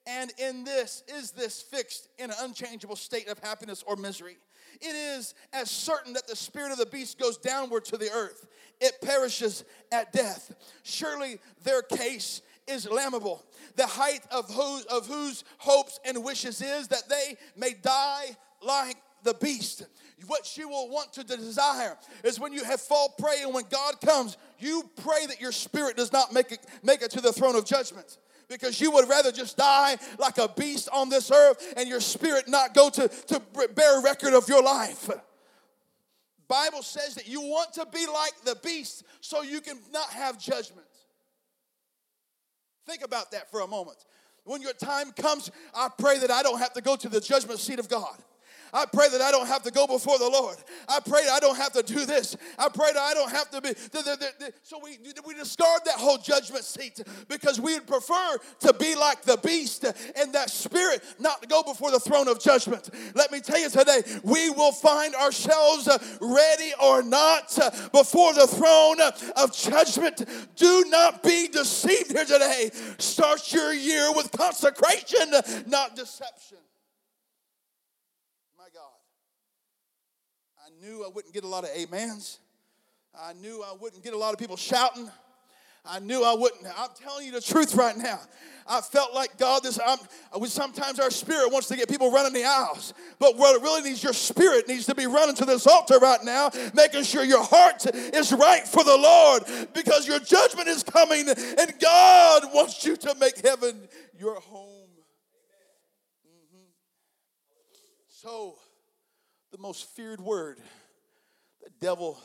and 0.07 0.31
in 0.37 0.63
this 0.63 1.03
is 1.07 1.31
this 1.31 1.61
fixed 1.61 2.09
in 2.17 2.31
an 2.31 2.37
unchangeable 2.41 2.95
state 2.95 3.27
of 3.27 3.37
happiness 3.39 3.83
or 3.85 3.95
misery. 3.95 4.37
It 4.81 4.95
is 4.95 5.35
as 5.53 5.69
certain 5.69 6.13
that 6.13 6.27
the 6.27 6.35
spirit 6.35 6.71
of 6.71 6.77
the 6.77 6.85
beast 6.85 7.19
goes 7.19 7.37
downward 7.37 7.85
to 7.85 7.97
the 7.97 8.09
earth. 8.11 8.47
It 8.79 8.93
perishes 9.01 9.65
at 9.91 10.11
death. 10.13 10.53
Surely 10.83 11.39
their 11.63 11.81
case 11.81 12.41
is 12.67 12.89
lamentable. 12.89 13.43
The 13.75 13.87
height 13.87 14.21
of 14.31 14.49
whose, 14.49 14.85
of 14.85 15.07
whose 15.07 15.43
hopes 15.57 15.99
and 16.05 16.23
wishes 16.23 16.61
is 16.61 16.87
that 16.87 17.09
they 17.09 17.37
may 17.55 17.73
die 17.73 18.37
like 18.61 18.97
the 19.23 19.33
beast. 19.35 19.85
What 20.27 20.57
you 20.57 20.67
will 20.67 20.89
want 20.89 21.13
to 21.13 21.23
desire 21.23 21.97
is 22.23 22.39
when 22.39 22.51
you 22.51 22.63
have 22.63 22.81
fall 22.81 23.15
prey 23.17 23.41
and 23.41 23.53
when 23.53 23.63
God 23.69 24.01
comes, 24.01 24.37
you 24.59 24.89
pray 25.01 25.25
that 25.27 25.39
your 25.39 25.51
spirit 25.51 25.95
does 25.95 26.11
not 26.11 26.33
make 26.33 26.51
it, 26.51 26.59
make 26.83 27.01
it 27.01 27.11
to 27.11 27.21
the 27.21 27.31
throne 27.31 27.55
of 27.55 27.65
judgment 27.65 28.17
because 28.49 28.81
you 28.81 28.91
would 28.91 29.07
rather 29.07 29.31
just 29.31 29.55
die 29.55 29.95
like 30.17 30.37
a 30.37 30.49
beast 30.49 30.89
on 30.91 31.07
this 31.07 31.31
earth 31.31 31.73
and 31.77 31.87
your 31.87 32.01
spirit 32.01 32.49
not 32.49 32.73
go 32.73 32.89
to, 32.89 33.07
to 33.07 33.41
bear 33.75 34.01
record 34.01 34.33
of 34.33 34.49
your 34.49 34.61
life. 34.61 35.09
Bible 36.47 36.81
says 36.81 37.13
that 37.13 37.27
you 37.27 37.41
want 37.41 37.73
to 37.73 37.85
be 37.93 38.05
like 38.07 38.33
the 38.43 38.57
beast 38.63 39.03
so 39.21 39.43
you 39.43 39.61
can 39.61 39.77
not 39.93 40.09
have 40.09 40.39
judgment. 40.39 40.87
Think 42.87 43.03
about 43.03 43.31
that 43.31 43.51
for 43.51 43.61
a 43.61 43.67
moment. 43.67 43.97
When 44.45 44.63
your 44.63 44.73
time 44.73 45.11
comes, 45.11 45.51
I 45.75 45.89
pray 45.95 46.17
that 46.17 46.31
I 46.31 46.41
don't 46.41 46.57
have 46.57 46.73
to 46.73 46.81
go 46.81 46.95
to 46.95 47.07
the 47.07 47.21
judgment 47.21 47.59
seat 47.59 47.77
of 47.77 47.87
God. 47.87 48.17
I 48.73 48.85
pray 48.85 49.09
that 49.09 49.21
I 49.21 49.31
don't 49.31 49.47
have 49.47 49.63
to 49.63 49.71
go 49.71 49.87
before 49.87 50.17
the 50.17 50.29
Lord. 50.29 50.57
I 50.87 50.99
pray 50.99 51.23
that 51.25 51.31
I 51.31 51.39
don't 51.39 51.57
have 51.57 51.73
to 51.73 51.83
do 51.83 52.05
this. 52.05 52.35
I 52.57 52.69
pray 52.69 52.91
that 52.93 53.01
I 53.01 53.13
don't 53.13 53.31
have 53.31 53.49
to 53.51 53.61
be. 53.61 53.73
So 54.63 54.79
we, 54.83 54.97
we 55.25 55.33
discard 55.33 55.81
that 55.85 55.95
whole 55.95 56.17
judgment 56.17 56.63
seat 56.63 57.01
because 57.27 57.59
we 57.59 57.73
would 57.73 57.87
prefer 57.87 58.37
to 58.61 58.73
be 58.73 58.95
like 58.95 59.23
the 59.23 59.37
beast 59.37 59.85
and 60.15 60.33
that 60.33 60.49
spirit, 60.49 61.03
not 61.19 61.41
to 61.41 61.47
go 61.47 61.63
before 61.63 61.91
the 61.91 61.99
throne 61.99 62.27
of 62.27 62.39
judgment. 62.39 62.89
Let 63.15 63.31
me 63.31 63.39
tell 63.39 63.59
you 63.59 63.69
today, 63.69 64.01
we 64.23 64.49
will 64.49 64.71
find 64.71 65.15
ourselves 65.15 65.89
ready 66.21 66.71
or 66.81 67.03
not 67.03 67.57
before 67.91 68.33
the 68.33 68.47
throne 68.47 69.01
of 69.35 69.55
judgment. 69.55 70.25
Do 70.55 70.85
not 70.87 71.23
be 71.23 71.47
deceived 71.47 72.11
here 72.11 72.25
today. 72.25 72.71
Start 72.97 73.51
your 73.51 73.73
year 73.73 74.13
with 74.13 74.31
consecration, 74.31 75.31
not 75.67 75.95
deception. 75.95 76.57
Knew 80.81 81.03
I 81.05 81.09
wouldn't 81.13 81.33
get 81.33 81.43
a 81.43 81.47
lot 81.47 81.63
of 81.63 81.69
amens. 81.75 82.39
I 83.19 83.33
knew 83.33 83.63
I 83.63 83.75
wouldn't 83.79 84.03
get 84.03 84.13
a 84.13 84.17
lot 84.17 84.33
of 84.33 84.39
people 84.39 84.55
shouting. 84.55 85.09
I 85.85 85.99
knew 85.99 86.23
I 86.23 86.33
wouldn't. 86.33 86.65
I'm 86.77 86.89
telling 87.01 87.25
you 87.25 87.31
the 87.31 87.41
truth 87.41 87.73
right 87.73 87.97
now. 87.97 88.19
I 88.67 88.81
felt 88.81 89.15
like 89.15 89.37
God, 89.37 89.63
this, 89.63 89.79
I'm, 89.83 89.97
sometimes 90.45 90.99
our 90.99 91.09
spirit 91.09 91.51
wants 91.51 91.67
to 91.69 91.75
get 91.75 91.89
people 91.89 92.11
running 92.11 92.33
the 92.33 92.45
aisles. 92.45 92.93
But 93.17 93.35
what 93.37 93.55
it 93.55 93.63
really 93.63 93.81
needs, 93.81 94.03
your 94.03 94.13
spirit 94.13 94.67
needs 94.67 94.85
to 94.85 94.95
be 94.95 95.07
running 95.07 95.35
to 95.35 95.45
this 95.45 95.65
altar 95.65 95.97
right 95.97 96.23
now, 96.23 96.51
making 96.75 97.03
sure 97.03 97.23
your 97.23 97.43
heart 97.43 97.85
is 97.95 98.31
right 98.31 98.67
for 98.67 98.83
the 98.83 98.95
Lord 98.95 99.43
because 99.73 100.07
your 100.07 100.19
judgment 100.19 100.67
is 100.67 100.83
coming 100.83 101.27
and 101.27 101.73
God 101.81 102.43
wants 102.53 102.85
you 102.85 102.95
to 102.97 103.15
make 103.15 103.43
heaven 103.43 103.87
your 104.19 104.39
home. 104.39 104.89
Mm-hmm. 106.27 106.65
So, 108.09 108.57
the 109.51 109.57
most 109.57 109.89
feared 109.95 110.21
word 110.21 110.59
the 111.61 111.69
devil 111.81 112.19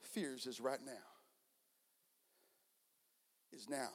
fears 0.00 0.46
is 0.46 0.60
right 0.60 0.80
now. 0.84 0.92
Is 3.52 3.68
now. 3.68 3.88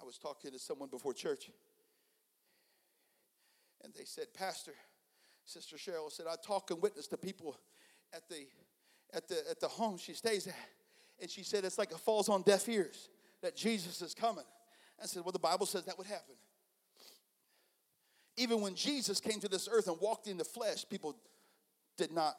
I 0.00 0.04
was 0.04 0.18
talking 0.18 0.50
to 0.50 0.58
someone 0.58 0.88
before 0.88 1.12
church, 1.12 1.50
and 3.84 3.92
they 3.94 4.04
said, 4.04 4.26
Pastor, 4.34 4.72
Sister 5.44 5.76
Cheryl 5.76 6.10
said, 6.10 6.26
I 6.30 6.34
talk 6.44 6.70
and 6.70 6.82
witness 6.82 7.06
to 7.08 7.16
people 7.16 7.56
at 8.12 8.28
the 8.28 8.46
at 9.12 9.28
the 9.28 9.36
at 9.48 9.60
the 9.60 9.68
home 9.68 9.96
she 9.96 10.12
stays 10.12 10.46
at. 10.46 10.54
And 11.20 11.30
she 11.30 11.44
said 11.44 11.64
it's 11.64 11.78
like 11.78 11.92
it 11.92 11.98
falls 11.98 12.28
on 12.28 12.42
deaf 12.42 12.68
ears 12.68 13.08
that 13.42 13.56
Jesus 13.56 14.02
is 14.02 14.12
coming. 14.12 14.44
I 15.02 15.06
said, 15.06 15.24
Well, 15.24 15.32
the 15.32 15.38
Bible 15.38 15.66
says 15.66 15.84
that 15.84 15.96
would 15.98 16.06
happen. 16.06 16.34
Even 18.36 18.60
when 18.60 18.74
Jesus 18.74 19.20
came 19.20 19.40
to 19.40 19.48
this 19.48 19.68
earth 19.70 19.88
and 19.88 19.96
walked 20.00 20.26
in 20.26 20.36
the 20.36 20.44
flesh, 20.44 20.84
people 20.88 21.16
did 21.96 22.12
not 22.12 22.36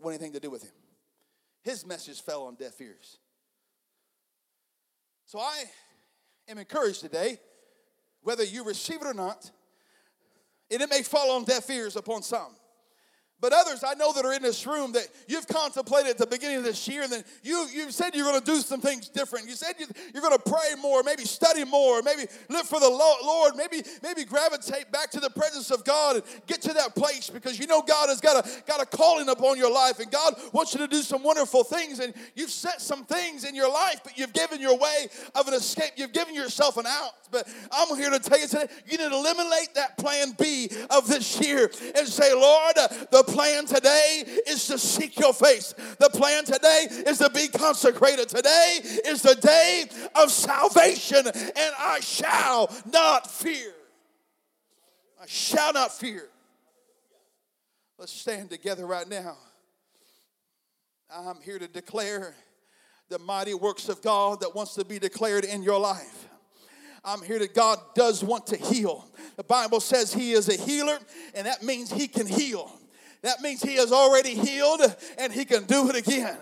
want 0.00 0.14
anything 0.14 0.32
to 0.32 0.40
do 0.40 0.50
with 0.50 0.62
him. 0.62 0.72
His 1.62 1.86
message 1.86 2.22
fell 2.22 2.44
on 2.44 2.54
deaf 2.54 2.80
ears. 2.80 3.18
So 5.26 5.38
I 5.38 5.64
am 6.48 6.58
encouraged 6.58 7.00
today, 7.00 7.38
whether 8.22 8.44
you 8.44 8.64
receive 8.64 9.00
it 9.00 9.06
or 9.06 9.14
not, 9.14 9.50
and 10.70 10.80
it 10.80 10.90
may 10.90 11.02
fall 11.02 11.32
on 11.32 11.44
deaf 11.44 11.68
ears 11.70 11.96
upon 11.96 12.22
some. 12.22 12.54
But 13.42 13.52
others 13.52 13.82
I 13.84 13.94
know 13.94 14.12
that 14.12 14.24
are 14.24 14.32
in 14.32 14.40
this 14.40 14.68
room 14.68 14.92
that 14.92 15.08
you've 15.26 15.48
contemplated 15.48 16.12
at 16.12 16.16
the 16.16 16.28
beginning 16.28 16.58
of 16.58 16.64
this 16.64 16.86
year, 16.86 17.02
and 17.02 17.10
then 17.10 17.24
you, 17.42 17.66
you've 17.74 17.92
said 17.92 18.14
you're 18.14 18.24
going 18.24 18.38
to 18.38 18.46
do 18.46 18.60
some 18.60 18.80
things 18.80 19.08
different. 19.08 19.48
You 19.48 19.56
said 19.56 19.74
you, 19.80 19.86
you're 20.14 20.22
going 20.22 20.38
to 20.38 20.50
pray 20.50 20.80
more, 20.80 21.02
maybe 21.02 21.24
study 21.24 21.64
more, 21.64 22.02
maybe 22.02 22.26
live 22.48 22.68
for 22.68 22.78
the 22.78 22.88
Lord, 22.88 23.56
maybe, 23.56 23.82
maybe 24.00 24.24
gravitate 24.24 24.92
back 24.92 25.10
to 25.10 25.20
the 25.20 25.28
presence 25.28 25.72
of 25.72 25.84
God 25.84 26.16
and 26.16 26.24
get 26.46 26.62
to 26.62 26.72
that 26.74 26.94
place 26.94 27.30
because 27.30 27.58
you 27.58 27.66
know 27.66 27.82
God 27.82 28.10
has 28.10 28.20
got 28.20 28.46
a, 28.46 28.62
got 28.62 28.80
a 28.80 28.86
calling 28.86 29.28
upon 29.28 29.58
your 29.58 29.72
life, 29.72 29.98
and 29.98 30.08
God 30.08 30.36
wants 30.52 30.72
you 30.72 30.78
to 30.78 30.86
do 30.86 31.02
some 31.02 31.24
wonderful 31.24 31.64
things. 31.64 31.98
And 31.98 32.14
you've 32.36 32.50
set 32.50 32.80
some 32.80 33.04
things 33.04 33.42
in 33.42 33.56
your 33.56 33.72
life, 33.72 34.02
but 34.04 34.16
you've 34.16 34.32
given 34.32 34.60
your 34.60 34.78
way 34.78 35.08
of 35.34 35.48
an 35.48 35.54
escape, 35.54 35.94
you've 35.96 36.12
given 36.12 36.36
yourself 36.36 36.76
an 36.76 36.86
out. 36.86 37.10
But 37.32 37.48
I'm 37.72 37.96
here 37.96 38.10
to 38.10 38.20
tell 38.20 38.38
you 38.38 38.46
today, 38.46 38.66
you 38.86 38.98
need 38.98 39.08
to 39.08 39.16
eliminate 39.16 39.74
that 39.74 39.98
plan 39.98 40.36
B 40.38 40.70
of 40.90 41.08
this 41.08 41.40
year 41.40 41.70
and 41.96 42.06
say, 42.06 42.32
Lord, 42.32 42.76
uh, 42.76 42.88
the 43.10 43.24
plan 43.32 43.66
today 43.66 44.24
is 44.46 44.66
to 44.66 44.78
seek 44.78 45.18
your 45.18 45.32
face. 45.32 45.74
The 45.98 46.10
plan 46.10 46.44
today 46.44 46.86
is 47.06 47.18
to 47.18 47.30
be 47.30 47.48
consecrated. 47.48 48.28
Today 48.28 48.80
is 49.06 49.22
the 49.22 49.34
day 49.34 49.84
of 50.14 50.30
salvation, 50.30 51.26
and 51.26 51.74
I 51.78 52.00
shall 52.00 52.70
not 52.92 53.30
fear. 53.30 53.72
I 55.20 55.24
shall 55.26 55.72
not 55.72 55.92
fear. 55.92 56.28
Let's 57.98 58.12
stand 58.12 58.50
together 58.50 58.86
right 58.86 59.08
now. 59.08 59.36
I'm 61.10 61.40
here 61.42 61.58
to 61.58 61.68
declare 61.68 62.34
the 63.08 63.18
mighty 63.18 63.54
works 63.54 63.88
of 63.88 64.02
God 64.02 64.40
that 64.40 64.54
wants 64.54 64.74
to 64.74 64.84
be 64.84 64.98
declared 64.98 65.44
in 65.44 65.62
your 65.62 65.78
life. 65.78 66.28
I'm 67.04 67.22
here 67.22 67.38
that 67.38 67.54
God 67.54 67.78
does 67.94 68.22
want 68.22 68.46
to 68.48 68.56
heal. 68.56 69.06
The 69.36 69.44
Bible 69.44 69.80
says 69.80 70.12
He 70.12 70.32
is 70.32 70.48
a 70.48 70.56
healer, 70.56 70.98
and 71.34 71.46
that 71.46 71.62
means 71.62 71.92
He 71.92 72.08
can 72.08 72.26
heal. 72.26 72.72
That 73.22 73.40
means 73.40 73.62
he 73.62 73.76
has 73.76 73.92
already 73.92 74.34
healed 74.34 74.80
and 75.18 75.32
he 75.32 75.44
can 75.44 75.64
do 75.64 75.88
it 75.88 75.96
again. 75.96 76.36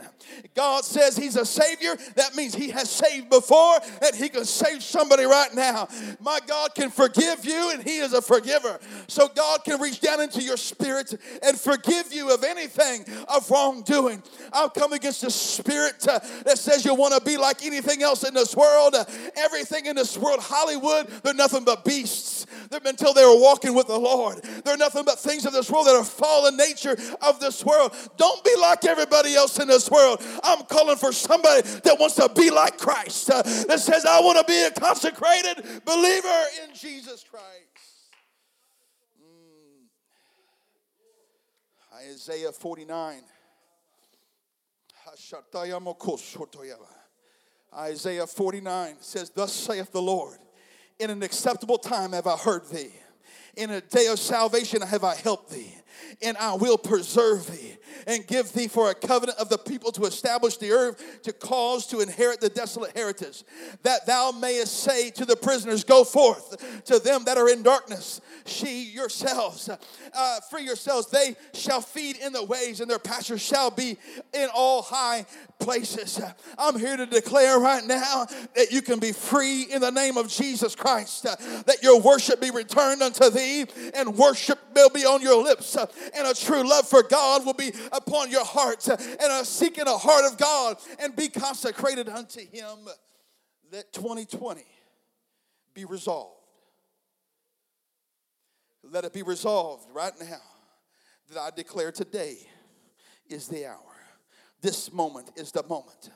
God 0.55 0.85
says 0.85 1.17
he's 1.17 1.37
a 1.37 1.47
savior. 1.47 1.97
That 2.17 2.35
means 2.35 2.55
he 2.55 2.71
has 2.71 2.91
saved 2.91 3.31
before 3.31 3.79
and 4.03 4.15
he 4.15 4.29
can 4.29 4.45
save 4.45 4.83
somebody 4.83 5.25
right 5.25 5.55
now. 5.55 5.89
My 6.21 6.41
God 6.47 6.75
can 6.75 6.91
forgive 6.91 7.45
you 7.45 7.71
and 7.73 7.83
he 7.83 7.99
is 7.99 8.13
a 8.13 8.23
forgiver. 8.23 8.79
So 9.07 9.29
God 9.29 9.65
can 9.65 9.81
reach 9.81 10.01
down 10.01 10.21
into 10.21 10.43
your 10.43 10.57
spirit 10.57 11.15
and 11.43 11.59
forgive 11.59 12.13
you 12.13 12.33
of 12.35 12.45
anything 12.45 13.05
of 13.29 13.51
wrongdoing. 13.51 14.23
I'll 14.53 14.71
come 14.71 14.93
against 14.93 15.23
the 15.23 15.31
spirit 15.31 16.07
uh, 16.07 16.21
that 16.45 16.59
says 16.59 16.85
you 16.85 16.95
want 16.95 17.15
to 17.15 17.21
be 17.21 17.37
like 17.37 17.65
anything 17.65 18.03
else 18.03 18.25
in 18.25 18.35
this 18.35 18.57
world. 18.57 18.95
Uh, 18.95 19.05
everything 19.37 19.87
in 19.87 19.97
this 19.97 20.17
world, 20.19 20.41
Hollywood, 20.41 21.09
they're 21.23 21.35
nothing 21.35 21.65
but 21.65 21.85
beasts. 21.85 22.47
They're, 22.71 22.81
until 22.85 23.15
they 23.15 23.25
were 23.25 23.41
walking 23.41 23.75
with 23.75 23.87
the 23.87 23.99
Lord. 23.99 24.43
They're 24.65 24.77
nothing 24.77 25.05
but 25.05 25.19
things 25.19 25.47
of 25.47 25.53
this 25.53 25.71
world 25.71 25.87
that 25.87 25.95
are 25.95 26.05
fallen 26.05 26.57
nature 26.57 26.97
of 27.23 27.41
this 27.41 27.65
world. 27.65 27.95
Don't 28.17 28.45
be 28.45 28.55
like 28.61 28.85
everybody 28.85 29.35
else 29.35 29.59
in 29.59 29.69
this 29.69 29.91
world. 29.91 30.20
I'm 30.43 30.65
calling 30.65 30.97
for 30.97 31.13
somebody 31.13 31.63
that 31.63 31.99
wants 31.99 32.17
to 32.17 32.29
be 32.35 32.51
like 32.51 32.79
Christ, 32.79 33.31
uh, 33.31 33.43
that 33.43 33.81
says, 33.81 34.05
I 34.05 34.21
want 34.21 34.39
to 34.39 34.45
be 34.45 34.63
a 34.63 34.71
consecrated 34.71 35.85
believer 35.85 36.43
in 36.65 36.75
Jesus 36.75 37.25
Christ. 37.29 38.11
Mm. 39.23 39.87
Isaiah 42.11 42.53
49. 42.53 43.21
Isaiah 47.77 48.27
49 48.27 48.97
says, 49.01 49.31
Thus 49.31 49.53
saith 49.53 49.93
the 49.93 50.03
Lord, 50.03 50.39
in 50.99 51.11
an 51.11 51.23
acceptable 51.23 51.79
time 51.79 52.13
have 52.13 52.27
I 52.27 52.37
heard 52.37 52.69
thee, 52.69 52.93
in 53.57 53.71
a 53.71 53.81
day 53.81 54.07
of 54.07 54.19
salvation 54.19 54.83
have 54.83 55.05
I 55.05 55.15
helped 55.15 55.51
thee 55.51 55.75
and 56.23 56.37
I 56.37 56.55
will 56.55 56.79
preserve 56.79 57.51
thee 57.51 57.77
and 58.07 58.27
give 58.27 58.53
thee 58.53 58.69
for 58.69 58.91
a 58.91 58.95
covenant 58.95 59.39
of 59.39 59.49
the 59.49 59.59
people 59.59 59.93
to 59.93 60.05
establish 60.05 60.57
the 60.57 60.73
earth, 60.73 61.23
to 61.23 61.33
cause 61.33 61.87
to 61.89 62.01
inherit 62.01 62.41
the 62.41 62.49
desolate 62.49 62.97
heritage, 62.97 63.45
that 63.83 64.07
thou 64.07 64.31
mayest 64.31 64.83
say 64.83 65.11
to 65.11 65.25
the 65.25 65.37
prisoners, 65.37 65.85
Go 65.85 66.05
forth 66.05 66.85
to 66.85 66.99
them 66.99 67.25
that 67.25 67.37
are 67.37 67.49
in 67.49 67.63
darkness, 67.63 68.21
she 68.47 68.83
yourselves, 68.85 69.69
uh, 69.69 70.41
free 70.51 70.65
yourselves, 70.65 71.11
they 71.11 71.37
shall 71.55 71.81
feed 71.81 72.17
in 72.17 72.33
the 72.33 72.45
ways, 72.45 72.81
and 72.81 72.91
their 72.91 72.99
pastures 72.99 73.43
shall 73.43 73.71
be 73.71 73.97
in 74.33 74.49
all 74.55 74.83
high 74.83 75.27
places. 75.59 76.21
I'm 76.59 76.79
here 76.79 76.97
to 76.97 77.07
declare 77.07 77.59
right 77.59 77.85
now 77.85 78.27
that 78.55 78.69
you 78.71 78.83
can 78.83 78.99
be 78.99 79.13
free 79.13 79.65
in 79.65 79.81
the 79.81 79.91
name 79.91 80.17
of 80.17 80.29
Jesus 80.29 80.75
Christ, 80.75 81.25
that 81.25 81.83
your 81.83 82.01
worship 82.01 82.41
be 82.41 82.51
returned 82.51 83.03
unto 83.03 83.31
thee, 83.31 83.67
and 83.95 84.17
worship 84.17 84.59
will 84.75 84.91
be 84.91 85.05
on 85.05 85.23
your 85.23 85.43
lips, 85.43 85.77
and 86.15 86.27
a 86.27 86.35
true 86.35 86.69
love 86.69 86.89
for 86.89 87.03
God 87.03 87.45
will 87.45 87.55
be 87.55 87.73
upon 87.93 88.31
your 88.31 88.45
heart, 88.45 88.87
and 88.89 89.33
a 89.33 89.45
seeking 89.45 89.87
a 89.87 89.97
heart 89.97 90.25
of 90.31 90.39
God, 90.39 90.77
and 90.99 91.15
be 91.15 91.29
consecrated 91.29 92.09
unto 92.09 92.41
Him. 92.41 92.79
Let 93.73 93.93
2020 93.93 94.65
be 95.75 95.85
resolved. 95.85 96.37
Let 98.83 99.05
it 99.05 99.13
be 99.13 99.23
resolved 99.23 99.87
right 99.93 100.13
now 100.21 100.41
that 101.33 101.39
I 101.39 101.51
declare 101.55 101.93
today 101.93 102.39
is 103.29 103.47
the 103.47 103.67
hour. 103.67 103.79
This 104.61 104.93
moment 104.93 105.31
is 105.37 105.53
the 105.53 105.63
moment. 105.63 106.11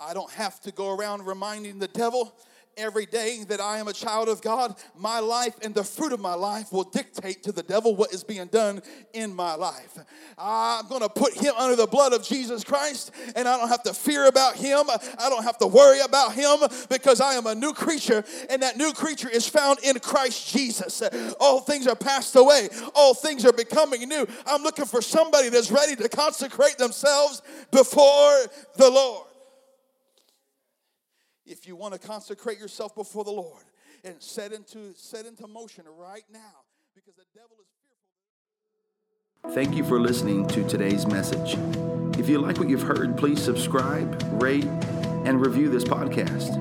I 0.00 0.14
don't 0.14 0.30
have 0.32 0.60
to 0.60 0.72
go 0.72 0.94
around 0.94 1.26
reminding 1.26 1.78
the 1.78 1.88
devil 1.88 2.34
every 2.78 3.06
day 3.06 3.44
that 3.48 3.60
I 3.60 3.78
am 3.78 3.88
a 3.88 3.92
child 3.92 4.28
of 4.28 4.40
God, 4.40 4.74
my 4.96 5.18
life 5.18 5.54
and 5.62 5.74
the 5.74 5.84
fruit 5.84 6.12
of 6.12 6.20
my 6.20 6.34
life 6.34 6.72
will 6.72 6.84
dictate 6.84 7.42
to 7.42 7.52
the 7.52 7.62
devil 7.62 7.96
what 7.96 8.12
is 8.12 8.24
being 8.24 8.46
done 8.46 8.82
in 9.12 9.34
my 9.34 9.54
life. 9.54 9.98
I'm 10.38 10.86
going 10.88 11.02
to 11.02 11.08
put 11.08 11.34
him 11.34 11.54
under 11.58 11.76
the 11.76 11.86
blood 11.86 12.12
of 12.12 12.22
Jesus 12.22 12.64
Christ, 12.64 13.10
and 13.34 13.48
I 13.48 13.58
don't 13.58 13.68
have 13.68 13.82
to 13.82 13.94
fear 13.94 14.26
about 14.26 14.56
him. 14.56 14.84
I 14.88 15.28
don't 15.28 15.42
have 15.42 15.58
to 15.58 15.66
worry 15.66 16.00
about 16.00 16.32
him 16.34 16.58
because 16.88 17.20
I 17.20 17.34
am 17.34 17.46
a 17.46 17.54
new 17.54 17.72
creature, 17.72 18.24
and 18.48 18.62
that 18.62 18.76
new 18.76 18.92
creature 18.92 19.28
is 19.28 19.46
found 19.48 19.80
in 19.82 19.98
Christ 19.98 20.52
Jesus. 20.52 21.02
All 21.40 21.60
things 21.60 21.86
are 21.86 21.96
passed 21.96 22.36
away, 22.36 22.68
all 22.94 23.14
things 23.14 23.44
are 23.44 23.52
becoming 23.52 24.08
new. 24.08 24.26
I'm 24.46 24.62
looking 24.62 24.84
for 24.84 25.02
somebody 25.02 25.48
that's 25.48 25.70
ready 25.70 25.96
to 25.96 26.08
consecrate 26.08 26.78
themselves 26.78 27.42
before 27.70 28.46
the 28.76 28.90
Lord. 28.90 29.27
If 31.48 31.66
you 31.66 31.76
want 31.76 31.94
to 31.94 31.98
consecrate 31.98 32.58
yourself 32.58 32.94
before 32.94 33.24
the 33.24 33.30
Lord 33.30 33.64
and 34.04 34.20
set 34.22 34.52
into 34.52 34.92
set 34.94 35.24
into 35.24 35.46
motion 35.46 35.84
right 35.98 36.24
now, 36.30 36.64
because 36.94 37.14
the 37.14 37.24
devil 37.34 37.56
is 37.60 37.68
fearful. 39.42 39.54
Thank 39.54 39.74
you 39.74 39.84
for 39.84 39.98
listening 39.98 40.46
to 40.48 40.68
today's 40.68 41.06
message. 41.06 41.56
If 42.18 42.28
you 42.28 42.38
like 42.38 42.58
what 42.58 42.68
you've 42.68 42.82
heard, 42.82 43.16
please 43.16 43.42
subscribe, 43.42 44.42
rate, 44.42 44.66
and 45.24 45.40
review 45.40 45.70
this 45.70 45.84
podcast. 45.84 46.56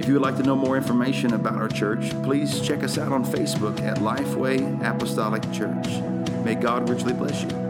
If 0.00 0.06
you 0.08 0.14
would 0.14 0.22
like 0.22 0.36
to 0.38 0.42
know 0.42 0.56
more 0.56 0.78
information 0.78 1.34
about 1.34 1.56
our 1.56 1.68
church, 1.68 2.10
please 2.22 2.62
check 2.62 2.82
us 2.82 2.96
out 2.96 3.12
on 3.12 3.22
Facebook 3.22 3.80
at 3.82 3.98
Lifeway 3.98 4.82
Apostolic 4.82 5.42
Church. 5.52 5.88
May 6.42 6.54
God 6.54 6.88
richly 6.88 7.12
bless 7.12 7.42
you. 7.42 7.69